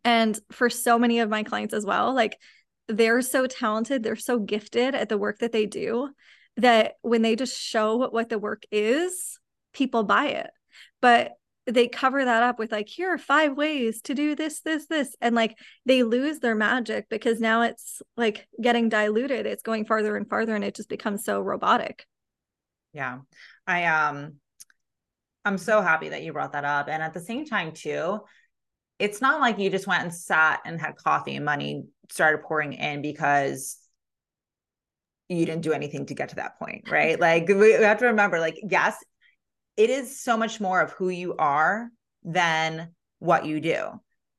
And 0.06 0.40
for 0.54 0.70
so 0.70 0.98
many 0.98 1.20
of 1.20 1.30
my 1.30 1.44
clients 1.44 1.74
as 1.74 1.86
well, 1.86 2.16
like 2.16 2.38
they're 2.88 3.22
so 3.22 3.46
talented, 3.46 4.02
they're 4.02 4.16
so 4.16 4.40
gifted 4.40 4.96
at 4.96 5.10
the 5.10 5.18
work 5.18 5.40
that 5.40 5.52
they 5.52 5.66
do 5.66 6.10
that 6.56 6.94
when 7.02 7.22
they 7.22 7.36
just 7.36 7.60
show 7.60 7.98
what 7.98 8.30
the 8.30 8.40
work 8.40 8.64
is, 8.72 9.38
people 9.74 10.04
buy 10.04 10.28
it. 10.28 10.50
But 11.02 11.34
they 11.66 11.90
cover 11.90 12.24
that 12.24 12.44
up 12.44 12.58
with 12.58 12.72
like 12.72 12.88
here 12.88 13.14
are 13.14 13.18
five 13.18 13.58
ways 13.58 14.02
to 14.04 14.14
do 14.14 14.36
this 14.36 14.62
this 14.62 14.86
this 14.86 15.16
and 15.20 15.36
like 15.36 15.58
they 15.86 16.04
lose 16.04 16.38
their 16.38 16.54
magic 16.54 17.10
because 17.10 17.40
now 17.40 17.64
it's 17.64 18.04
like 18.16 18.48
getting 18.62 18.88
diluted 18.88 19.48
it's 19.48 19.64
going 19.64 19.84
farther 19.84 20.16
and 20.16 20.30
farther 20.30 20.56
and 20.56 20.64
it 20.64 20.76
just 20.76 20.90
becomes 20.90 21.26
so 21.26 21.42
robotic 21.42 22.06
yeah 22.94 23.18
i 23.66 23.86
um 23.86 24.36
i'm 25.46 25.58
so 25.58 25.82
happy 25.82 26.10
that 26.10 26.24
you 26.24 26.34
brought 26.34 26.54
that 26.54 26.66
up 26.66 26.88
and 26.90 27.02
at 27.02 27.14
the 27.14 27.20
same 27.20 27.46
time 27.46 27.72
too 27.72 28.20
it's 28.98 29.22
not 29.22 29.42
like 29.42 29.60
you 29.60 29.70
just 29.70 29.88
went 29.88 30.04
and 30.04 30.14
sat 30.14 30.62
and 30.66 30.80
had 30.80 30.96
coffee 30.96 31.36
and 31.36 31.46
money 31.46 31.84
started 32.10 32.44
pouring 32.44 32.74
in 32.74 33.02
because 33.02 33.78
you 35.28 35.46
didn't 35.46 35.62
do 35.64 35.74
anything 35.74 36.06
to 36.06 36.14
get 36.14 36.30
to 36.30 36.36
that 36.36 36.58
point 36.60 36.90
right 36.90 37.20
like 37.30 37.48
we 37.48 37.72
have 37.74 38.00
to 38.00 38.08
remember 38.08 38.40
like 38.40 38.60
yes 38.70 38.98
it 39.78 39.90
is 39.90 40.20
so 40.20 40.38
much 40.38 40.62
more 40.62 40.82
of 40.82 40.92
who 40.92 41.10
you 41.10 41.36
are 41.38 41.90
than 42.24 42.90
what 43.20 43.46
you 43.46 43.60
do. 43.60 43.84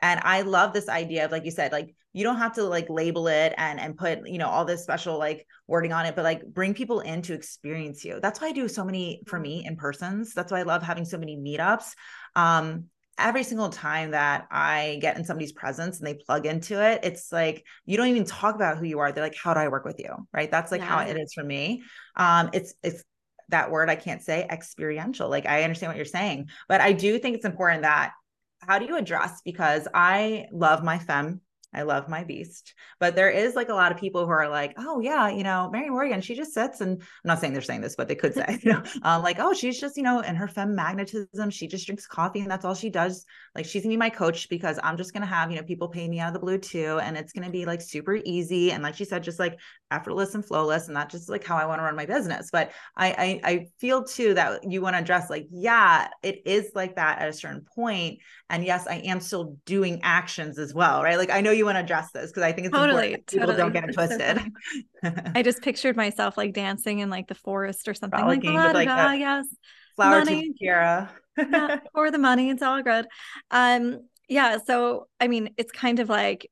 And 0.00 0.20
I 0.22 0.42
love 0.42 0.72
this 0.72 0.88
idea 0.88 1.24
of 1.24 1.32
like 1.32 1.44
you 1.44 1.50
said, 1.50 1.72
like 1.72 1.94
you 2.16 2.24
don't 2.24 2.38
have 2.38 2.54
to 2.54 2.62
like 2.62 2.88
label 2.88 3.28
it 3.28 3.52
and 3.58 3.78
and 3.78 3.94
put, 3.94 4.26
you 4.26 4.38
know, 4.38 4.48
all 4.48 4.64
this 4.64 4.82
special 4.82 5.18
like 5.18 5.46
wording 5.66 5.92
on 5.92 6.06
it, 6.06 6.16
but 6.16 6.24
like 6.24 6.46
bring 6.46 6.72
people 6.72 7.00
in 7.00 7.20
to 7.20 7.34
experience 7.34 8.06
you. 8.06 8.20
That's 8.22 8.40
why 8.40 8.46
I 8.46 8.52
do 8.52 8.68
so 8.68 8.86
many 8.86 9.22
for 9.26 9.38
me 9.38 9.66
in 9.66 9.76
persons. 9.76 10.32
That's 10.32 10.50
why 10.50 10.60
I 10.60 10.62
love 10.62 10.82
having 10.82 11.04
so 11.04 11.18
many 11.18 11.36
meetups. 11.36 11.92
Um, 12.34 12.84
every 13.18 13.42
single 13.42 13.68
time 13.68 14.12
that 14.12 14.46
I 14.50 14.96
get 15.02 15.18
in 15.18 15.26
somebody's 15.26 15.52
presence 15.52 15.98
and 15.98 16.06
they 16.06 16.14
plug 16.14 16.46
into 16.46 16.82
it, 16.82 17.00
it's 17.02 17.30
like 17.30 17.66
you 17.84 17.98
don't 17.98 18.08
even 18.08 18.24
talk 18.24 18.54
about 18.54 18.78
who 18.78 18.86
you 18.86 18.98
are. 18.98 19.12
They're 19.12 19.22
like, 19.22 19.36
how 19.36 19.52
do 19.52 19.60
I 19.60 19.68
work 19.68 19.84
with 19.84 19.98
you? 19.98 20.26
Right. 20.32 20.50
That's 20.50 20.72
like 20.72 20.80
yeah. 20.80 20.86
how 20.86 21.00
it 21.00 21.18
is 21.18 21.34
for 21.34 21.44
me. 21.44 21.82
Um, 22.16 22.48
it's 22.54 22.72
it's 22.82 23.04
that 23.50 23.70
word 23.70 23.90
I 23.90 23.96
can't 23.96 24.22
say 24.22 24.46
experiential. 24.48 25.28
Like 25.28 25.44
I 25.44 25.64
understand 25.64 25.90
what 25.90 25.96
you're 25.96 26.06
saying, 26.06 26.48
but 26.66 26.80
I 26.80 26.92
do 26.92 27.18
think 27.18 27.36
it's 27.36 27.44
important 27.44 27.82
that 27.82 28.12
how 28.60 28.78
do 28.78 28.86
you 28.86 28.96
address 28.96 29.42
because 29.44 29.86
I 29.92 30.46
love 30.50 30.82
my 30.82 30.98
fem 30.98 31.42
I 31.76 31.82
love 31.82 32.08
my 32.08 32.24
beast. 32.24 32.74
But 32.98 33.14
there 33.14 33.28
is 33.28 33.54
like 33.54 33.68
a 33.68 33.74
lot 33.74 33.92
of 33.92 33.98
people 33.98 34.24
who 34.24 34.32
are 34.32 34.48
like, 34.48 34.72
oh 34.78 35.00
yeah, 35.00 35.28
you 35.28 35.44
know, 35.44 35.68
Mary 35.70 35.90
Morgan, 35.90 36.22
she 36.22 36.34
just 36.34 36.54
sits 36.54 36.80
and 36.80 37.00
I'm 37.02 37.06
not 37.24 37.38
saying 37.38 37.52
they're 37.52 37.62
saying 37.62 37.82
this, 37.82 37.94
but 37.94 38.08
they 38.08 38.14
could 38.14 38.32
say, 38.32 38.58
you 38.62 38.72
know, 38.72 38.82
um, 39.02 39.22
like, 39.22 39.36
oh, 39.38 39.52
she's 39.52 39.78
just, 39.78 39.96
you 39.96 40.02
know, 40.02 40.20
in 40.20 40.34
her 40.34 40.48
fem 40.48 40.74
magnetism, 40.74 41.50
she 41.50 41.68
just 41.68 41.84
drinks 41.84 42.06
coffee 42.06 42.40
and 42.40 42.50
that's 42.50 42.64
all 42.64 42.74
she 42.74 42.88
does. 42.88 43.26
Like 43.54 43.66
she's 43.66 43.82
gonna 43.82 43.92
be 43.92 43.98
my 43.98 44.10
coach 44.10 44.48
because 44.48 44.80
I'm 44.82 44.96
just 44.96 45.12
gonna 45.12 45.26
have, 45.26 45.50
you 45.50 45.58
know, 45.58 45.62
people 45.62 45.88
pay 45.88 46.08
me 46.08 46.18
out 46.18 46.28
of 46.28 46.34
the 46.34 46.40
blue 46.40 46.58
too. 46.58 46.98
And 47.02 47.16
it's 47.16 47.32
gonna 47.32 47.50
be 47.50 47.66
like 47.66 47.82
super 47.82 48.18
easy. 48.24 48.72
And 48.72 48.82
like 48.82 48.96
she 48.96 49.04
said, 49.04 49.22
just 49.22 49.38
like 49.38 49.60
effortless 49.90 50.34
and 50.34 50.44
flowless. 50.44 50.88
And 50.88 50.96
that's 50.96 51.12
just 51.12 51.28
like 51.28 51.44
how 51.44 51.56
I 51.56 51.66
want 51.66 51.78
to 51.78 51.84
run 51.84 51.96
my 51.96 52.06
business. 52.06 52.48
But 52.50 52.72
I 52.96 53.40
I, 53.44 53.50
I 53.50 53.66
feel 53.78 54.04
too 54.04 54.34
that 54.34 54.70
you 54.70 54.80
want 54.80 54.94
to 54.96 55.00
address 55.00 55.30
like, 55.30 55.46
yeah, 55.50 56.08
it 56.22 56.42
is 56.46 56.70
like 56.74 56.96
that 56.96 57.20
at 57.20 57.28
a 57.28 57.32
certain 57.32 57.62
point. 57.74 58.18
And 58.50 58.64
yes, 58.64 58.86
I 58.86 58.96
am 58.96 59.20
still 59.20 59.56
doing 59.64 60.00
actions 60.02 60.58
as 60.58 60.74
well, 60.74 61.02
right? 61.02 61.18
Like 61.18 61.30
I 61.30 61.40
know 61.40 61.50
you 61.50 61.64
want 61.64 61.76
to 61.76 61.80
address 61.80 62.10
this 62.12 62.30
because 62.30 62.42
I 62.42 62.52
think 62.52 62.68
it's 62.68 62.76
totally, 62.76 63.14
important 63.14 63.26
people 63.26 63.46
totally. 63.46 63.58
don't 63.58 63.72
get 63.72 63.88
it 63.88 63.92
twisted. 63.92 65.32
I 65.34 65.42
just 65.42 65.62
pictured 65.62 65.96
myself 65.96 66.36
like 66.36 66.52
dancing 66.52 67.00
in 67.00 67.10
like 67.10 67.28
the 67.28 67.34
forest 67.34 67.88
or 67.88 67.94
something 67.94 68.24
like, 68.24 68.42
that. 68.42 68.74
like 68.74 68.88
yes, 69.20 69.46
flower 69.94 70.24
money. 70.24 70.52
Kira. 70.60 71.08
yeah, 71.38 71.80
for 71.94 72.10
the 72.10 72.18
money, 72.18 72.50
it's 72.50 72.62
all 72.62 72.82
good. 72.82 73.06
Um, 73.50 74.08
yeah. 74.28 74.58
So 74.64 75.06
I 75.20 75.28
mean, 75.28 75.50
it's 75.56 75.72
kind 75.72 76.00
of 76.00 76.08
like 76.08 76.50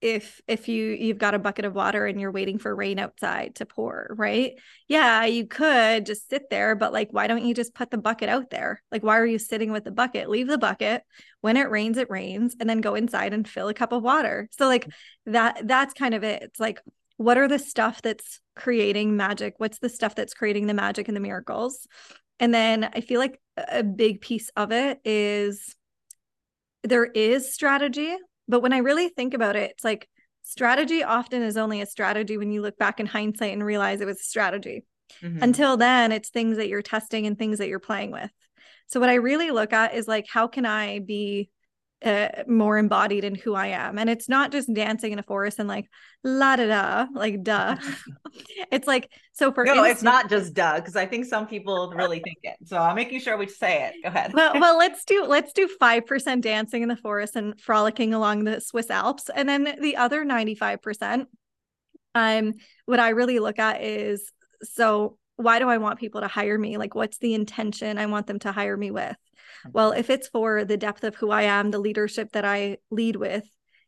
if 0.00 0.40
if 0.46 0.68
you 0.68 0.90
you've 0.92 1.18
got 1.18 1.34
a 1.34 1.38
bucket 1.38 1.64
of 1.64 1.74
water 1.74 2.06
and 2.06 2.20
you're 2.20 2.30
waiting 2.32 2.58
for 2.58 2.74
rain 2.74 2.98
outside 2.98 3.54
to 3.56 3.66
pour 3.66 4.14
right? 4.16 4.52
Yeah 4.88 5.24
you 5.24 5.46
could 5.46 6.06
just 6.06 6.28
sit 6.28 6.50
there 6.50 6.74
but 6.74 6.92
like 6.92 7.08
why 7.12 7.26
don't 7.26 7.44
you 7.44 7.54
just 7.54 7.74
put 7.74 7.90
the 7.90 7.98
bucket 7.98 8.28
out 8.28 8.50
there? 8.50 8.82
Like 8.92 9.02
why 9.02 9.18
are 9.18 9.26
you 9.26 9.38
sitting 9.38 9.72
with 9.72 9.84
the 9.84 9.90
bucket? 9.90 10.28
Leave 10.28 10.48
the 10.48 10.58
bucket. 10.58 11.02
When 11.40 11.56
it 11.56 11.70
rains 11.70 11.96
it 11.96 12.10
rains 12.10 12.56
and 12.60 12.68
then 12.68 12.80
go 12.80 12.94
inside 12.94 13.32
and 13.32 13.48
fill 13.48 13.68
a 13.68 13.74
cup 13.74 13.92
of 13.92 14.02
water. 14.02 14.48
So 14.52 14.66
like 14.66 14.86
that 15.26 15.66
that's 15.66 15.94
kind 15.94 16.14
of 16.14 16.22
it. 16.22 16.42
It's 16.42 16.60
like 16.60 16.80
what 17.16 17.38
are 17.38 17.48
the 17.48 17.58
stuff 17.58 18.02
that's 18.02 18.40
creating 18.54 19.16
magic? 19.16 19.54
What's 19.56 19.78
the 19.78 19.88
stuff 19.88 20.14
that's 20.14 20.34
creating 20.34 20.66
the 20.66 20.74
magic 20.74 21.08
and 21.08 21.16
the 21.16 21.20
miracles? 21.20 21.86
And 22.38 22.52
then 22.52 22.90
i 22.94 23.00
feel 23.00 23.18
like 23.18 23.40
a 23.56 23.82
big 23.82 24.20
piece 24.20 24.50
of 24.56 24.70
it 24.70 25.00
is 25.04 25.74
there 26.82 27.06
is 27.06 27.52
strategy 27.52 28.14
but 28.48 28.60
when 28.60 28.72
I 28.72 28.78
really 28.78 29.08
think 29.08 29.34
about 29.34 29.56
it, 29.56 29.72
it's 29.72 29.84
like 29.84 30.08
strategy 30.42 31.02
often 31.02 31.42
is 31.42 31.56
only 31.56 31.80
a 31.80 31.86
strategy 31.86 32.38
when 32.38 32.50
you 32.50 32.62
look 32.62 32.78
back 32.78 33.00
in 33.00 33.06
hindsight 33.06 33.52
and 33.52 33.64
realize 33.64 34.00
it 34.00 34.06
was 34.06 34.20
a 34.20 34.24
strategy. 34.24 34.84
Mm-hmm. 35.22 35.42
Until 35.42 35.76
then, 35.76 36.12
it's 36.12 36.30
things 36.30 36.56
that 36.56 36.68
you're 36.68 36.82
testing 36.82 37.26
and 37.26 37.38
things 37.38 37.58
that 37.58 37.68
you're 37.68 37.78
playing 37.78 38.10
with. 38.10 38.30
So, 38.88 39.00
what 39.00 39.08
I 39.08 39.14
really 39.14 39.50
look 39.50 39.72
at 39.72 39.94
is 39.94 40.06
like, 40.06 40.26
how 40.28 40.46
can 40.46 40.64
I 40.66 41.00
be 41.00 41.50
uh, 42.04 42.28
more 42.46 42.76
embodied 42.76 43.24
in 43.24 43.34
who 43.34 43.54
I 43.54 43.68
am. 43.68 43.98
And 43.98 44.10
it's 44.10 44.28
not 44.28 44.52
just 44.52 44.72
dancing 44.72 45.12
in 45.12 45.18
a 45.18 45.22
forest 45.22 45.58
and 45.58 45.68
like 45.68 45.88
la 46.22 46.56
da 46.56 46.66
da, 46.66 47.06
like 47.12 47.42
duh. 47.42 47.76
it's 48.72 48.86
like 48.86 49.10
so 49.32 49.52
for 49.52 49.64
no, 49.64 49.72
instance, 49.72 49.92
it's 49.92 50.02
not 50.02 50.28
just 50.28 50.54
duh 50.54 50.76
because 50.76 50.96
I 50.96 51.06
think 51.06 51.24
some 51.24 51.46
people 51.46 51.92
really 51.94 52.20
think 52.20 52.38
it. 52.42 52.56
So 52.64 52.78
I'm 52.78 52.96
making 52.96 53.20
sure 53.20 53.36
we 53.36 53.48
say 53.48 53.84
it. 53.84 54.02
Go 54.02 54.08
ahead. 54.08 54.32
well, 54.34 54.52
well, 54.60 54.78
let's 54.78 55.04
do 55.04 55.24
let's 55.24 55.52
do 55.52 55.68
five 55.80 56.06
percent 56.06 56.42
dancing 56.42 56.82
in 56.82 56.88
the 56.88 56.96
forest 56.96 57.36
and 57.36 57.58
frolicking 57.60 58.12
along 58.12 58.44
the 58.44 58.60
Swiss 58.60 58.90
Alps, 58.90 59.30
and 59.34 59.48
then 59.48 59.76
the 59.80 59.96
other 59.96 60.24
ninety 60.24 60.54
five 60.54 60.82
percent. 60.82 61.28
Um, 62.14 62.54
what 62.86 63.00
I 63.00 63.10
really 63.10 63.38
look 63.38 63.58
at 63.58 63.82
is 63.82 64.30
so 64.62 65.18
why 65.36 65.58
do 65.58 65.68
I 65.68 65.78
want 65.78 65.98
people 65.98 66.22
to 66.22 66.28
hire 66.28 66.58
me? 66.58 66.78
Like, 66.78 66.94
what's 66.94 67.18
the 67.18 67.34
intention 67.34 67.98
I 67.98 68.06
want 68.06 68.26
them 68.26 68.38
to 68.40 68.52
hire 68.52 68.76
me 68.76 68.90
with? 68.90 69.16
Well, 69.72 69.92
if 69.92 70.10
it's 70.10 70.28
for 70.28 70.64
the 70.64 70.76
depth 70.76 71.04
of 71.04 71.14
who 71.16 71.30
I 71.30 71.42
am, 71.42 71.70
the 71.70 71.78
leadership 71.78 72.32
that 72.32 72.44
I 72.44 72.78
lead 72.90 73.16
with, 73.16 73.44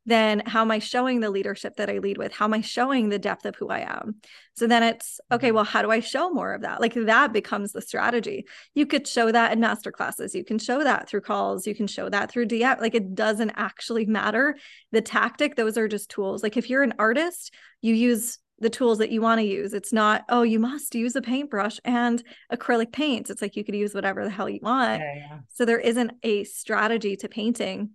then 0.08 0.42
how 0.46 0.62
am 0.62 0.70
I 0.70 0.78
showing 0.78 1.20
the 1.20 1.30
leadership 1.30 1.76
that 1.76 1.90
I 1.90 1.98
lead 1.98 2.16
with? 2.16 2.32
How 2.32 2.46
am 2.46 2.54
I 2.54 2.62
showing 2.62 3.10
the 3.10 3.18
depth 3.18 3.44
of 3.44 3.56
who 3.56 3.68
I 3.68 3.80
am? 3.80 4.16
So 4.54 4.66
then 4.66 4.82
it's 4.82 5.20
okay, 5.30 5.48
mm-hmm. 5.48 5.56
well, 5.56 5.64
how 5.64 5.82
do 5.82 5.90
I 5.90 6.00
show 6.00 6.30
more 6.30 6.54
of 6.54 6.62
that? 6.62 6.80
Like 6.80 6.94
that 6.94 7.34
becomes 7.34 7.72
the 7.72 7.82
strategy. 7.82 8.46
You 8.74 8.86
could 8.86 9.06
show 9.06 9.30
that 9.30 9.52
in 9.52 9.60
master 9.60 9.92
classes. 9.92 10.34
You 10.34 10.44
can 10.44 10.58
show 10.58 10.82
that 10.82 11.08
through 11.08 11.20
calls. 11.20 11.66
You 11.66 11.74
can 11.74 11.86
show 11.86 12.08
that 12.08 12.30
through 12.30 12.46
DM. 12.46 12.80
Like 12.80 12.94
it 12.94 13.14
doesn't 13.14 13.50
actually 13.50 14.06
matter. 14.06 14.56
The 14.92 15.02
tactic, 15.02 15.56
those 15.56 15.76
are 15.76 15.88
just 15.88 16.10
tools. 16.10 16.42
Like 16.42 16.56
if 16.56 16.70
you're 16.70 16.82
an 16.82 16.94
artist, 16.98 17.52
you 17.82 17.92
use 17.92 18.38
the 18.60 18.70
tools 18.70 18.98
that 18.98 19.10
you 19.10 19.20
want 19.20 19.40
to 19.40 19.46
use. 19.46 19.72
It's 19.72 19.92
not, 19.92 20.24
oh, 20.28 20.42
you 20.42 20.58
must 20.58 20.94
use 20.94 21.14
a 21.14 21.22
paintbrush 21.22 21.78
and 21.84 22.22
acrylic 22.52 22.92
paints. 22.92 23.30
It's 23.30 23.40
like 23.40 23.56
you 23.56 23.64
could 23.64 23.76
use 23.76 23.94
whatever 23.94 24.24
the 24.24 24.30
hell 24.30 24.48
you 24.48 24.60
want. 24.62 25.00
Yeah, 25.00 25.14
yeah. 25.14 25.38
So 25.52 25.64
there 25.64 25.78
isn't 25.78 26.12
a 26.22 26.44
strategy 26.44 27.16
to 27.16 27.28
painting, 27.28 27.90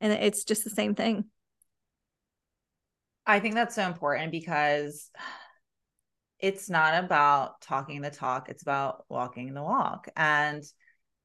and 0.00 0.12
it's 0.12 0.44
just 0.44 0.64
the 0.64 0.70
same 0.70 0.94
thing. 0.94 1.24
I 3.26 3.40
think 3.40 3.54
that's 3.54 3.74
so 3.74 3.86
important 3.86 4.32
because 4.32 5.10
it's 6.38 6.70
not 6.70 7.04
about 7.04 7.60
talking 7.60 8.00
the 8.00 8.10
talk, 8.10 8.48
it's 8.48 8.62
about 8.62 9.04
walking 9.08 9.52
the 9.54 9.62
walk. 9.62 10.08
And, 10.16 10.62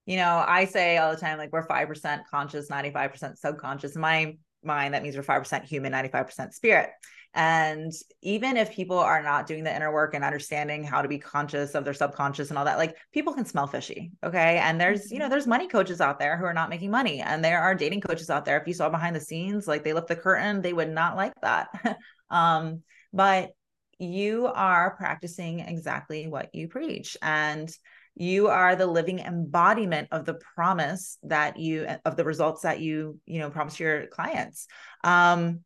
you 0.05 0.17
know, 0.17 0.43
I 0.45 0.65
say 0.65 0.97
all 0.97 1.11
the 1.11 1.21
time, 1.21 1.37
like, 1.37 1.53
we're 1.53 1.67
5% 1.67 2.21
conscious, 2.29 2.69
95% 2.69 3.37
subconscious. 3.37 3.95
My 3.95 4.37
mind, 4.65 4.93
that 4.93 5.03
means 5.03 5.15
we're 5.15 5.23
5% 5.23 5.63
human, 5.63 5.93
95% 5.93 6.53
spirit. 6.53 6.89
And 7.35 7.91
even 8.21 8.55
if 8.55 8.71
people 8.71 8.97
are 8.97 9.21
not 9.21 9.45
doing 9.45 9.65
the 9.65 9.75
inner 9.75 9.91
work 9.91 10.13
and 10.13 10.23
understanding 10.23 10.85
how 10.85 11.01
to 11.01 11.09
be 11.09 11.19
conscious 11.19 11.75
of 11.75 11.83
their 11.83 11.93
subconscious 11.93 12.49
and 12.49 12.57
all 12.57 12.63
that, 12.63 12.77
like 12.77 12.95
people 13.11 13.33
can 13.33 13.43
smell 13.43 13.67
fishy. 13.67 14.11
Okay. 14.23 14.57
And 14.57 14.79
there's, 14.79 15.11
you 15.11 15.19
know, 15.19 15.25
mm-hmm. 15.25 15.31
there's 15.31 15.45
money 15.45 15.67
coaches 15.67 15.99
out 15.99 16.17
there 16.17 16.37
who 16.37 16.45
are 16.45 16.53
not 16.53 16.69
making 16.69 16.91
money. 16.91 17.19
And 17.19 17.43
there 17.43 17.61
are 17.61 17.75
dating 17.75 18.01
coaches 18.01 18.29
out 18.29 18.45
there. 18.45 18.57
If 18.57 18.67
you 18.67 18.73
saw 18.73 18.89
behind 18.89 19.17
the 19.17 19.19
scenes, 19.19 19.67
like 19.67 19.83
they 19.83 19.91
lift 19.91 20.07
the 20.07 20.15
curtain, 20.15 20.61
they 20.61 20.71
would 20.71 20.89
not 20.89 21.17
like 21.17 21.33
that. 21.41 21.67
um, 22.29 22.83
but 23.11 23.51
you 23.99 24.47
are 24.47 24.95
practicing 24.95 25.59
exactly 25.59 26.27
what 26.27 26.55
you 26.55 26.69
preach. 26.69 27.17
And 27.21 27.69
you 28.15 28.47
are 28.47 28.75
the 28.75 28.87
living 28.87 29.19
embodiment 29.19 30.07
of 30.11 30.25
the 30.25 30.39
promise 30.55 31.17
that 31.23 31.57
you 31.57 31.85
of 32.05 32.15
the 32.15 32.23
results 32.23 32.61
that 32.61 32.79
you 32.79 33.19
you 33.25 33.39
know 33.39 33.49
promise 33.49 33.79
your 33.79 34.07
clients 34.07 34.67
um 35.03 35.59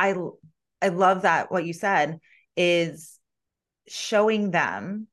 I 0.00 0.14
I 0.80 0.88
love 0.88 1.22
that 1.22 1.52
what 1.52 1.66
you 1.66 1.74
said 1.74 2.18
is 2.56 3.18
showing 3.86 4.50
them 4.50 5.08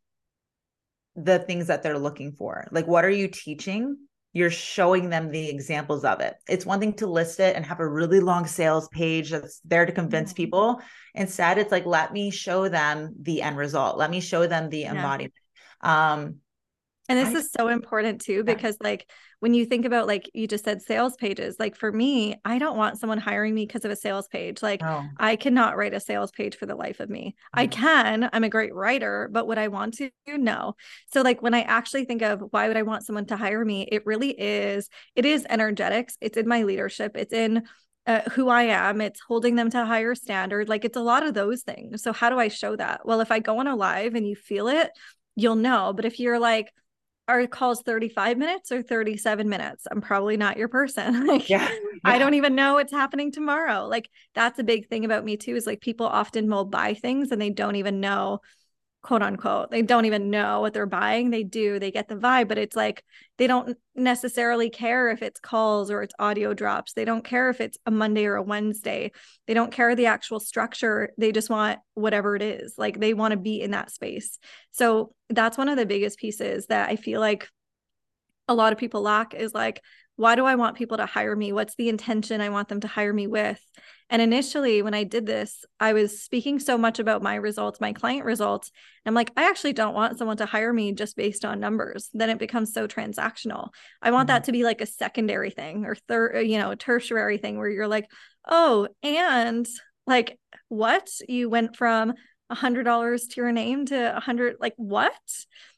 the 1.15 1.39
things 1.39 1.67
that 1.67 1.83
they're 1.83 1.99
looking 1.99 2.31
for. 2.31 2.67
Like 2.71 2.87
what 2.87 3.03
are 3.03 3.09
you 3.09 3.27
teaching? 3.27 3.97
You're 4.31 4.51
showing 4.51 5.09
them 5.09 5.31
the 5.31 5.49
examples 5.49 6.05
of 6.05 6.21
it. 6.21 6.35
It's 6.47 6.65
one 6.65 6.79
thing 6.79 6.93
to 6.93 7.07
list 7.07 7.39
it 7.39 7.55
and 7.55 7.65
have 7.65 7.79
a 7.79 7.87
really 7.87 8.19
long 8.19 8.45
sales 8.45 8.87
page 8.89 9.31
that's 9.31 9.59
there 9.65 9.85
to 9.85 9.91
convince 9.91 10.29
mm-hmm. 10.29 10.43
people. 10.43 10.81
Instead, 11.15 11.57
it's 11.57 11.71
like 11.71 11.85
let 11.85 12.13
me 12.13 12.29
show 12.29 12.69
them 12.69 13.13
the 13.21 13.41
end 13.41 13.57
result. 13.57 13.97
Let 13.97 14.09
me 14.09 14.21
show 14.21 14.47
them 14.47 14.69
the 14.69 14.79
yeah. 14.79 14.93
embodiment. 14.93 15.33
Um 15.81 16.41
and 17.09 17.17
this 17.17 17.33
I, 17.33 17.39
is 17.39 17.51
so 17.51 17.69
important 17.69 18.21
too, 18.21 18.43
because 18.43 18.75
like 18.81 19.09
when 19.39 19.53
you 19.53 19.65
think 19.65 19.85
about 19.85 20.07
like 20.07 20.29
you 20.33 20.47
just 20.47 20.65
said 20.65 20.81
sales 20.81 21.15
pages, 21.15 21.55
like 21.57 21.75
for 21.75 21.91
me, 21.91 22.35
I 22.43 22.57
don't 22.57 22.75
want 22.75 22.97
someone 22.97 23.17
hiring 23.17 23.53
me 23.53 23.65
because 23.65 23.85
of 23.85 23.91
a 23.91 23.95
sales 23.95 24.27
page. 24.27 24.61
Like 24.61 24.81
oh. 24.83 25.05
I 25.17 25.35
cannot 25.35 25.77
write 25.77 25.93
a 25.93 25.99
sales 25.99 26.31
page 26.31 26.57
for 26.57 26.65
the 26.65 26.75
life 26.75 26.99
of 26.99 27.09
me. 27.09 27.35
Mm-hmm. 27.55 27.59
I 27.59 27.67
can, 27.67 28.29
I'm 28.33 28.43
a 28.43 28.49
great 28.49 28.75
writer, 28.75 29.29
but 29.31 29.47
would 29.47 29.57
I 29.57 29.69
want 29.69 29.93
to? 29.95 30.09
No. 30.27 30.75
So 31.13 31.21
like 31.21 31.41
when 31.41 31.53
I 31.53 31.61
actually 31.61 32.05
think 32.05 32.23
of 32.23 32.43
why 32.49 32.67
would 32.67 32.77
I 32.77 32.81
want 32.81 33.05
someone 33.05 33.27
to 33.27 33.37
hire 33.37 33.63
me, 33.63 33.87
it 33.89 34.05
really 34.05 34.31
is, 34.31 34.89
it 35.15 35.25
is 35.25 35.45
energetics. 35.49 36.17
It's 36.19 36.37
in 36.37 36.47
my 36.47 36.63
leadership. 36.63 37.15
It's 37.15 37.33
in 37.33 37.63
uh, 38.05 38.21
who 38.31 38.49
I 38.49 38.63
am. 38.63 39.01
It's 39.01 39.19
holding 39.19 39.55
them 39.55 39.69
to 39.69 39.81
a 39.81 39.85
higher 39.85 40.15
standard. 40.15 40.67
Like 40.67 40.83
it's 40.83 40.97
a 40.97 41.01
lot 41.01 41.25
of 41.25 41.33
those 41.33 41.61
things. 41.61 42.01
So 42.01 42.11
how 42.11 42.29
do 42.29 42.39
I 42.39 42.47
show 42.47 42.75
that? 42.75 43.05
Well, 43.05 43.21
if 43.21 43.31
I 43.31 43.39
go 43.39 43.59
on 43.59 43.67
a 43.67 43.75
live 43.75 44.15
and 44.15 44.27
you 44.27 44.35
feel 44.35 44.67
it, 44.67 44.91
you'll 45.37 45.55
know. 45.55 45.93
But 45.95 46.03
if 46.03 46.19
you're 46.19 46.39
like, 46.39 46.73
are 47.29 47.45
calls 47.47 47.81
35 47.83 48.37
minutes 48.37 48.71
or 48.71 48.81
37 48.81 49.47
minutes? 49.47 49.85
I'm 49.89 50.01
probably 50.01 50.35
not 50.35 50.57
your 50.57 50.67
person. 50.67 51.27
Like 51.27 51.49
yeah, 51.49 51.69
yeah, 51.69 51.99
i 52.03 52.17
don't 52.17 52.33
even 52.33 52.55
know 52.55 52.73
what's 52.73 52.91
happening 52.91 53.31
tomorrow. 53.31 53.85
Like 53.85 54.09
that's 54.33 54.59
a 54.59 54.63
big 54.63 54.87
thing 54.87 55.05
about 55.05 55.23
me 55.23 55.37
too 55.37 55.55
is 55.55 55.67
like 55.67 55.79
people 55.81 56.07
often 56.07 56.49
will 56.49 56.65
buy 56.65 56.93
things 56.93 57.31
and 57.31 57.41
they 57.41 57.49
don't 57.49 57.75
even 57.75 57.99
know 57.99 58.39
quote 59.07 59.21
unquote. 59.21 59.71
They 59.71 59.83
don't 59.83 60.03
even 60.03 60.29
know 60.29 60.59
what 60.59 60.73
they're 60.73 60.85
buying. 60.85 61.29
They 61.29 61.43
do, 61.43 61.79
they 61.79 61.91
get 61.91 62.09
the 62.09 62.17
vibe, 62.17 62.49
but 62.49 62.57
it's 62.57 62.75
like 62.75 63.05
they 63.37 63.47
don't 63.47 63.77
necessarily 63.95 64.69
care 64.69 65.09
if 65.09 65.21
it's 65.21 65.39
calls 65.39 65.89
or 65.89 66.01
it's 66.01 66.13
audio 66.19 66.53
drops. 66.53 66.91
They 66.91 67.05
don't 67.05 67.23
care 67.23 67.49
if 67.49 67.61
it's 67.61 67.77
a 67.85 67.91
Monday 67.91 68.25
or 68.25 68.35
a 68.35 68.43
Wednesday. 68.43 69.13
They 69.47 69.53
don't 69.53 69.71
care 69.71 69.95
the 69.95 70.07
actual 70.07 70.41
structure. 70.41 71.13
They 71.17 71.31
just 71.31 71.49
want 71.49 71.79
whatever 71.93 72.35
it 72.35 72.41
is. 72.41 72.73
Like 72.77 72.99
they 72.99 73.13
want 73.13 73.31
to 73.31 73.37
be 73.37 73.61
in 73.61 73.71
that 73.71 73.91
space. 73.91 74.39
So 74.71 75.13
that's 75.29 75.57
one 75.57 75.69
of 75.69 75.77
the 75.77 75.85
biggest 75.85 76.19
pieces 76.19 76.65
that 76.65 76.89
I 76.89 76.97
feel 76.97 77.21
like 77.21 77.47
a 78.49 78.53
lot 78.53 78.73
of 78.73 78.77
people 78.77 79.03
lack 79.03 79.33
is 79.33 79.53
like 79.53 79.81
why 80.17 80.35
do 80.35 80.45
I 80.45 80.55
want 80.55 80.75
people 80.75 80.97
to 80.97 81.05
hire 81.05 81.35
me? 81.35 81.53
What's 81.53 81.75
the 81.75 81.89
intention 81.89 82.41
I 82.41 82.49
want 82.49 82.67
them 82.67 82.81
to 82.81 82.87
hire 82.87 83.13
me 83.13 83.27
with? 83.27 83.61
And 84.09 84.21
initially, 84.21 84.81
when 84.81 84.93
I 84.93 85.03
did 85.03 85.25
this, 85.25 85.63
I 85.79 85.93
was 85.93 86.21
speaking 86.21 86.59
so 86.59 86.77
much 86.77 86.97
about 86.97 87.21
my 87.21 87.35
results, 87.35 87.79
my 87.79 87.93
client 87.93 88.25
results. 88.25 88.71
I'm 89.05 89.13
like, 89.13 89.31
I 89.37 89.47
actually 89.47 89.73
don't 89.73 89.93
want 89.93 90.17
someone 90.17 90.37
to 90.37 90.45
hire 90.45 90.73
me 90.73 90.91
just 90.93 91.15
based 91.15 91.45
on 91.45 91.59
numbers. 91.59 92.09
Then 92.13 92.29
it 92.29 92.39
becomes 92.39 92.73
so 92.73 92.87
transactional. 92.87 93.69
I 94.01 94.11
want 94.11 94.27
mm-hmm. 94.27 94.35
that 94.35 94.43
to 94.45 94.51
be 94.51 94.63
like 94.63 94.81
a 94.81 94.87
secondary 94.87 95.51
thing 95.51 95.85
or 95.85 95.95
third, 95.95 96.47
you 96.47 96.57
know, 96.57 96.73
tertiary 96.73 97.37
thing 97.37 97.57
where 97.57 97.69
you're 97.69 97.87
like, 97.87 98.09
oh, 98.47 98.87
and 99.03 99.67
like, 100.07 100.39
what? 100.69 101.09
You 101.27 101.49
went 101.49 101.75
from 101.75 102.13
a 102.49 102.55
hundred 102.55 102.83
dollars 102.83 103.27
to 103.27 103.41
your 103.41 103.51
name 103.51 103.85
to 103.87 104.17
a 104.17 104.19
hundred, 104.19 104.55
like 104.59 104.73
what? 104.77 105.13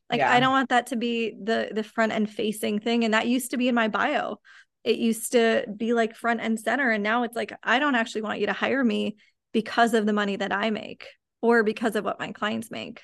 Like 0.10 0.20
yeah. 0.20 0.32
I 0.32 0.40
don't 0.40 0.52
want 0.52 0.70
that 0.70 0.88
to 0.88 0.96
be 0.96 1.36
the 1.42 1.70
the 1.72 1.84
front 1.84 2.12
end 2.12 2.30
facing 2.30 2.80
thing 2.80 3.04
and 3.04 3.14
that 3.14 3.28
used 3.28 3.52
to 3.52 3.58
be 3.58 3.68
in 3.68 3.76
my 3.76 3.88
bio. 3.88 4.38
It 4.84 4.98
used 4.98 5.34
to 5.34 5.66
be 5.76 5.94
like 5.94 6.16
front 6.16 6.42
and 6.42 6.60
center 6.60 6.90
and 6.90 7.04
now 7.04 7.24
it's 7.24 7.36
like 7.36 7.54
I 7.64 7.80
don't 7.80 7.96
actually 7.96 8.24
want 8.24 8.40
you 8.40 8.48
to 8.48 8.54
hire 8.54 8.84
me 8.84 9.18
because 9.52 9.94
of 9.94 10.06
the 10.06 10.14
money 10.14 10.36
that 10.36 10.54
I 10.54 10.70
make 10.70 11.06
or 11.42 11.64
because 11.64 11.96
of 11.96 12.06
what 12.06 12.20
my 12.20 12.32
clients 12.32 12.72
make. 12.72 13.02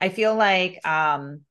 I 0.00 0.08
feel 0.08 0.34
like 0.34 0.86
um 0.86 1.42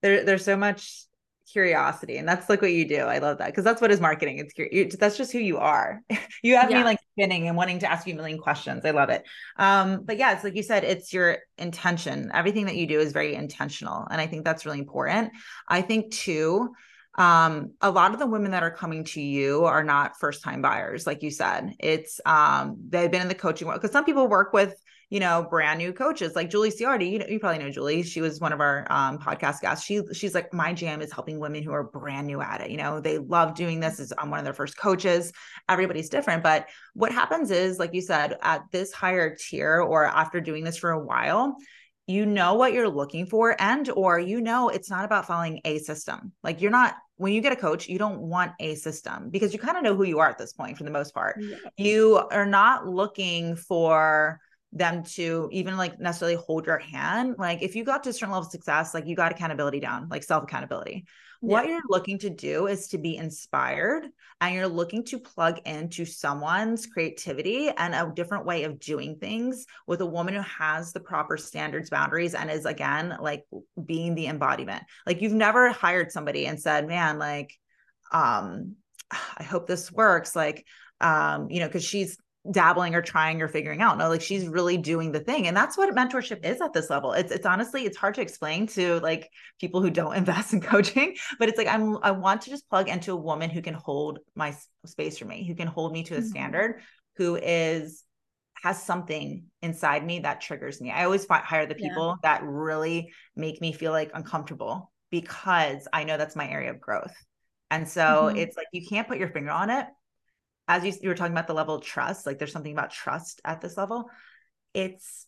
there 0.00 0.24
there's 0.24 0.44
so 0.44 0.56
much 0.56 1.04
curiosity 1.52 2.16
and 2.16 2.28
that's 2.28 2.48
like 2.48 2.62
what 2.62 2.72
you 2.72 2.86
do. 2.86 3.00
I 3.00 3.18
love 3.18 3.38
that 3.38 3.48
because 3.48 3.64
that's 3.64 3.80
what 3.80 3.90
is 3.90 4.00
marketing. 4.00 4.38
It's 4.38 4.54
you, 4.56 4.88
that's 4.88 5.16
just 5.16 5.32
who 5.32 5.38
you 5.38 5.58
are. 5.58 6.00
You 6.44 6.56
have 6.56 6.70
yeah. 6.70 6.78
me 6.78 6.84
like 6.84 6.98
spinning 7.12 7.46
and 7.46 7.56
wanting 7.56 7.78
to 7.80 7.90
ask 7.90 8.04
you 8.06 8.14
a 8.14 8.16
million 8.16 8.38
questions. 8.38 8.84
I 8.84 8.90
love 8.90 9.10
it. 9.10 9.24
Um 9.58 10.02
but 10.04 10.16
yeah 10.16 10.32
it's 10.32 10.42
like 10.42 10.56
you 10.56 10.62
said 10.62 10.82
it's 10.82 11.12
your 11.12 11.38
intention. 11.56 12.30
Everything 12.34 12.66
that 12.66 12.76
you 12.76 12.86
do 12.86 12.98
is 12.98 13.12
very 13.12 13.34
intentional 13.34 14.06
and 14.10 14.20
i 14.20 14.26
think 14.26 14.44
that's 14.44 14.66
really 14.66 14.78
important. 14.78 15.30
I 15.68 15.82
think 15.82 16.12
too 16.12 16.72
um 17.16 17.72
a 17.80 17.90
lot 17.90 18.12
of 18.12 18.18
the 18.18 18.26
women 18.26 18.52
that 18.52 18.62
are 18.62 18.70
coming 18.70 19.04
to 19.04 19.20
you 19.20 19.66
are 19.66 19.84
not 19.84 20.18
first 20.18 20.42
time 20.42 20.62
buyers 20.62 21.06
like 21.06 21.22
you 21.22 21.30
said. 21.30 21.74
It's 21.78 22.20
um 22.26 22.76
they've 22.88 23.10
been 23.10 23.22
in 23.22 23.28
the 23.28 23.34
coaching 23.34 23.68
world 23.68 23.80
because 23.80 23.92
some 23.92 24.04
people 24.04 24.26
work 24.26 24.52
with 24.52 24.74
you 25.12 25.20
know, 25.20 25.46
brand 25.50 25.76
new 25.76 25.92
coaches 25.92 26.34
like 26.34 26.48
Julie 26.48 26.70
Ciardi. 26.70 27.10
You 27.12 27.18
know, 27.18 27.26
you 27.28 27.38
probably 27.38 27.62
know 27.62 27.70
Julie. 27.70 28.02
She 28.02 28.22
was 28.22 28.40
one 28.40 28.50
of 28.50 28.60
our 28.60 28.86
um, 28.88 29.18
podcast 29.18 29.60
guests. 29.60 29.84
She 29.84 30.00
she's 30.14 30.34
like 30.34 30.54
my 30.54 30.72
jam 30.72 31.02
is 31.02 31.12
helping 31.12 31.38
women 31.38 31.62
who 31.62 31.70
are 31.70 31.84
brand 31.84 32.26
new 32.26 32.40
at 32.40 32.62
it. 32.62 32.70
You 32.70 32.78
know, 32.78 32.98
they 32.98 33.18
love 33.18 33.54
doing 33.54 33.78
this. 33.78 34.00
Is 34.00 34.10
I'm 34.16 34.30
one 34.30 34.38
of 34.38 34.44
their 34.46 34.54
first 34.54 34.78
coaches. 34.78 35.30
Everybody's 35.68 36.08
different, 36.08 36.42
but 36.42 36.66
what 36.94 37.12
happens 37.12 37.50
is, 37.50 37.78
like 37.78 37.92
you 37.92 38.00
said, 38.00 38.38
at 38.40 38.62
this 38.72 38.90
higher 38.90 39.36
tier 39.36 39.82
or 39.82 40.06
after 40.06 40.40
doing 40.40 40.64
this 40.64 40.78
for 40.78 40.92
a 40.92 41.04
while, 41.04 41.58
you 42.06 42.24
know 42.24 42.54
what 42.54 42.72
you're 42.72 42.88
looking 42.88 43.26
for 43.26 43.54
and 43.60 43.90
or 43.90 44.18
you 44.18 44.40
know 44.40 44.70
it's 44.70 44.88
not 44.88 45.04
about 45.04 45.26
following 45.26 45.60
a 45.66 45.78
system 45.78 46.32
like 46.42 46.62
you're 46.62 46.70
not 46.70 46.96
when 47.16 47.32
you 47.32 47.40
get 47.40 47.52
a 47.52 47.56
coach 47.56 47.86
you 47.86 47.98
don't 47.98 48.18
want 48.18 48.50
a 48.58 48.74
system 48.74 49.30
because 49.30 49.52
you 49.52 49.58
kind 49.58 49.76
of 49.76 49.84
know 49.84 49.94
who 49.94 50.02
you 50.02 50.18
are 50.18 50.28
at 50.28 50.36
this 50.36 50.52
point 50.52 50.76
for 50.76 50.82
the 50.82 50.90
most 50.90 51.14
part 51.14 51.36
yeah. 51.38 51.56
you 51.76 52.16
are 52.32 52.46
not 52.46 52.88
looking 52.88 53.54
for 53.54 54.40
them 54.72 55.02
to 55.02 55.48
even 55.52 55.76
like 55.76 56.00
necessarily 56.00 56.36
hold 56.36 56.66
your 56.66 56.78
hand. 56.78 57.36
Like 57.38 57.62
if 57.62 57.76
you 57.76 57.84
got 57.84 58.02
to 58.04 58.10
a 58.10 58.12
certain 58.12 58.30
level 58.30 58.46
of 58.46 58.50
success, 58.50 58.94
like 58.94 59.06
you 59.06 59.14
got 59.14 59.30
accountability 59.30 59.80
down, 59.80 60.08
like 60.08 60.22
self 60.22 60.44
accountability. 60.44 61.04
Yeah. 61.42 61.48
What 61.48 61.68
you're 61.68 61.80
looking 61.88 62.18
to 62.20 62.30
do 62.30 62.68
is 62.68 62.88
to 62.88 62.98
be 62.98 63.16
inspired 63.16 64.04
and 64.40 64.54
you're 64.54 64.68
looking 64.68 65.04
to 65.06 65.18
plug 65.18 65.58
into 65.66 66.04
someone's 66.04 66.86
creativity 66.86 67.68
and 67.68 67.94
a 67.94 68.10
different 68.14 68.46
way 68.46 68.62
of 68.62 68.78
doing 68.78 69.16
things 69.16 69.66
with 69.86 70.00
a 70.00 70.06
woman 70.06 70.34
who 70.34 70.42
has 70.42 70.92
the 70.92 71.00
proper 71.00 71.36
standards, 71.36 71.90
boundaries, 71.90 72.34
and 72.34 72.50
is 72.50 72.64
again 72.64 73.16
like 73.20 73.44
being 73.84 74.14
the 74.14 74.28
embodiment. 74.28 74.84
Like 75.04 75.20
you've 75.20 75.32
never 75.32 75.70
hired 75.70 76.12
somebody 76.12 76.46
and 76.46 76.60
said, 76.60 76.86
man, 76.86 77.18
like, 77.18 77.52
um, 78.12 78.76
I 79.10 79.42
hope 79.42 79.66
this 79.66 79.92
works. 79.92 80.34
Like, 80.34 80.64
um, 81.00 81.50
you 81.50 81.60
know, 81.60 81.66
because 81.66 81.84
she's 81.84 82.16
dabbling 82.50 82.94
or 82.94 83.02
trying 83.02 83.40
or 83.40 83.48
figuring 83.48 83.80
out. 83.80 83.98
No, 83.98 84.08
like 84.08 84.20
she's 84.20 84.48
really 84.48 84.76
doing 84.76 85.12
the 85.12 85.20
thing. 85.20 85.46
And 85.46 85.56
that's 85.56 85.78
what 85.78 85.94
mentorship 85.94 86.44
is 86.44 86.60
at 86.60 86.72
this 86.72 86.90
level. 86.90 87.12
It's 87.12 87.30
it's 87.30 87.46
honestly 87.46 87.84
it's 87.84 87.96
hard 87.96 88.14
to 88.16 88.20
explain 88.20 88.66
to 88.68 88.98
like 89.00 89.30
people 89.60 89.80
who 89.80 89.90
don't 89.90 90.14
invest 90.16 90.52
in 90.52 90.60
coaching, 90.60 91.16
but 91.38 91.48
it's 91.48 91.58
like 91.58 91.68
I'm 91.68 91.98
I 92.02 92.10
want 92.10 92.42
to 92.42 92.50
just 92.50 92.68
plug 92.68 92.88
into 92.88 93.12
a 93.12 93.16
woman 93.16 93.50
who 93.50 93.62
can 93.62 93.74
hold 93.74 94.18
my 94.34 94.56
space 94.86 95.18
for 95.18 95.24
me, 95.24 95.46
who 95.46 95.54
can 95.54 95.68
hold 95.68 95.92
me 95.92 96.02
to 96.04 96.14
a 96.14 96.18
mm-hmm. 96.18 96.26
standard, 96.26 96.80
who 97.16 97.36
is 97.36 98.04
has 98.62 98.82
something 98.82 99.44
inside 99.60 100.04
me 100.04 100.20
that 100.20 100.40
triggers 100.40 100.80
me. 100.80 100.90
I 100.90 101.04
always 101.04 101.24
find, 101.24 101.44
hire 101.44 101.66
the 101.66 101.74
people 101.74 102.16
yeah. 102.22 102.38
that 102.38 102.44
really 102.44 103.12
make 103.34 103.60
me 103.60 103.72
feel 103.72 103.90
like 103.90 104.12
uncomfortable 104.14 104.92
because 105.10 105.88
I 105.92 106.04
know 106.04 106.16
that's 106.16 106.36
my 106.36 106.48
area 106.48 106.70
of 106.70 106.80
growth. 106.80 107.12
And 107.72 107.88
so 107.88 108.02
mm-hmm. 108.02 108.36
it's 108.36 108.56
like 108.56 108.66
you 108.72 108.86
can't 108.86 109.08
put 109.08 109.18
your 109.18 109.30
finger 109.30 109.50
on 109.50 109.70
it, 109.70 109.86
as 110.72 110.84
you, 110.84 110.92
you 111.02 111.08
were 111.10 111.14
talking 111.14 111.34
about 111.34 111.46
the 111.46 111.54
level 111.54 111.74
of 111.74 111.84
trust, 111.84 112.24
like 112.24 112.38
there's 112.38 112.52
something 112.52 112.72
about 112.72 112.90
trust 112.90 113.42
at 113.44 113.60
this 113.60 113.76
level. 113.76 114.08
It's 114.72 115.26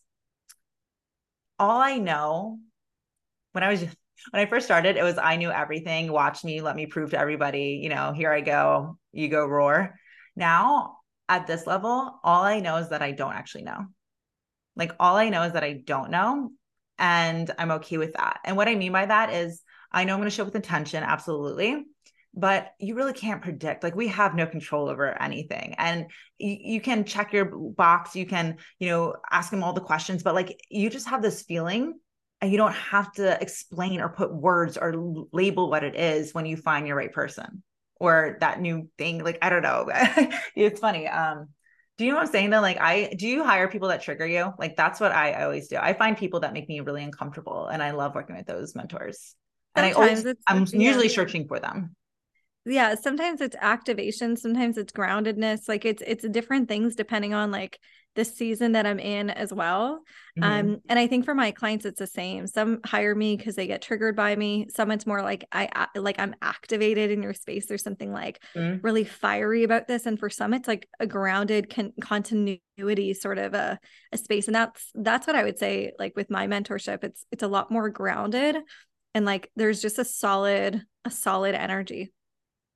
all 1.59 1.79
I 1.79 1.97
know 1.97 2.57
when 3.51 3.63
I 3.63 3.69
was 3.69 3.81
when 3.81 4.41
I 4.41 4.47
first 4.47 4.65
started, 4.65 4.97
it 4.97 5.03
was 5.03 5.19
I 5.19 5.35
knew 5.35 5.51
everything. 5.51 6.11
Watch 6.11 6.43
me, 6.43 6.61
let 6.61 6.75
me 6.75 6.87
prove 6.87 7.11
to 7.11 7.19
everybody, 7.19 7.79
you 7.83 7.89
know, 7.89 8.11
here 8.11 8.31
I 8.31 8.41
go, 8.41 8.97
you 9.11 9.27
go 9.27 9.45
roar. 9.45 9.99
Now 10.35 10.97
at 11.29 11.45
this 11.45 11.67
level, 11.67 12.19
all 12.23 12.43
I 12.43 12.59
know 12.59 12.77
is 12.77 12.89
that 12.89 13.03
I 13.03 13.11
don't 13.11 13.33
actually 13.33 13.63
know. 13.65 13.85
Like 14.75 14.93
all 14.99 15.15
I 15.15 15.29
know 15.29 15.43
is 15.43 15.53
that 15.53 15.63
I 15.63 15.73
don't 15.73 16.09
know. 16.09 16.49
And 16.97 17.51
I'm 17.59 17.71
okay 17.71 17.97
with 17.97 18.13
that. 18.13 18.39
And 18.45 18.57
what 18.57 18.67
I 18.67 18.73
mean 18.73 18.91
by 18.91 19.05
that 19.05 19.31
is 19.31 19.61
I 19.91 20.05
know 20.05 20.13
I'm 20.13 20.19
going 20.19 20.29
to 20.29 20.35
show 20.35 20.43
up 20.43 20.47
with 20.47 20.55
intention, 20.55 21.03
absolutely 21.03 21.85
but 22.35 22.73
you 22.79 22.95
really 22.95 23.13
can't 23.13 23.41
predict 23.41 23.83
like 23.83 23.95
we 23.95 24.09
have 24.09 24.35
no 24.35 24.45
control 24.45 24.89
over 24.89 25.19
anything. 25.21 25.73
And 25.77 26.07
you, 26.37 26.57
you 26.59 26.81
can 26.81 27.05
check 27.05 27.31
your 27.31 27.45
box 27.45 28.15
you 28.15 28.25
can 28.25 28.57
you 28.79 28.89
know 28.89 29.15
ask 29.31 29.49
them 29.49 29.63
all 29.63 29.73
the 29.73 29.81
questions 29.81 30.23
but 30.23 30.35
like 30.35 30.59
you 30.69 30.89
just 30.89 31.07
have 31.07 31.21
this 31.21 31.43
feeling 31.43 31.93
and 32.41 32.51
you 32.51 32.57
don't 32.57 32.73
have 32.73 33.11
to 33.13 33.41
explain 33.41 34.01
or 34.01 34.09
put 34.09 34.33
words 34.33 34.77
or 34.77 34.93
label 35.31 35.69
what 35.69 35.83
it 35.83 35.95
is 35.95 36.33
when 36.33 36.45
you 36.45 36.57
find 36.57 36.87
your 36.87 36.97
right 36.97 37.13
person 37.13 37.63
or 37.99 38.37
that 38.41 38.59
new 38.59 38.89
thing 38.97 39.23
like 39.23 39.39
i 39.41 39.49
don't 39.49 39.63
know. 39.63 39.89
It's 40.55 40.79
funny 40.79 41.07
um 41.07 41.47
do 41.97 42.03
you 42.03 42.11
know 42.11 42.17
what 42.17 42.25
i'm 42.25 42.31
saying 42.31 42.49
though? 42.49 42.61
Like 42.61 42.79
i 42.81 43.13
do 43.17 43.27
you 43.27 43.43
hire 43.43 43.69
people 43.69 43.87
that 43.87 44.01
trigger 44.01 44.27
you? 44.27 44.51
Like 44.59 44.75
that's 44.75 44.99
what 44.99 45.13
i 45.13 45.43
always 45.43 45.69
do. 45.69 45.77
I 45.77 45.93
find 45.93 46.17
people 46.17 46.41
that 46.41 46.53
make 46.53 46.67
me 46.67 46.81
really 46.81 47.03
uncomfortable 47.03 47.67
and 47.67 47.81
i 47.81 47.91
love 47.91 48.13
working 48.13 48.35
with 48.35 48.45
those 48.45 48.75
mentors. 48.75 49.35
And 49.75 49.93
Sometimes 49.93 50.25
i 50.25 50.49
always 50.49 50.73
i'm 50.73 50.81
yeah. 50.81 50.89
usually 50.89 51.09
searching 51.09 51.47
for 51.47 51.59
them 51.59 51.95
yeah 52.65 52.95
sometimes 52.95 53.41
it's 53.41 53.55
activation 53.61 54.35
sometimes 54.35 54.77
it's 54.77 54.91
groundedness 54.91 55.67
like 55.67 55.85
it's 55.85 56.03
it's 56.05 56.27
different 56.29 56.67
things 56.67 56.95
depending 56.95 57.33
on 57.33 57.51
like 57.51 57.79
the 58.15 58.25
season 58.25 58.71
that 58.71 58.85
i'm 58.85 58.97
in 58.97 59.29
as 59.29 59.53
well 59.53 60.01
mm-hmm. 60.39 60.43
um 60.43 60.81
and 60.89 60.97
i 60.97 61.05
think 61.05 61.25
for 61.25 61.35
my 61.35 61.51
clients 61.51 61.85
it's 61.85 61.99
the 61.99 62.07
same 62.07 62.47
some 62.47 62.79
hire 62.85 63.13
me 63.13 63.35
because 63.35 63.55
they 63.55 63.67
get 63.67 63.81
triggered 63.81 64.15
by 64.15 64.35
me 64.35 64.67
some 64.73 64.89
it's 64.89 65.05
more 65.05 65.21
like 65.21 65.45
i 65.51 65.87
like 65.95 66.17
i'm 66.19 66.33
activated 66.41 67.11
in 67.11 67.21
your 67.21 67.33
space 67.33 67.67
there's 67.67 67.83
something 67.83 68.11
like 68.11 68.41
mm-hmm. 68.55 68.79
really 68.81 69.03
fiery 69.03 69.63
about 69.63 69.87
this 69.87 70.05
and 70.05 70.17
for 70.17 70.29
some 70.29 70.53
it's 70.53 70.67
like 70.67 70.87
a 70.99 71.05
grounded 71.05 71.69
con- 71.69 71.93
continuity 72.01 73.13
sort 73.13 73.37
of 73.37 73.53
a, 73.53 73.77
a 74.11 74.17
space 74.17 74.47
and 74.47 74.55
that's 74.55 74.89
that's 74.95 75.27
what 75.27 75.35
i 75.35 75.43
would 75.43 75.59
say 75.59 75.91
like 75.99 76.15
with 76.15 76.29
my 76.29 76.47
mentorship 76.47 77.03
it's 77.03 77.25
it's 77.31 77.43
a 77.43 77.47
lot 77.47 77.69
more 77.69 77.89
grounded 77.89 78.57
and 79.13 79.25
like 79.25 79.51
there's 79.55 79.81
just 79.81 79.99
a 79.99 80.05
solid 80.05 80.81
a 81.03 81.11
solid 81.11 81.53
energy 81.53 82.11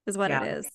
is 0.08 0.18
what 0.18 0.32
yeah. 0.32 0.44
it 0.44 0.58
is. 0.60 0.70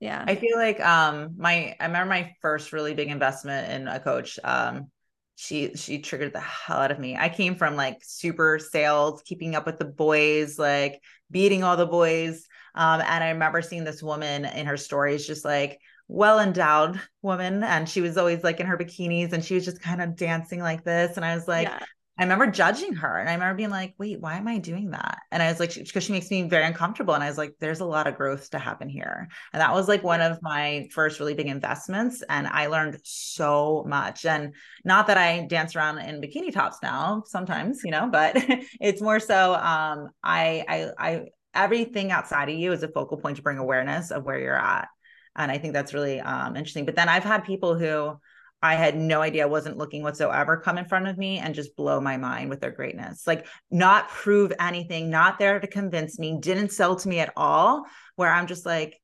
Yeah. 0.00 0.24
I 0.26 0.34
feel 0.34 0.56
like 0.56 0.80
um 0.80 1.34
my 1.36 1.76
I 1.80 1.86
remember 1.86 2.10
my 2.10 2.34
first 2.42 2.72
really 2.72 2.94
big 2.94 3.08
investment 3.08 3.70
in 3.72 3.88
a 3.88 4.00
coach. 4.00 4.38
Um 4.42 4.90
she 5.36 5.74
she 5.74 6.00
triggered 6.00 6.32
the 6.32 6.40
hell 6.40 6.78
out 6.78 6.90
of 6.90 6.98
me. 6.98 7.16
I 7.16 7.28
came 7.28 7.56
from 7.56 7.76
like 7.76 7.98
super 8.02 8.58
sales, 8.58 9.22
keeping 9.24 9.54
up 9.54 9.66
with 9.66 9.78
the 9.78 9.84
boys, 9.84 10.58
like 10.58 11.00
beating 11.30 11.64
all 11.64 11.76
the 11.76 11.86
boys. 11.86 12.46
Um, 12.74 13.00
and 13.00 13.24
I 13.24 13.30
remember 13.30 13.62
seeing 13.62 13.84
this 13.84 14.02
woman 14.02 14.44
in 14.44 14.66
her 14.66 14.76
stories 14.76 15.26
just 15.26 15.44
like 15.44 15.80
well 16.06 16.38
endowed 16.38 17.00
woman 17.22 17.62
and 17.62 17.88
she 17.88 18.00
was 18.02 18.18
always 18.18 18.44
like 18.44 18.60
in 18.60 18.66
her 18.66 18.76
bikinis 18.76 19.32
and 19.32 19.42
she 19.42 19.54
was 19.54 19.64
just 19.64 19.80
kind 19.80 20.02
of 20.02 20.16
dancing 20.16 20.60
like 20.60 20.84
this 20.84 21.16
and 21.16 21.24
I 21.24 21.34
was 21.34 21.48
like 21.48 21.66
yeah. 21.66 21.78
I 22.16 22.22
remember 22.22 22.46
judging 22.46 22.94
her 22.94 23.18
and 23.18 23.28
I 23.28 23.34
remember 23.34 23.56
being 23.56 23.70
like, 23.70 23.94
wait, 23.98 24.20
why 24.20 24.36
am 24.36 24.46
I 24.46 24.58
doing 24.58 24.90
that? 24.90 25.18
And 25.32 25.42
I 25.42 25.48
was 25.48 25.58
like, 25.58 25.74
because 25.74 26.04
she 26.04 26.12
makes 26.12 26.30
me 26.30 26.42
very 26.44 26.64
uncomfortable. 26.64 27.14
And 27.14 27.24
I 27.24 27.28
was 27.28 27.38
like, 27.38 27.54
there's 27.58 27.80
a 27.80 27.84
lot 27.84 28.06
of 28.06 28.16
growth 28.16 28.50
to 28.50 28.58
happen 28.60 28.88
here. 28.88 29.28
And 29.52 29.60
that 29.60 29.74
was 29.74 29.88
like 29.88 30.04
one 30.04 30.20
of 30.20 30.38
my 30.40 30.88
first 30.92 31.18
really 31.18 31.34
big 31.34 31.48
investments. 31.48 32.22
And 32.28 32.46
I 32.46 32.66
learned 32.66 33.00
so 33.02 33.84
much. 33.88 34.24
And 34.24 34.54
not 34.84 35.08
that 35.08 35.18
I 35.18 35.46
dance 35.46 35.74
around 35.74 35.98
in 35.98 36.20
bikini 36.20 36.52
tops 36.52 36.78
now, 36.84 37.24
sometimes, 37.26 37.82
you 37.82 37.90
know, 37.90 38.08
but 38.10 38.36
it's 38.80 39.02
more 39.02 39.18
so 39.18 39.54
um, 39.54 40.10
I, 40.22 40.64
I, 40.68 40.90
I, 40.98 41.24
everything 41.52 42.12
outside 42.12 42.48
of 42.48 42.54
you 42.54 42.70
is 42.72 42.84
a 42.84 42.88
focal 42.88 43.16
point 43.16 43.38
to 43.38 43.42
bring 43.42 43.58
awareness 43.58 44.12
of 44.12 44.24
where 44.24 44.38
you're 44.38 44.54
at. 44.54 44.86
And 45.34 45.50
I 45.50 45.58
think 45.58 45.72
that's 45.72 45.92
really 45.92 46.20
um, 46.20 46.54
interesting. 46.54 46.84
But 46.84 46.94
then 46.94 47.08
I've 47.08 47.24
had 47.24 47.44
people 47.44 47.76
who, 47.76 48.20
I 48.64 48.76
had 48.76 48.96
no 48.96 49.20
idea, 49.20 49.46
wasn't 49.46 49.76
looking 49.76 50.02
whatsoever, 50.02 50.56
come 50.56 50.78
in 50.78 50.86
front 50.86 51.06
of 51.06 51.18
me 51.18 51.38
and 51.38 51.54
just 51.54 51.76
blow 51.76 52.00
my 52.00 52.16
mind 52.16 52.48
with 52.48 52.62
their 52.62 52.70
greatness. 52.70 53.26
Like, 53.26 53.46
not 53.70 54.08
prove 54.08 54.54
anything, 54.58 55.10
not 55.10 55.38
there 55.38 55.60
to 55.60 55.66
convince 55.66 56.18
me, 56.18 56.38
didn't 56.40 56.72
sell 56.72 56.96
to 56.96 57.08
me 57.08 57.20
at 57.20 57.34
all. 57.36 57.84
Where 58.16 58.32
I'm 58.32 58.46
just 58.46 58.64
like, 58.64 58.98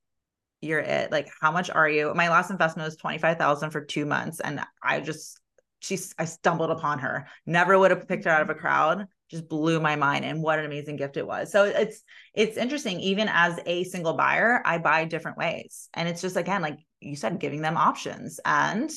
you're 0.62 0.80
it. 0.80 1.12
Like, 1.12 1.28
how 1.42 1.52
much 1.52 1.68
are 1.68 1.86
you? 1.86 2.14
My 2.14 2.30
last 2.30 2.50
investment 2.50 2.86
was 2.86 2.96
25,000 2.96 3.68
for 3.70 3.84
two 3.84 4.06
months. 4.06 4.40
And 4.40 4.62
I 4.82 5.00
just, 5.00 5.38
she's, 5.80 6.14
I 6.18 6.24
stumbled 6.24 6.70
upon 6.70 7.00
her. 7.00 7.28
Never 7.44 7.78
would 7.78 7.90
have 7.90 8.08
picked 8.08 8.24
her 8.24 8.30
out 8.30 8.40
of 8.40 8.48
a 8.48 8.54
crowd. 8.54 9.04
Just 9.30 9.46
blew 9.46 9.78
my 9.78 9.94
mind. 9.94 10.24
And 10.24 10.42
what 10.42 10.58
an 10.58 10.64
amazing 10.64 10.96
gift 10.96 11.18
it 11.18 11.26
was. 11.26 11.52
So 11.52 11.64
it's, 11.64 12.02
it's 12.32 12.56
interesting. 12.56 12.98
Even 13.00 13.28
as 13.30 13.60
a 13.66 13.84
single 13.84 14.14
buyer, 14.14 14.62
I 14.64 14.78
buy 14.78 15.04
different 15.04 15.36
ways. 15.36 15.90
And 15.92 16.08
it's 16.08 16.22
just, 16.22 16.36
again, 16.36 16.62
like 16.62 16.78
you 17.00 17.14
said, 17.14 17.38
giving 17.38 17.60
them 17.60 17.76
options. 17.76 18.40
And 18.46 18.90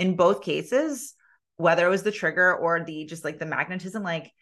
in 0.00 0.16
both 0.16 0.42
cases, 0.42 1.14
whether 1.56 1.86
it 1.86 1.90
was 1.90 2.02
the 2.02 2.10
trigger 2.10 2.54
or 2.54 2.82
the 2.82 3.04
just 3.04 3.24
like 3.24 3.38
the 3.38 3.46
magnetism, 3.46 4.02
like 4.02 4.32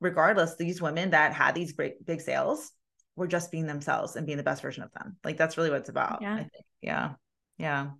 regardless, 0.00 0.56
these 0.56 0.82
women 0.82 1.10
that 1.10 1.32
had 1.32 1.54
these 1.54 1.72
great 1.72 2.04
big 2.04 2.20
sales 2.20 2.70
were 3.16 3.28
just 3.28 3.52
being 3.52 3.66
themselves 3.66 4.16
and 4.16 4.26
being 4.26 4.38
the 4.38 4.44
best 4.44 4.60
version 4.60 4.82
of 4.82 4.92
them. 4.92 5.16
Like 5.24 5.36
that's 5.36 5.56
really 5.56 5.70
what 5.70 5.78
it's 5.78 5.88
about. 5.88 6.20
Yeah. 6.20 6.34
I 6.34 6.38
think. 6.38 6.64
Yeah. 6.82 7.12
Yeah. 7.58 7.90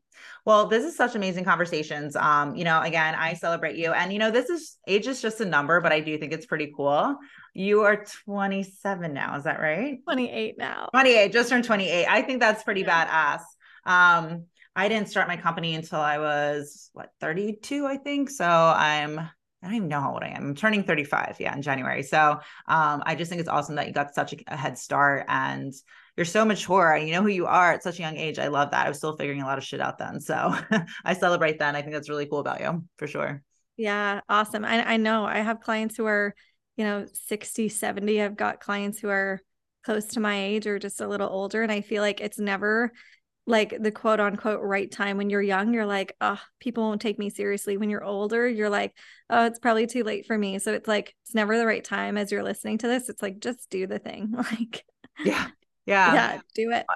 Well, 0.44 0.66
this 0.66 0.84
is 0.84 0.96
such 0.96 1.14
amazing 1.14 1.44
conversations. 1.44 2.16
Um, 2.16 2.56
you 2.56 2.64
know, 2.64 2.80
again, 2.80 3.14
I 3.14 3.34
celebrate 3.34 3.76
you. 3.76 3.92
And 3.92 4.12
you 4.12 4.18
know, 4.18 4.32
this 4.32 4.50
is 4.50 4.76
age 4.88 5.06
is 5.06 5.22
just 5.22 5.40
a 5.40 5.44
number, 5.44 5.80
but 5.80 5.92
I 5.92 6.00
do 6.00 6.18
think 6.18 6.32
it's 6.32 6.46
pretty 6.46 6.72
cool. 6.76 7.16
You 7.54 7.82
are 7.82 8.04
27 8.24 9.12
now, 9.12 9.36
is 9.36 9.44
that 9.44 9.60
right? 9.60 9.98
28 10.04 10.56
now. 10.58 10.88
28, 10.92 11.32
just 11.32 11.50
turned 11.50 11.64
28. 11.64 12.06
I 12.06 12.22
think 12.22 12.40
that's 12.40 12.64
pretty 12.64 12.80
yeah. 12.80 13.38
badass. 13.38 13.42
Um, 13.86 14.46
I 14.77 14.89
didn't 14.89 15.09
start 15.09 15.29
my 15.29 15.37
company 15.37 15.75
until 15.75 16.01
I 16.01 16.18
was 16.18 16.91
what 16.93 17.11
32, 17.20 17.87
I 17.87 17.97
think. 17.97 18.31
So 18.31 18.47
I'm 18.47 19.18
I 19.64 19.68
don't 19.68 19.77
even 19.77 19.89
know 19.89 20.01
how 20.01 20.12
old 20.12 20.22
I 20.22 20.29
am. 20.29 20.49
I'm 20.49 20.55
turning 20.55 20.85
35, 20.85 21.37
yeah, 21.41 21.55
in 21.55 21.62
January. 21.62 22.03
So 22.03 22.39
um, 22.68 23.03
I 23.07 23.14
just 23.14 23.31
think 23.31 23.41
it's 23.41 23.49
awesome 23.49 23.77
that 23.77 23.87
you 23.87 23.95
got 23.95 24.14
such 24.14 24.35
a, 24.35 24.37
a 24.49 24.57
head 24.57 24.77
start 24.77 25.25
and 25.27 25.72
you're 26.18 26.27
so 26.27 26.45
mature 26.45 26.93
and 26.93 27.09
you 27.09 27.14
know 27.14 27.22
who 27.22 27.29
you 27.29 27.47
are 27.47 27.72
at 27.72 27.83
such 27.83 27.99
a 27.99 28.03
young 28.03 28.18
age. 28.18 28.39
I 28.39 28.49
love 28.49 28.72
that. 28.72 28.85
I 28.85 28.89
was 28.91 28.99
still 28.99 29.16
figuring 29.16 29.41
a 29.41 29.47
lot 29.47 29.57
of 29.57 29.64
shit 29.64 29.81
out 29.81 29.97
then. 29.97 30.20
So 30.20 30.55
I 31.05 31.14
celebrate 31.14 31.61
that. 31.61 31.68
And 31.68 31.77
I 31.79 31.81
think 31.81 31.95
that's 31.95 32.11
really 32.11 32.27
cool 32.27 32.41
about 32.41 32.61
you 32.61 32.85
for 32.99 33.07
sure. 33.07 33.43
Yeah, 33.79 34.20
awesome. 34.29 34.66
I, 34.66 34.93
I 34.93 34.97
know 34.99 35.25
I 35.25 35.39
have 35.39 35.61
clients 35.61 35.97
who 35.97 36.05
are, 36.05 36.35
you 36.77 36.85
know, 36.85 37.07
60, 37.12 37.70
70. 37.70 38.20
I've 38.20 38.37
got 38.37 38.61
clients 38.61 39.01
who 39.01 39.09
are 39.09 39.41
close 39.83 40.05
to 40.09 40.20
my 40.20 40.45
age 40.45 40.66
or 40.66 40.79
just 40.79 41.01
a 41.01 41.09
little 41.09 41.29
older. 41.29 41.62
And 41.62 41.72
I 41.72 41.81
feel 41.81 42.03
like 42.03 42.20
it's 42.20 42.39
never 42.39 42.93
like 43.47 43.76
the 43.78 43.90
quote 43.90 44.20
unquote 44.20 44.62
right 44.62 44.90
time 44.90 45.18
when 45.18 45.28
you're 45.28 45.42
young 45.42 45.74
you're 45.74 45.84
like 45.84 46.16
oh 46.20 46.40
people 46.61 46.84
won't 46.84 47.01
take 47.01 47.18
me 47.18 47.30
seriously. 47.30 47.76
When 47.76 47.90
you're 47.90 48.05
older 48.05 48.49
you're 48.49 48.70
like 48.70 48.95
oh 49.30 49.47
it's 49.47 49.59
probably 49.59 49.86
too 49.86 50.05
late 50.05 50.26
for 50.26 50.36
me. 50.36 50.59
So 50.59 50.72
it's 50.72 50.88
like 50.88 51.14
it's 51.22 51.34
never 51.34 51.59
the 51.59 51.66
right 51.66 51.84
time 51.84 52.16
as 52.16 52.32
you're 52.32 52.42
listening 52.42 52.78
to 52.78 52.88
this. 52.88 53.09
It's 53.09 53.22
like 53.22 53.40
just 53.40 53.68
do 53.70 53.86
the 53.86 53.99
thing. 53.99 54.34
Like 54.51 54.84
yeah. 55.24 55.49
Yeah. 55.86 56.14
yeah 56.14 56.40
do 56.55 56.70
it. 56.72 56.86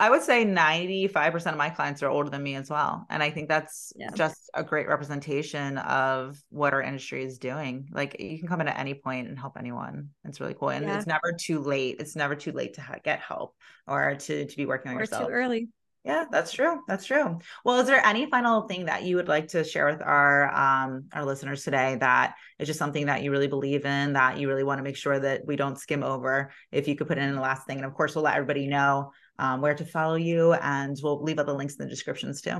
I 0.00 0.10
would 0.10 0.22
say 0.22 0.44
95% 0.44 1.46
of 1.46 1.56
my 1.56 1.70
clients 1.70 2.02
are 2.02 2.10
older 2.10 2.28
than 2.28 2.42
me 2.42 2.56
as 2.56 2.68
well. 2.68 3.06
And 3.08 3.22
i 3.22 3.30
think 3.30 3.48
that's 3.48 3.92
yeah. 3.94 4.10
just 4.14 4.50
a 4.52 4.64
great 4.64 4.88
representation 4.88 5.78
of 5.78 6.36
what 6.50 6.74
our 6.74 6.82
industry 6.82 7.24
is 7.24 7.38
doing. 7.38 7.88
Like 7.92 8.16
you 8.18 8.38
can 8.38 8.48
come 8.48 8.60
in 8.60 8.68
at 8.68 8.78
any 8.78 8.94
point 8.94 9.28
and 9.28 9.38
help 9.38 9.56
anyone. 9.56 10.10
It's 10.24 10.40
really 10.40 10.54
cool. 10.54 10.70
And 10.70 10.84
yeah. 10.84 10.96
it's 10.96 11.06
never 11.06 11.32
too 11.32 11.60
late. 11.60 11.96
It's 12.00 12.16
never 12.16 12.34
too 12.34 12.52
late 12.52 12.74
to 12.74 12.80
ha- 12.80 12.96
get 13.02 13.20
help 13.20 13.54
or 13.86 14.16
to 14.16 14.46
to 14.46 14.56
be 14.56 14.66
working 14.66 14.90
on 14.90 14.96
or 14.98 15.00
yourself. 15.00 15.28
too 15.28 15.32
early 15.32 15.68
yeah, 16.04 16.26
that's 16.30 16.52
true. 16.52 16.82
That's 16.86 17.06
true. 17.06 17.38
Well, 17.64 17.80
is 17.80 17.86
there 17.86 18.04
any 18.04 18.26
final 18.26 18.68
thing 18.68 18.86
that 18.86 19.04
you 19.04 19.16
would 19.16 19.28
like 19.28 19.48
to 19.48 19.64
share 19.64 19.86
with 19.86 20.02
our 20.02 20.54
um, 20.54 21.04
our 21.14 21.24
listeners 21.24 21.64
today 21.64 21.96
that 21.98 22.34
is 22.58 22.66
just 22.66 22.78
something 22.78 23.06
that 23.06 23.22
you 23.22 23.30
really 23.30 23.46
believe 23.46 23.86
in 23.86 24.12
that 24.12 24.38
you 24.38 24.46
really 24.46 24.64
want 24.64 24.78
to 24.80 24.82
make 24.82 24.96
sure 24.96 25.18
that 25.18 25.46
we 25.46 25.56
don't 25.56 25.78
skim 25.78 26.02
over? 26.02 26.52
If 26.70 26.88
you 26.88 26.94
could 26.94 27.08
put 27.08 27.16
in 27.16 27.34
the 27.34 27.40
last 27.40 27.66
thing, 27.66 27.78
and 27.78 27.86
of 27.86 27.94
course, 27.94 28.14
we'll 28.14 28.24
let 28.24 28.34
everybody 28.34 28.66
know 28.66 29.12
um, 29.38 29.62
where 29.62 29.74
to 29.74 29.84
follow 29.86 30.16
you, 30.16 30.52
and 30.52 30.94
we'll 31.02 31.22
leave 31.22 31.38
all 31.38 31.46
the 31.46 31.54
links 31.54 31.76
in 31.76 31.84
the 31.86 31.90
descriptions 31.90 32.42
too. 32.42 32.58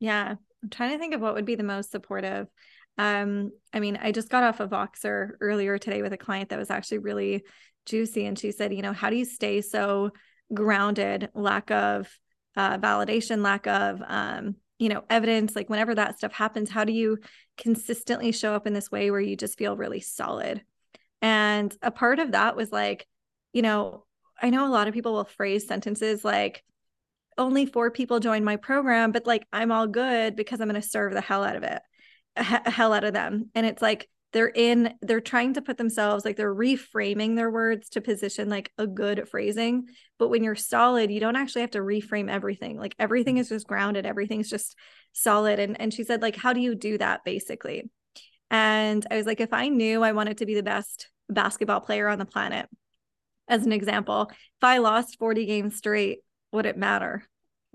Yeah, 0.00 0.36
I'm 0.62 0.70
trying 0.70 0.92
to 0.92 0.98
think 0.98 1.14
of 1.14 1.20
what 1.20 1.34
would 1.34 1.44
be 1.44 1.54
the 1.54 1.64
most 1.64 1.90
supportive. 1.90 2.46
Um, 2.96 3.50
I 3.74 3.80
mean, 3.80 3.98
I 4.00 4.10
just 4.10 4.30
got 4.30 4.42
off 4.42 4.60
of 4.60 4.70
Voxer 4.70 5.32
earlier 5.42 5.76
today 5.76 6.00
with 6.00 6.14
a 6.14 6.18
client 6.18 6.48
that 6.48 6.58
was 6.58 6.70
actually 6.70 6.98
really 6.98 7.44
juicy, 7.84 8.24
and 8.24 8.38
she 8.38 8.52
said, 8.52 8.72
you 8.72 8.80
know, 8.80 8.94
how 8.94 9.10
do 9.10 9.16
you 9.16 9.26
stay 9.26 9.60
so 9.60 10.12
grounded, 10.52 11.30
lack 11.34 11.70
of 11.70 12.08
uh, 12.56 12.78
validation, 12.78 13.42
lack 13.42 13.66
of 13.66 14.02
um, 14.06 14.56
you 14.78 14.88
know 14.88 15.04
evidence. 15.10 15.54
Like 15.56 15.68
whenever 15.68 15.94
that 15.94 16.18
stuff 16.18 16.32
happens, 16.32 16.70
how 16.70 16.84
do 16.84 16.92
you 16.92 17.18
consistently 17.56 18.32
show 18.32 18.54
up 18.54 18.66
in 18.66 18.72
this 18.72 18.90
way 18.90 19.10
where 19.10 19.20
you 19.20 19.36
just 19.36 19.58
feel 19.58 19.76
really 19.76 20.00
solid? 20.00 20.62
And 21.22 21.74
a 21.82 21.90
part 21.90 22.18
of 22.18 22.32
that 22.32 22.56
was 22.56 22.70
like, 22.72 23.06
you 23.52 23.62
know, 23.62 24.04
I 24.40 24.50
know 24.50 24.66
a 24.66 24.70
lot 24.70 24.88
of 24.88 24.94
people 24.94 25.14
will 25.14 25.24
phrase 25.24 25.66
sentences 25.66 26.24
like, 26.24 26.62
only 27.38 27.66
four 27.66 27.90
people 27.90 28.20
joined 28.20 28.44
my 28.44 28.56
program, 28.56 29.12
but 29.12 29.26
like 29.26 29.46
I'm 29.52 29.72
all 29.72 29.86
good 29.86 30.36
because 30.36 30.60
I'm 30.60 30.68
going 30.68 30.80
to 30.80 30.88
serve 30.88 31.12
the 31.12 31.20
hell 31.20 31.44
out 31.44 31.56
of 31.56 31.62
it, 31.64 31.82
hell 32.36 32.92
out 32.92 33.04
of 33.04 33.12
them. 33.12 33.50
And 33.54 33.66
it's 33.66 33.82
like, 33.82 34.08
they're 34.36 34.52
in 34.54 34.92
they're 35.00 35.18
trying 35.18 35.54
to 35.54 35.62
put 35.62 35.78
themselves 35.78 36.22
like 36.22 36.36
they're 36.36 36.54
reframing 36.54 37.36
their 37.36 37.50
words 37.50 37.88
to 37.88 38.02
position 38.02 38.50
like 38.50 38.70
a 38.76 38.86
good 38.86 39.26
phrasing. 39.30 39.86
But 40.18 40.28
when 40.28 40.44
you're 40.44 40.54
solid 40.54 41.10
you 41.10 41.20
don't 41.20 41.36
actually 41.36 41.62
have 41.62 41.70
to 41.70 41.78
reframe 41.78 42.30
everything. 42.30 42.78
Like 42.78 42.94
everything 42.98 43.36
mm-hmm. 43.36 43.40
is 43.40 43.48
just 43.48 43.66
grounded. 43.66 44.04
Everything's 44.04 44.50
just 44.50 44.76
solid. 45.12 45.58
And 45.58 45.80
and 45.80 45.92
she 45.92 46.04
said 46.04 46.20
like 46.20 46.36
how 46.36 46.52
do 46.52 46.60
you 46.60 46.74
do 46.74 46.98
that 46.98 47.24
basically? 47.24 47.90
And 48.50 49.06
i 49.10 49.16
was 49.16 49.26
like 49.26 49.40
if 49.40 49.52
i 49.52 49.68
knew 49.68 50.02
i 50.02 50.12
wanted 50.12 50.38
to 50.38 50.46
be 50.46 50.54
the 50.54 50.62
best 50.62 51.08
basketball 51.28 51.80
player 51.80 52.06
on 52.06 52.18
the 52.18 52.24
planet 52.24 52.68
as 53.48 53.66
an 53.66 53.72
example 53.72 54.28
if 54.30 54.62
i 54.62 54.78
lost 54.78 55.18
40 55.18 55.46
games 55.46 55.76
straight 55.76 56.20
would 56.52 56.64
it 56.64 56.76
matter 56.76 57.24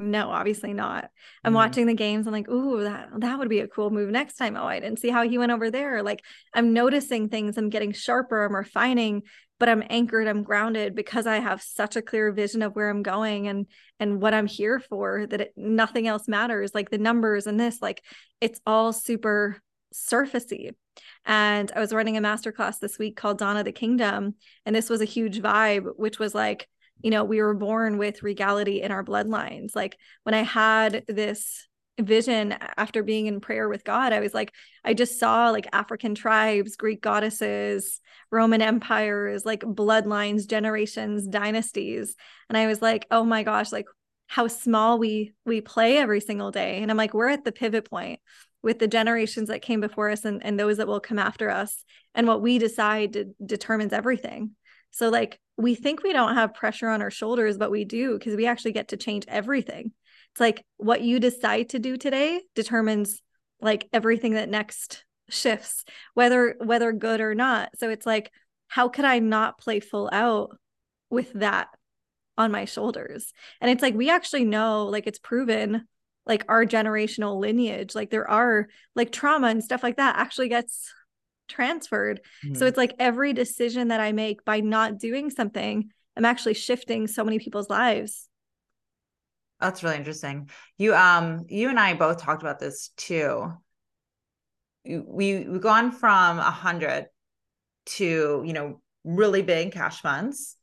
no, 0.02 0.30
obviously 0.30 0.74
not. 0.74 1.10
I'm 1.44 1.50
mm-hmm. 1.50 1.56
watching 1.56 1.86
the 1.86 1.94
games. 1.94 2.26
I'm 2.26 2.34
like, 2.34 2.50
ooh, 2.50 2.84
that 2.84 3.10
that 3.20 3.38
would 3.38 3.50
be 3.50 3.60
a 3.60 3.68
cool 3.68 3.92
move 3.92 4.10
next 4.10 4.36
time. 4.36 4.58
Oh, 4.58 4.66
I 4.66 4.80
didn't 4.80 5.00
see 5.00 5.10
how 5.10 5.28
he 5.28 5.38
went 5.38 5.52
over 5.52 5.70
there. 5.70 6.02
Like 6.02 6.24
I'm 6.54 6.74
noticing 6.74 7.30
things. 7.30 7.58
I'm 7.58 7.70
getting 7.70 7.94
sharper. 7.94 8.44
I'm 8.44 8.56
refining, 8.56 9.24
but 9.60 9.70
I'm 9.70 9.84
anchored. 9.90 10.28
I'm 10.28 10.44
grounded 10.44 10.96
because 10.96 11.28
I 11.28 11.38
have 11.38 11.62
such 11.62 11.96
a 11.96 12.02
clear 12.02 12.32
vision 12.32 12.62
of 12.62 12.76
where 12.76 12.90
I'm 12.90 13.04
going 13.04 13.48
and 13.48 13.68
and 14.00 14.22
what 14.22 14.34
I'm 14.34 14.48
here 14.48 14.80
for. 14.80 15.28
That 15.28 15.42
it, 15.42 15.54
nothing 15.56 16.08
else 16.08 16.28
matters. 16.28 16.72
Like 16.74 16.90
the 16.90 16.98
numbers 16.98 17.46
and 17.48 17.60
this, 17.60 17.82
like 17.82 18.04
it's 18.42 18.60
all 18.66 18.94
super 18.94 19.62
surfacey. 19.94 20.72
And 21.26 21.72
I 21.76 21.80
was 21.80 21.94
running 21.94 22.18
a 22.18 22.22
masterclass 22.22 22.80
this 22.80 22.98
week 22.98 23.16
called 23.16 23.38
Donna 23.38 23.64
the 23.64 23.72
Kingdom, 23.72 24.36
and 24.66 24.76
this 24.76 24.90
was 24.90 25.02
a 25.02 25.06
huge 25.06 25.40
vibe, 25.42 25.86
which 25.96 26.18
was 26.18 26.34
like 26.34 26.68
you 27.04 27.12
know, 27.12 27.24
we 27.24 27.42
were 27.42 27.54
born 27.54 27.98
with 27.98 28.24
regality 28.24 28.82
in 28.82 28.92
our 28.92 29.04
bloodlines. 29.04 29.76
Like 29.76 29.98
when 30.24 30.34
I 30.34 30.44
had 30.44 31.04
this 31.08 31.68
vision 32.00 32.56
after 32.78 33.04
being 33.04 33.28
in 33.28 33.40
prayer 33.40 33.68
with 33.70 33.84
God, 33.84 34.14
I 34.14 34.20
was 34.20 34.34
like, 34.34 34.54
I 34.84 34.94
just 34.94 35.20
saw 35.20 35.50
like 35.50 35.68
African 35.74 36.16
tribes, 36.16 36.76
Greek 36.76 37.02
goddesses, 37.02 38.00
Roman 38.32 38.62
empires, 38.62 39.46
like 39.46 39.62
bloodlines, 39.62 40.48
generations, 40.48 41.28
dynasties. 41.28 42.16
And 42.50 42.58
I 42.58 42.68
was 42.68 42.82
like, 42.82 43.06
oh 43.12 43.24
my 43.24 43.44
gosh, 43.44 43.72
like 43.72 43.88
how 44.28 44.48
small 44.48 44.98
we 44.98 45.34
we 45.46 45.60
play 45.62 45.98
every 45.98 46.22
single 46.22 46.52
day. 46.52 46.82
And 46.82 46.90
I'm 46.90 46.98
like, 46.98 47.14
we're 47.14 47.30
at 47.30 47.44
the 47.44 47.52
pivot 47.52 47.90
point 47.90 48.20
with 48.64 48.80
the 48.80 48.88
generations 48.88 49.50
that 49.50 49.62
came 49.62 49.82
before 49.82 50.10
us 50.10 50.24
and, 50.24 50.44
and 50.46 50.60
those 50.60 50.78
that 50.78 50.88
will 50.88 51.00
come 51.00 51.20
after 51.20 51.50
us. 51.50 51.84
And 52.14 52.28
what 52.28 52.42
we 52.42 52.58
decide 52.58 53.34
determines 53.46 53.94
everything. 53.94 54.52
So, 54.92 55.10
like, 55.10 55.40
we 55.58 55.76
think 55.76 56.04
we 56.04 56.14
don't 56.14 56.36
have 56.36 56.54
pressure 56.54 56.90
on 56.90 57.02
our 57.02 57.12
shoulders, 57.12 57.58
but 57.58 57.72
we 57.72 57.86
do 57.86 58.18
because 58.18 58.36
we 58.36 58.46
actually 58.46 58.74
get 58.74 58.90
to 58.90 58.98
change 58.98 59.26
everything. 59.28 59.92
It's 60.32 60.40
like 60.40 60.66
what 60.78 61.02
you 61.02 61.20
decide 61.20 61.70
to 61.70 61.80
do 61.80 61.98
today 61.98 62.42
determines 62.56 63.22
like 63.60 63.88
everything 63.94 64.34
that 64.34 64.50
next 64.50 65.04
shifts, 65.30 65.84
whether 66.14 66.56
whether 66.64 66.92
good 66.92 67.22
or 67.22 67.36
not. 67.36 67.70
So 67.78 67.90
it's 67.90 68.06
like, 68.06 68.32
how 68.68 68.90
could 68.90 69.06
I 69.06 69.20
not 69.20 69.60
play 69.60 69.80
full 69.80 70.10
out 70.12 70.58
with 71.10 71.34
that 71.34 71.68
on 72.38 72.52
my 72.52 72.66
shoulders? 72.66 73.34
And 73.60 73.70
it's 73.70 73.82
like 73.82 73.94
we 73.94 74.10
actually 74.10 74.46
know, 74.46 74.86
like 74.86 75.08
it's 75.08 75.20
proven 75.20 75.88
like 76.26 76.46
our 76.48 76.66
generational 76.66 77.40
lineage, 77.40 77.96
like 77.96 78.10
there 78.10 78.30
are 78.30 78.68
like 78.96 79.12
trauma 79.12 79.48
and 79.48 79.64
stuff 79.64 79.84
like 79.84 79.98
that 79.98 80.16
actually 80.18 80.50
gets 80.50 80.94
transferred. 81.52 82.22
Mm-hmm. 82.44 82.56
So 82.56 82.66
it's 82.66 82.78
like 82.78 82.96
every 82.98 83.34
decision 83.34 83.90
that 83.90 84.00
I 84.00 84.12
make 84.12 84.44
by 84.46 84.62
not 84.62 84.98
doing 84.98 85.30
something, 85.30 85.92
I'm 86.18 86.26
actually 86.26 86.56
shifting 86.56 87.08
so 87.08 87.24
many 87.24 87.40
people's 87.40 87.70
lives. 87.70 88.28
That's 89.60 89.84
really 89.84 89.98
interesting. 89.98 90.50
You 90.78 90.96
um 90.96 91.46
you 91.48 91.70
and 91.70 91.80
I 91.80 91.94
both 91.94 92.22
talked 92.22 92.42
about 92.42 92.60
this 92.60 92.90
too. 92.98 93.54
We 94.84 95.46
we've 95.46 95.62
gone 95.62 95.92
from 95.92 96.40
a 96.40 96.52
hundred 96.52 97.06
to, 97.98 98.44
you 98.46 98.54
know, 98.54 98.82
really 99.04 99.44
big 99.44 99.72
cash 99.72 100.02
funds 100.02 100.56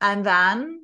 and 0.00 0.24
then 0.24 0.80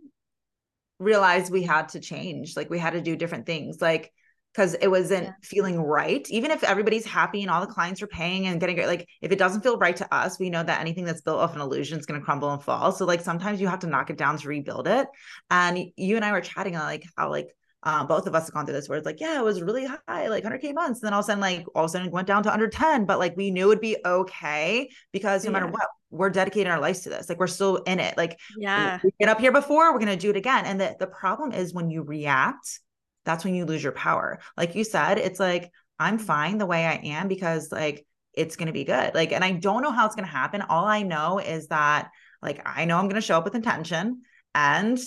realized 0.98 1.52
we 1.52 1.62
had 1.62 1.90
to 1.90 2.00
change. 2.00 2.56
Like 2.56 2.70
we 2.70 2.78
had 2.78 2.94
to 2.94 3.00
do 3.00 3.16
different 3.16 3.46
things. 3.46 3.80
Like 3.80 4.12
because 4.54 4.74
it 4.74 4.86
wasn't 4.86 5.24
yeah. 5.24 5.32
feeling 5.42 5.82
right. 5.82 6.26
Even 6.30 6.50
if 6.52 6.62
everybody's 6.62 7.04
happy 7.04 7.42
and 7.42 7.50
all 7.50 7.60
the 7.60 7.72
clients 7.72 8.00
are 8.02 8.06
paying 8.06 8.46
and 8.46 8.60
getting 8.60 8.76
great, 8.76 8.86
like 8.86 9.08
if 9.20 9.32
it 9.32 9.38
doesn't 9.38 9.62
feel 9.62 9.78
right 9.78 9.96
to 9.96 10.14
us, 10.14 10.38
we 10.38 10.48
know 10.48 10.62
that 10.62 10.80
anything 10.80 11.04
that's 11.04 11.22
built 11.22 11.40
off 11.40 11.54
an 11.54 11.60
illusion 11.60 11.98
is 11.98 12.06
going 12.06 12.20
to 12.20 12.24
crumble 12.24 12.52
and 12.52 12.62
fall. 12.62 12.92
So 12.92 13.04
like 13.04 13.20
sometimes 13.20 13.60
you 13.60 13.66
have 13.66 13.80
to 13.80 13.88
knock 13.88 14.10
it 14.10 14.16
down 14.16 14.38
to 14.38 14.48
rebuild 14.48 14.86
it. 14.86 15.08
And 15.50 15.86
you 15.96 16.16
and 16.16 16.24
I 16.24 16.30
were 16.30 16.40
chatting 16.40 16.76
on 16.76 16.84
like 16.84 17.04
how 17.16 17.30
like 17.30 17.48
um, 17.82 18.06
both 18.06 18.26
of 18.26 18.34
us 18.34 18.46
have 18.46 18.54
gone 18.54 18.64
through 18.64 18.74
this 18.74 18.88
where 18.88 18.96
it's 18.96 19.04
like, 19.04 19.20
yeah, 19.20 19.38
it 19.38 19.44
was 19.44 19.60
really 19.60 19.86
high, 19.86 20.28
like 20.28 20.44
100K 20.44 20.72
months. 20.72 21.02
And 21.02 21.08
then 21.08 21.14
all 21.14 21.20
of 21.20 21.24
a 21.24 21.26
sudden, 21.26 21.40
like 21.40 21.66
all 21.74 21.84
of 21.84 21.88
a 21.88 21.92
sudden 21.92 22.06
it 22.06 22.12
went 22.12 22.28
down 22.28 22.42
to 22.44 22.52
under 22.52 22.68
10, 22.68 23.04
but 23.06 23.18
like 23.18 23.36
we 23.36 23.50
knew 23.50 23.70
it'd 23.70 23.80
be 23.80 23.96
okay 24.06 24.88
because 25.12 25.44
no 25.44 25.50
yeah. 25.50 25.52
matter 25.52 25.72
what, 25.72 25.88
we're 26.10 26.30
dedicating 26.30 26.70
our 26.70 26.80
lives 26.80 27.00
to 27.00 27.10
this. 27.10 27.28
Like 27.28 27.40
we're 27.40 27.48
still 27.48 27.76
in 27.78 27.98
it. 27.98 28.16
Like, 28.16 28.38
yeah, 28.56 29.00
we 29.02 29.10
get 29.18 29.28
up 29.28 29.40
here 29.40 29.52
before, 29.52 29.92
we're 29.92 29.98
going 29.98 30.12
to 30.12 30.16
do 30.16 30.30
it 30.30 30.36
again. 30.36 30.64
And 30.64 30.80
the, 30.80 30.96
the 30.98 31.08
problem 31.08 31.50
is 31.50 31.74
when 31.74 31.90
you 31.90 32.02
react, 32.02 32.80
that's 33.24 33.44
when 33.44 33.54
you 33.54 33.64
lose 33.64 33.82
your 33.82 33.92
power. 33.92 34.40
Like 34.56 34.74
you 34.74 34.84
said, 34.84 35.18
it's 35.18 35.40
like, 35.40 35.70
I'm 35.98 36.18
fine 36.18 36.58
the 36.58 36.66
way 36.66 36.84
I 36.84 36.94
am 36.94 37.28
because 37.28 37.70
like 37.70 38.06
it's 38.32 38.56
going 38.56 38.66
to 38.66 38.72
be 38.72 38.84
good. 38.84 39.14
Like, 39.14 39.32
and 39.32 39.44
I 39.44 39.52
don't 39.52 39.82
know 39.82 39.92
how 39.92 40.06
it's 40.06 40.16
going 40.16 40.26
to 40.26 40.30
happen. 40.30 40.62
All 40.62 40.84
I 40.84 41.02
know 41.02 41.38
is 41.38 41.68
that 41.68 42.10
like 42.42 42.60
I 42.64 42.84
know 42.84 42.98
I'm 42.98 43.06
going 43.06 43.14
to 43.14 43.20
show 43.20 43.38
up 43.38 43.44
with 43.44 43.54
intention 43.54 44.22
and 44.54 44.98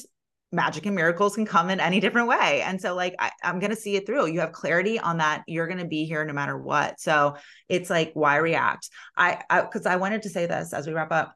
magic 0.52 0.86
and 0.86 0.96
miracles 0.96 1.36
can 1.36 1.46
come 1.46 1.70
in 1.70 1.80
any 1.80 2.00
different 2.00 2.28
way. 2.28 2.62
And 2.62 2.80
so, 2.80 2.96
like, 2.96 3.16
I, 3.20 3.32
am 3.44 3.60
going 3.60 3.72
to 3.72 3.76
see 3.76 3.96
it 3.96 4.06
through. 4.06 4.28
You 4.28 4.40
have 4.40 4.52
clarity 4.52 5.00
on 5.00 5.18
that. 5.18 5.44
You're 5.48 5.68
going 5.68 5.80
to 5.80 5.86
be 5.86 6.06
here 6.06 6.24
no 6.26 6.34
matter 6.34 6.58
what. 6.58 7.00
So 7.00 7.36
it's 7.68 7.90
like, 7.90 8.12
why 8.14 8.38
react? 8.38 8.90
I, 9.16 9.44
because 9.50 9.86
I, 9.86 9.94
I 9.94 9.98
wanted 9.98 10.24
to 10.24 10.30
say 10.30 10.46
this 10.46 10.74
as 10.74 10.88
we 10.88 10.94
wrap 10.94 11.12
up. 11.12 11.36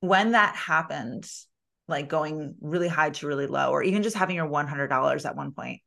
When 0.00 0.32
that 0.32 0.54
happened, 0.54 1.26
like 1.88 2.08
going 2.08 2.54
really 2.60 2.88
high 2.88 3.10
to 3.10 3.26
really 3.26 3.46
low, 3.46 3.70
or 3.70 3.82
even 3.82 4.02
just 4.02 4.16
having 4.16 4.36
your 4.36 4.48
$100 4.48 5.26
at 5.26 5.36
one 5.36 5.52
point, 5.52 5.80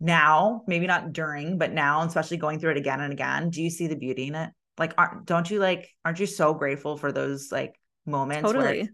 now, 0.00 0.62
maybe 0.66 0.86
not 0.86 1.12
during, 1.12 1.58
but 1.58 1.72
now, 1.72 2.02
especially 2.02 2.36
going 2.36 2.60
through 2.60 2.72
it 2.72 2.76
again 2.76 3.00
and 3.00 3.12
again, 3.12 3.50
do 3.50 3.62
you 3.62 3.70
see 3.70 3.88
the 3.88 3.96
beauty 3.96 4.28
in 4.28 4.34
it? 4.34 4.50
Like, 4.78 4.94
aren't, 4.96 5.26
don't 5.26 5.50
you 5.50 5.58
like, 5.58 5.88
aren't 6.04 6.20
you 6.20 6.26
so 6.26 6.54
grateful 6.54 6.96
for 6.96 7.10
those 7.10 7.50
like 7.50 7.74
moments? 8.06 8.42
Totally 8.42 8.90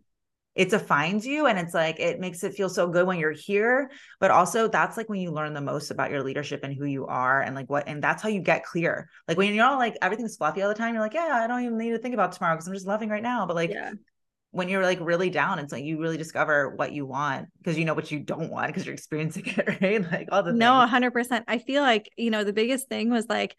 it 0.55 0.71
defines 0.71 1.27
you 1.27 1.47
and 1.47 1.59
it's 1.59 1.75
like 1.75 1.99
it 1.99 2.21
makes 2.21 2.45
it 2.45 2.55
feel 2.55 2.69
so 2.69 2.89
good 2.89 3.07
when 3.07 3.19
you're 3.19 3.33
here 3.33 3.91
but 4.21 4.31
also 4.31 4.69
that's 4.69 4.97
like 4.97 5.09
when 5.09 5.21
you 5.21 5.31
learn 5.31 5.53
the 5.53 5.61
most 5.61 5.91
about 5.91 6.11
your 6.11 6.23
leadership 6.23 6.61
and 6.63 6.75
who 6.75 6.85
you 6.85 7.07
are 7.07 7.41
and 7.41 7.55
like 7.57 7.69
what 7.69 7.89
and 7.89 8.03
that's 8.03 8.23
how 8.23 8.29
you 8.29 8.41
get 8.41 8.65
clear 8.65 9.09
like 9.27 9.37
when 9.37 9.53
you're 9.53 9.67
all 9.67 9.79
like 9.79 9.97
everything's 10.01 10.37
fluffy 10.37 10.63
all 10.63 10.69
the 10.69 10.75
time 10.75 10.95
you're 10.95 11.03
like 11.03 11.15
yeah 11.15 11.41
i 11.43 11.47
don't 11.47 11.63
even 11.63 11.77
need 11.77 11.91
to 11.91 11.99
think 11.99 12.15
about 12.15 12.33
tomorrow 12.33 12.55
because 12.55 12.69
i'm 12.69 12.75
just 12.75 12.87
loving 12.87 13.09
right 13.09 13.23
now 13.23 13.47
but 13.47 13.57
like 13.57 13.71
yeah. 13.71 13.93
When 14.55 14.69
you're 14.69 14.83
like 14.83 14.99
really 15.01 15.31
down 15.31 15.59
it's 15.59 15.73
like 15.73 15.85
you 15.85 16.01
really 16.01 16.17
discover 16.17 16.71
what 16.71 16.93
you 16.93 17.05
want 17.05 17.49
because 17.59 17.79
you 17.79 17.85
know 17.85 17.95
what 17.95 18.11
you 18.11 18.21
don't 18.21 18.51
want 18.51 18.69
because 18.69 18.87
you're 18.87 18.95
experiencing 18.95 19.45
it 19.47 19.81
right 19.81 20.11
like 20.13 20.29
all 20.33 20.43
the 20.43 20.53
no 20.53 20.87
things. 20.87 21.13
100% 21.13 21.45
i 21.49 21.59
feel 21.59 21.83
like 21.83 22.09
you 22.17 22.31
know 22.31 22.45
the 22.45 22.53
biggest 22.53 22.89
thing 22.89 23.11
was 23.11 23.27
like 23.29 23.57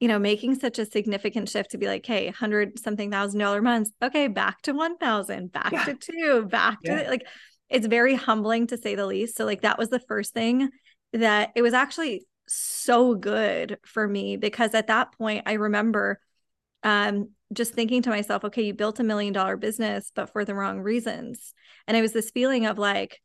you 0.00 0.06
know, 0.06 0.18
making 0.18 0.54
such 0.54 0.78
a 0.78 0.86
significant 0.86 1.48
shift 1.48 1.72
to 1.72 1.78
be 1.78 1.86
like, 1.86 2.06
hey, 2.06 2.28
hundred 2.28 2.78
something 2.78 3.10
thousand 3.10 3.40
dollar 3.40 3.60
months. 3.60 3.90
Okay, 4.02 4.28
back 4.28 4.62
to 4.62 4.72
one 4.72 4.96
thousand, 4.96 5.50
back 5.50 5.72
yeah. 5.72 5.84
to 5.86 5.94
two, 5.94 6.46
back 6.46 6.78
yeah. 6.84 7.02
to 7.02 7.10
like 7.10 7.26
it's 7.68 7.86
very 7.86 8.14
humbling 8.14 8.68
to 8.68 8.76
say 8.76 8.94
the 8.94 9.06
least. 9.06 9.36
So 9.36 9.44
like 9.44 9.62
that 9.62 9.78
was 9.78 9.88
the 9.88 9.98
first 9.98 10.32
thing 10.32 10.70
that 11.12 11.50
it 11.56 11.62
was 11.62 11.74
actually 11.74 12.26
so 12.46 13.14
good 13.14 13.78
for 13.84 14.06
me 14.06 14.36
because 14.36 14.74
at 14.74 14.86
that 14.86 15.12
point 15.18 15.42
I 15.46 15.54
remember 15.54 16.20
um 16.82 17.30
just 17.52 17.74
thinking 17.74 18.02
to 18.02 18.10
myself, 18.10 18.44
okay, 18.44 18.62
you 18.62 18.74
built 18.74 19.00
a 19.00 19.04
million 19.04 19.32
dollar 19.32 19.56
business, 19.56 20.12
but 20.14 20.30
for 20.32 20.44
the 20.44 20.54
wrong 20.54 20.80
reasons. 20.80 21.54
And 21.86 21.96
it 21.96 22.02
was 22.02 22.12
this 22.12 22.30
feeling 22.30 22.66
of 22.66 22.78
like 22.78 23.20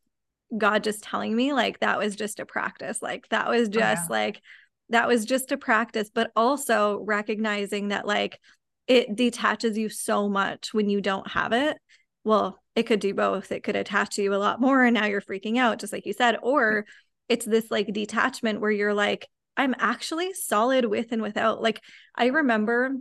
God 0.57 0.83
just 0.83 1.03
telling 1.03 1.35
me 1.35 1.53
like 1.53 1.79
that 1.79 1.99
was 1.99 2.15
just 2.15 2.39
a 2.39 2.45
practice. 2.45 3.01
Like 3.01 3.27
that 3.29 3.49
was 3.49 3.67
oh, 3.67 3.71
just 3.71 4.09
oh, 4.09 4.13
yeah. 4.13 4.19
like 4.19 4.41
that 4.89 5.07
was 5.07 5.25
just 5.25 5.51
a 5.51 5.57
practice, 5.57 6.09
but 6.13 6.31
also 6.35 6.99
recognizing 6.99 7.89
that 7.89 8.07
like 8.07 8.39
it 8.87 9.15
detaches 9.15 9.77
you 9.77 9.89
so 9.89 10.29
much 10.29 10.73
when 10.73 10.89
you 10.89 11.01
don't 11.01 11.27
have 11.31 11.53
it. 11.53 11.77
Well, 12.23 12.59
it 12.75 12.83
could 12.83 12.99
do 12.99 13.13
both. 13.13 13.51
It 13.51 13.63
could 13.63 13.75
attach 13.75 14.17
you 14.17 14.33
a 14.33 14.37
lot 14.37 14.61
more. 14.61 14.83
And 14.83 14.93
now 14.93 15.05
you're 15.05 15.21
freaking 15.21 15.57
out, 15.57 15.79
just 15.79 15.93
like 15.93 16.05
you 16.05 16.13
said. 16.13 16.37
Or 16.41 16.85
it's 17.29 17.45
this 17.45 17.69
like 17.69 17.93
detachment 17.93 18.61
where 18.61 18.71
you're 18.71 18.93
like, 18.93 19.27
I'm 19.55 19.75
actually 19.77 20.33
solid 20.33 20.85
with 20.85 21.11
and 21.11 21.21
without. 21.21 21.61
Like, 21.61 21.81
I 22.15 22.27
remember 22.27 22.95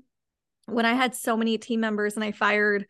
when 0.72 0.86
I 0.86 0.94
had 0.94 1.14
so 1.14 1.36
many 1.36 1.58
team 1.58 1.80
members 1.80 2.14
and 2.14 2.24
I 2.24 2.32
fired 2.32 2.86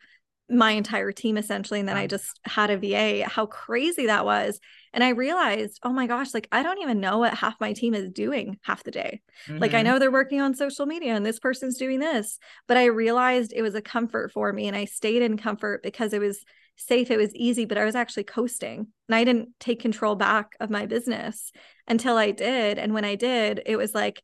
my 0.49 0.71
entire 0.71 1.11
team 1.11 1.37
essentially. 1.37 1.79
And 1.79 1.87
then 1.87 1.97
I 1.97 2.07
just 2.07 2.39
had 2.43 2.69
a 2.69 2.77
VA, 2.77 3.27
how 3.27 3.45
crazy 3.45 4.07
that 4.07 4.25
was. 4.25 4.59
And 4.93 5.03
I 5.03 5.09
realized, 5.09 5.79
oh 5.83 5.91
my 5.91 6.05
gosh, 6.05 6.33
like 6.33 6.47
I 6.51 6.63
don't 6.63 6.81
even 6.81 6.99
know 6.99 7.19
what 7.19 7.33
half 7.33 7.55
my 7.59 7.73
team 7.73 7.93
is 7.93 8.11
doing 8.11 8.59
half 8.61 8.83
the 8.83 8.91
day. 8.91 9.21
Mm-hmm. 9.47 9.59
Like 9.59 9.73
I 9.73 9.77
mm-hmm. 9.77 9.85
know 9.85 9.99
they're 9.99 10.11
working 10.11 10.41
on 10.41 10.53
social 10.53 10.85
media 10.85 11.15
and 11.15 11.25
this 11.25 11.39
person's 11.39 11.77
doing 11.77 11.99
this, 11.99 12.39
but 12.67 12.77
I 12.77 12.85
realized 12.85 13.53
it 13.55 13.61
was 13.61 13.75
a 13.75 13.81
comfort 13.81 14.31
for 14.31 14.51
me. 14.51 14.67
And 14.67 14.75
I 14.75 14.85
stayed 14.85 15.21
in 15.21 15.37
comfort 15.37 15.81
because 15.81 16.13
it 16.13 16.19
was 16.19 16.43
safe, 16.75 17.09
it 17.09 17.17
was 17.17 17.33
easy, 17.35 17.65
but 17.65 17.77
I 17.77 17.85
was 17.85 17.95
actually 17.95 18.23
coasting 18.23 18.87
and 19.07 19.15
I 19.15 19.23
didn't 19.23 19.49
take 19.59 19.79
control 19.79 20.15
back 20.15 20.55
of 20.59 20.69
my 20.69 20.85
business 20.85 21.51
until 21.87 22.17
I 22.17 22.31
did. 22.31 22.77
And 22.77 22.93
when 22.93 23.05
I 23.05 23.15
did, 23.15 23.61
it 23.65 23.77
was 23.77 23.95
like, 23.95 24.21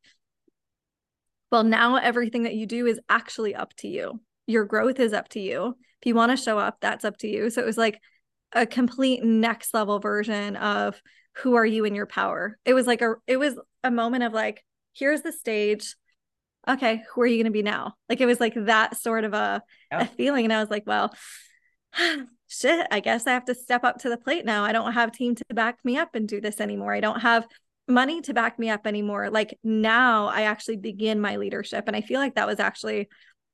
well, 1.52 1.64
now 1.64 1.96
everything 1.96 2.44
that 2.44 2.56
you 2.56 2.66
do 2.66 2.86
is 2.86 3.00
actually 3.10 3.56
up 3.56 3.74
to 3.78 3.88
you. 3.88 4.20
Your 4.48 4.66
growth 4.66 5.00
is 5.00 5.14
up 5.14 5.30
to 5.30 5.40
you. 5.40 5.76
If 6.02 6.06
you 6.06 6.16
want 6.16 6.32
to 6.32 6.38
show 6.38 6.58
up, 6.58 6.78
that's 6.80 7.06
up 7.06 7.18
to 7.18 7.28
you. 7.28 7.50
So 7.50 7.62
it 7.62 7.66
was 7.66 7.78
like, 7.78 8.00
a 8.54 8.66
complete 8.66 9.24
next 9.24 9.74
level 9.74 10.00
version 10.00 10.56
of 10.56 11.02
who 11.38 11.56
are 11.56 11.66
you 11.66 11.86
in 11.86 11.96
your 11.96 12.06
power. 12.06 12.58
It 12.66 12.74
was 12.74 12.88
like 12.88 13.02
a 13.02 13.16
it 13.28 13.38
was 13.38 13.56
a 13.84 13.92
moment 13.92 14.24
of 14.24 14.34
like 14.34 14.64
here's 14.94 15.22
the 15.22 15.32
stage. 15.32 15.96
Okay, 16.68 17.04
who 17.14 17.22
are 17.22 17.26
you 17.26 17.38
going 17.38 17.46
to 17.46 17.52
be 17.52 17.64
now? 17.64 17.96
Like 18.10 18.22
it 18.22 18.26
was 18.26 18.40
like 18.40 18.54
that 18.56 18.98
sort 18.98 19.24
of 19.24 19.34
a, 19.34 19.64
yeah. 19.92 20.02
a 20.02 20.06
feeling 20.06 20.46
and 20.46 20.54
I 20.54 20.60
was 20.60 20.70
like, 20.70 20.84
well, 20.86 21.14
shit, 22.48 22.88
I 22.92 23.00
guess 23.00 23.26
I 23.26 23.32
have 23.32 23.46
to 23.46 23.56
step 23.56 23.84
up 23.84 24.00
to 24.00 24.10
the 24.10 24.18
plate 24.18 24.46
now. 24.46 24.64
I 24.64 24.72
don't 24.72 24.94
have 24.94 25.12
team 25.12 25.36
to 25.36 25.46
back 25.54 25.80
me 25.84 25.98
up 25.98 26.16
and 26.16 26.28
do 26.28 26.42
this 26.42 26.60
anymore. 26.60 26.94
I 26.94 27.00
don't 27.00 27.22
have 27.22 27.48
money 27.90 28.22
to 28.22 28.34
back 28.34 28.60
me 28.60 28.70
up 28.70 28.86
anymore. 28.88 29.30
Like 29.30 29.58
now 29.64 30.28
I 30.28 30.44
actually 30.44 30.78
begin 30.78 31.20
my 31.20 31.38
leadership 31.38 31.86
and 31.88 31.96
I 31.96 32.02
feel 32.02 32.20
like 32.20 32.36
that 32.36 32.48
was 32.48 32.60
actually 32.60 33.10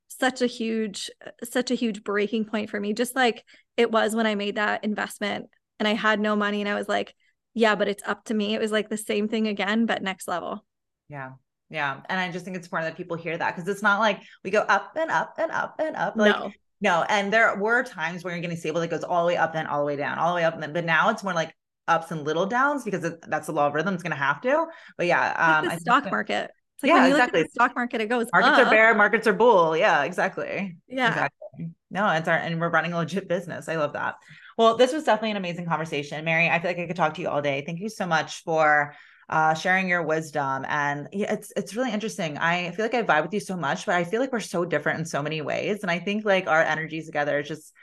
such 0.08 0.42
a 0.42 0.48
huge 0.48 1.10
such 1.44 1.72
a 1.72 1.76
huge 1.76 2.04
breaking 2.04 2.46
point 2.46 2.70
for 2.70 2.80
me 2.80 2.94
just 2.94 3.16
like 3.16 3.44
it 3.76 3.92
was 3.92 4.16
when 4.16 4.28
i 4.28 4.36
made 4.36 4.56
that 4.56 4.84
investment 4.84 5.48
and 5.80 5.88
i 5.88 5.94
had 5.96 6.20
no 6.20 6.36
money 6.36 6.62
and 6.62 6.70
i 6.70 6.76
was 6.76 6.88
like 6.88 7.16
yeah 7.56 7.74
but 7.74 7.88
it's 7.88 8.04
up 8.06 8.24
to 8.26 8.36
me. 8.36 8.54
It 8.54 8.62
was 8.62 8.72
like 8.72 8.90
the 8.90 8.98
same 8.98 9.28
thing 9.28 9.48
again 9.48 9.88
but 9.88 10.04
next 10.04 10.28
level. 10.28 10.64
Yeah. 11.10 11.32
Yeah. 11.72 12.02
And 12.08 12.20
i 12.20 12.32
just 12.32 12.46
think 12.46 12.56
it's 12.56 12.68
important 12.68 12.92
that 12.92 12.98
people 12.98 13.18
hear 13.18 13.36
that 13.36 13.56
because 13.56 13.68
it's 13.68 13.82
not 13.82 14.00
like 14.00 14.22
we 14.44 14.52
go 14.52 14.60
up 14.60 14.92
and 14.96 15.10
up 15.10 15.34
and 15.40 15.52
up 15.52 15.76
and 15.80 15.96
up. 15.96 16.16
Like 16.16 16.36
no. 16.36 16.52
no. 16.82 17.06
And 17.10 17.34
there 17.34 17.58
were 17.58 17.82
times 17.84 18.24
where 18.24 18.34
you're 18.34 18.42
getting 18.42 18.58
stable 18.58 18.82
that 18.82 18.90
goes 18.90 19.04
all 19.04 19.24
the 19.24 19.28
way 19.28 19.38
up 19.38 19.54
then 19.54 19.66
all 19.66 19.80
the 19.80 19.86
way 19.86 19.96
down 19.96 20.20
all 20.20 20.30
the 20.30 20.36
way 20.36 20.44
up 20.44 20.54
and 20.54 20.62
then 20.62 20.74
but 20.74 20.86
now 20.86 21.10
it's 21.10 21.24
more 21.24 21.34
like 21.34 21.56
ups 21.88 22.12
and 22.12 22.24
little 22.24 22.46
downs 22.46 22.84
because 22.84 23.10
that's 23.28 23.48
the 23.48 23.54
law 23.54 23.68
of 23.68 23.74
rhythm 23.74 23.94
it's 23.94 24.04
going 24.04 24.12
to 24.12 24.18
have 24.18 24.42
to 24.42 24.66
but 24.98 25.06
yeah 25.06 25.60
um 25.62 25.70
the 25.70 25.80
stock 25.80 26.10
market 26.10 26.52
it's 26.76 26.84
like 26.84 26.90
yeah, 26.90 26.96
when 26.96 27.04
you 27.10 27.16
exactly. 27.16 27.40
look 27.40 27.46
at 27.46 27.50
the 27.50 27.52
stock 27.54 27.76
market, 27.76 28.02
it 28.02 28.10
goes 28.10 28.28
markets 28.34 28.60
up. 28.60 28.68
are 28.68 28.70
bear, 28.70 28.94
markets 28.96 29.28
are 29.28 29.34
bull. 29.34 29.78
Yeah, 29.78 30.04
exactly. 30.04 30.76
Yeah. 30.90 31.08
Exactly. 31.08 31.70
No, 31.90 32.10
it's 32.10 32.28
our 32.28 32.36
and 32.36 32.60
we're 32.60 32.70
running 32.70 32.92
a 32.92 32.98
legit 32.98 33.30
business. 33.30 33.70
I 33.70 33.78
love 33.78 33.94
that. 33.94 34.16
Well, 34.58 34.76
this 34.76 34.92
was 34.92 35.06
definitely 35.06 35.32
an 35.32 35.38
amazing 35.38 35.68
conversation. 35.68 36.26
Mary, 36.26 36.50
I 36.50 36.60
feel 36.60 36.72
like 36.72 36.80
I 36.80 36.88
could 36.88 36.98
talk 36.98 37.14
to 37.14 37.22
you 37.22 37.30
all 37.30 37.42
day. 37.42 37.64
Thank 37.66 37.80
you 37.80 37.88
so 37.88 38.06
much 38.06 38.44
for 38.44 38.94
uh, 39.30 39.54
sharing 39.54 39.88
your 39.88 40.04
wisdom. 40.04 40.66
And 40.68 41.08
yeah, 41.14 41.34
it's 41.34 41.54
it's 41.56 41.76
really 41.76 41.94
interesting. 41.94 42.38
I 42.38 42.72
feel 42.72 42.84
like 42.84 42.94
I 42.94 43.04
vibe 43.04 43.24
with 43.24 43.34
you 43.34 43.40
so 43.40 43.56
much, 43.56 43.86
but 43.86 43.96
I 43.96 44.04
feel 44.04 44.20
like 44.20 44.34
we're 44.34 44.42
so 44.42 44.66
different 44.66 45.00
in 45.00 45.06
so 45.06 45.24
many 45.24 45.42
ways. 45.42 45.82
And 45.82 45.90
I 45.90 46.00
think 46.00 46.26
like 46.26 46.48
our 46.48 46.62
energies 46.62 47.06
together 47.06 47.40
is 47.40 47.48
just 47.48 47.74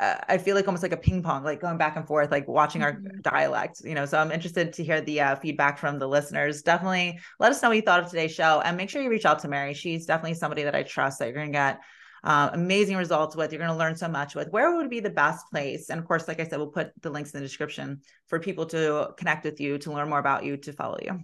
uh, 0.00 0.16
I 0.28 0.38
feel 0.38 0.54
like 0.54 0.68
almost 0.68 0.82
like 0.82 0.92
a 0.92 0.96
ping 0.96 1.22
pong, 1.22 1.42
like 1.42 1.60
going 1.60 1.76
back 1.76 1.96
and 1.96 2.06
forth, 2.06 2.30
like 2.30 2.46
watching 2.46 2.82
our 2.82 2.92
mm-hmm. 2.92 3.20
dialect, 3.22 3.80
you 3.84 3.94
know. 3.94 4.06
So 4.06 4.18
I'm 4.18 4.30
interested 4.30 4.72
to 4.74 4.84
hear 4.84 5.00
the 5.00 5.20
uh, 5.20 5.36
feedback 5.36 5.78
from 5.78 5.98
the 5.98 6.06
listeners. 6.06 6.62
Definitely 6.62 7.18
let 7.40 7.50
us 7.50 7.62
know 7.62 7.68
what 7.68 7.76
you 7.76 7.82
thought 7.82 8.04
of 8.04 8.10
today's 8.10 8.32
show 8.32 8.60
and 8.64 8.76
make 8.76 8.90
sure 8.90 9.02
you 9.02 9.10
reach 9.10 9.26
out 9.26 9.40
to 9.40 9.48
Mary. 9.48 9.74
She's 9.74 10.06
definitely 10.06 10.34
somebody 10.34 10.62
that 10.62 10.74
I 10.74 10.84
trust 10.84 11.18
that 11.18 11.26
you're 11.26 11.34
going 11.34 11.48
to 11.48 11.52
get 11.52 11.80
uh, 12.22 12.50
amazing 12.52 12.96
results 12.96 13.34
with. 13.34 13.52
You're 13.52 13.58
going 13.58 13.72
to 13.72 13.76
learn 13.76 13.96
so 13.96 14.08
much 14.08 14.36
with. 14.36 14.48
Where 14.50 14.76
would 14.76 14.88
be 14.88 15.00
the 15.00 15.10
best 15.10 15.50
place? 15.50 15.90
And 15.90 15.98
of 15.98 16.06
course, 16.06 16.28
like 16.28 16.38
I 16.38 16.44
said, 16.44 16.58
we'll 16.58 16.68
put 16.68 16.92
the 17.02 17.10
links 17.10 17.32
in 17.32 17.40
the 17.40 17.46
description 17.46 18.00
for 18.28 18.38
people 18.38 18.66
to 18.66 19.08
connect 19.16 19.44
with 19.44 19.60
you, 19.60 19.78
to 19.78 19.92
learn 19.92 20.08
more 20.08 20.18
about 20.20 20.44
you, 20.44 20.56
to 20.58 20.72
follow 20.72 20.98
you. 21.02 21.20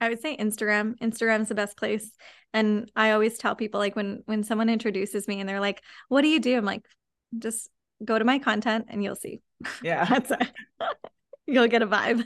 I 0.00 0.08
would 0.08 0.20
say 0.20 0.36
Instagram. 0.36 0.98
Instagram's 0.98 1.48
the 1.48 1.54
best 1.54 1.76
place. 1.76 2.10
And 2.52 2.90
I 2.96 3.12
always 3.12 3.38
tell 3.38 3.54
people 3.54 3.78
like 3.78 3.94
when 3.94 4.22
when 4.26 4.42
someone 4.42 4.68
introduces 4.68 5.28
me 5.28 5.38
and 5.38 5.48
they're 5.48 5.60
like, 5.60 5.82
"What 6.08 6.22
do 6.22 6.28
you 6.28 6.40
do?" 6.40 6.56
I'm 6.56 6.64
like, 6.64 6.84
"Just 7.38 7.68
go 8.04 8.18
to 8.18 8.24
my 8.24 8.38
content 8.38 8.86
and 8.88 9.02
you'll 9.02 9.16
see. 9.16 9.40
Yeah. 9.82 10.04
That's 10.08 10.30
it. 10.30 10.50
you'll 11.46 11.68
get 11.68 11.82
a 11.82 11.86
vibe. 11.86 12.22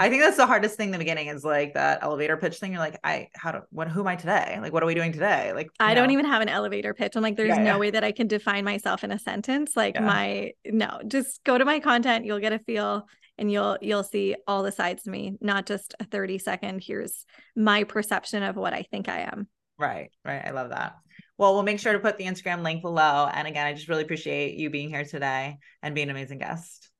I 0.00 0.08
think 0.08 0.22
that's 0.22 0.36
the 0.36 0.46
hardest 0.46 0.76
thing 0.76 0.88
in 0.88 0.92
the 0.92 0.98
beginning 0.98 1.26
is 1.26 1.42
like 1.42 1.74
that 1.74 2.04
elevator 2.04 2.36
pitch 2.36 2.58
thing. 2.58 2.70
You're 2.70 2.80
like, 2.80 3.00
I 3.02 3.30
how 3.34 3.50
do 3.50 3.60
what 3.70 3.88
who 3.88 4.00
am 4.00 4.06
I 4.06 4.14
today? 4.14 4.56
Like 4.60 4.72
what 4.72 4.84
are 4.84 4.86
we 4.86 4.94
doing 4.94 5.12
today? 5.12 5.52
Like 5.52 5.70
I 5.80 5.88
know. 5.88 6.02
don't 6.02 6.12
even 6.12 6.24
have 6.24 6.40
an 6.40 6.48
elevator 6.48 6.94
pitch. 6.94 7.16
I'm 7.16 7.22
like, 7.22 7.36
there's 7.36 7.48
yeah, 7.48 7.56
no 7.56 7.72
yeah. 7.72 7.78
way 7.78 7.90
that 7.90 8.04
I 8.04 8.12
can 8.12 8.28
define 8.28 8.64
myself 8.64 9.02
in 9.02 9.10
a 9.10 9.18
sentence. 9.18 9.72
Like 9.74 9.96
yeah. 9.96 10.02
my 10.02 10.52
no, 10.64 11.00
just 11.08 11.42
go 11.42 11.58
to 11.58 11.64
my 11.64 11.80
content, 11.80 12.26
you'll 12.26 12.38
get 12.38 12.52
a 12.52 12.60
feel. 12.60 13.08
and 13.38 13.50
you'll 13.50 13.76
you'll 13.80 14.04
see 14.04 14.36
all 14.46 14.62
the 14.62 14.70
sides 14.70 15.02
to 15.02 15.10
me, 15.10 15.36
not 15.40 15.66
just 15.66 15.96
a 15.98 16.04
30 16.04 16.38
second 16.38 16.80
here's 16.80 17.24
my 17.56 17.82
perception 17.82 18.44
of 18.44 18.54
what 18.54 18.74
I 18.74 18.84
think 18.92 19.08
I 19.08 19.22
am. 19.32 19.48
Right, 19.78 20.10
right. 20.24 20.44
I 20.44 20.50
love 20.50 20.70
that. 20.70 20.94
Well, 21.38 21.54
we'll 21.54 21.62
make 21.62 21.78
sure 21.78 21.92
to 21.92 22.00
put 22.00 22.18
the 22.18 22.24
Instagram 22.24 22.62
link 22.62 22.82
below. 22.82 23.28
And 23.32 23.46
again, 23.46 23.66
I 23.66 23.72
just 23.72 23.88
really 23.88 24.02
appreciate 24.02 24.56
you 24.58 24.70
being 24.70 24.88
here 24.88 25.04
today 25.04 25.58
and 25.82 25.94
being 25.94 26.10
an 26.10 26.16
amazing 26.16 26.38
guest. 26.38 26.90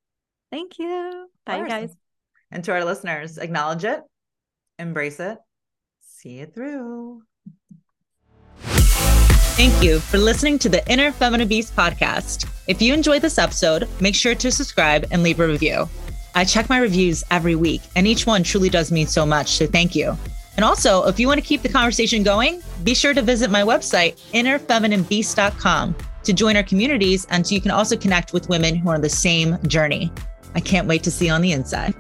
Thank 0.52 0.78
you. 0.78 1.28
Bye, 1.44 1.68
guys. 1.68 1.94
And 2.50 2.64
to 2.64 2.72
our 2.72 2.84
listeners, 2.84 3.36
acknowledge 3.36 3.84
it, 3.84 4.00
embrace 4.78 5.20
it, 5.20 5.38
see 6.00 6.38
it 6.38 6.54
through. 6.54 7.22
Thank 9.58 9.82
you 9.82 9.98
for 9.98 10.18
listening 10.18 10.58
to 10.60 10.68
the 10.68 10.88
Inner 10.88 11.10
Feminine 11.10 11.48
Beast 11.48 11.74
podcast. 11.74 12.48
If 12.68 12.80
you 12.80 12.94
enjoyed 12.94 13.22
this 13.22 13.38
episode, 13.38 13.88
make 14.00 14.14
sure 14.14 14.36
to 14.36 14.52
subscribe 14.52 15.06
and 15.10 15.24
leave 15.24 15.40
a 15.40 15.48
review. 15.48 15.88
I 16.36 16.44
check 16.44 16.68
my 16.68 16.78
reviews 16.78 17.24
every 17.32 17.56
week, 17.56 17.82
and 17.96 18.06
each 18.06 18.24
one 18.24 18.44
truly 18.44 18.68
does 18.68 18.92
mean 18.92 19.08
so 19.08 19.26
much. 19.26 19.48
So 19.48 19.66
thank 19.66 19.96
you. 19.96 20.16
And 20.58 20.64
also, 20.64 21.04
if 21.06 21.20
you 21.20 21.28
want 21.28 21.38
to 21.38 21.46
keep 21.46 21.62
the 21.62 21.68
conversation 21.68 22.24
going, 22.24 22.60
be 22.82 22.92
sure 22.92 23.14
to 23.14 23.22
visit 23.22 23.48
my 23.48 23.62
website, 23.62 24.18
innerfemininebeast.com, 24.32 25.94
to 26.24 26.32
join 26.32 26.56
our 26.56 26.64
communities 26.64 27.28
and 27.30 27.46
so 27.46 27.54
you 27.54 27.60
can 27.60 27.70
also 27.70 27.96
connect 27.96 28.32
with 28.32 28.48
women 28.48 28.74
who 28.74 28.88
are 28.88 28.96
on 28.96 29.00
the 29.00 29.08
same 29.08 29.56
journey. 29.68 30.10
I 30.56 30.60
can't 30.60 30.88
wait 30.88 31.04
to 31.04 31.12
see 31.12 31.26
you 31.26 31.32
on 31.32 31.42
the 31.42 31.52
inside. 31.52 31.94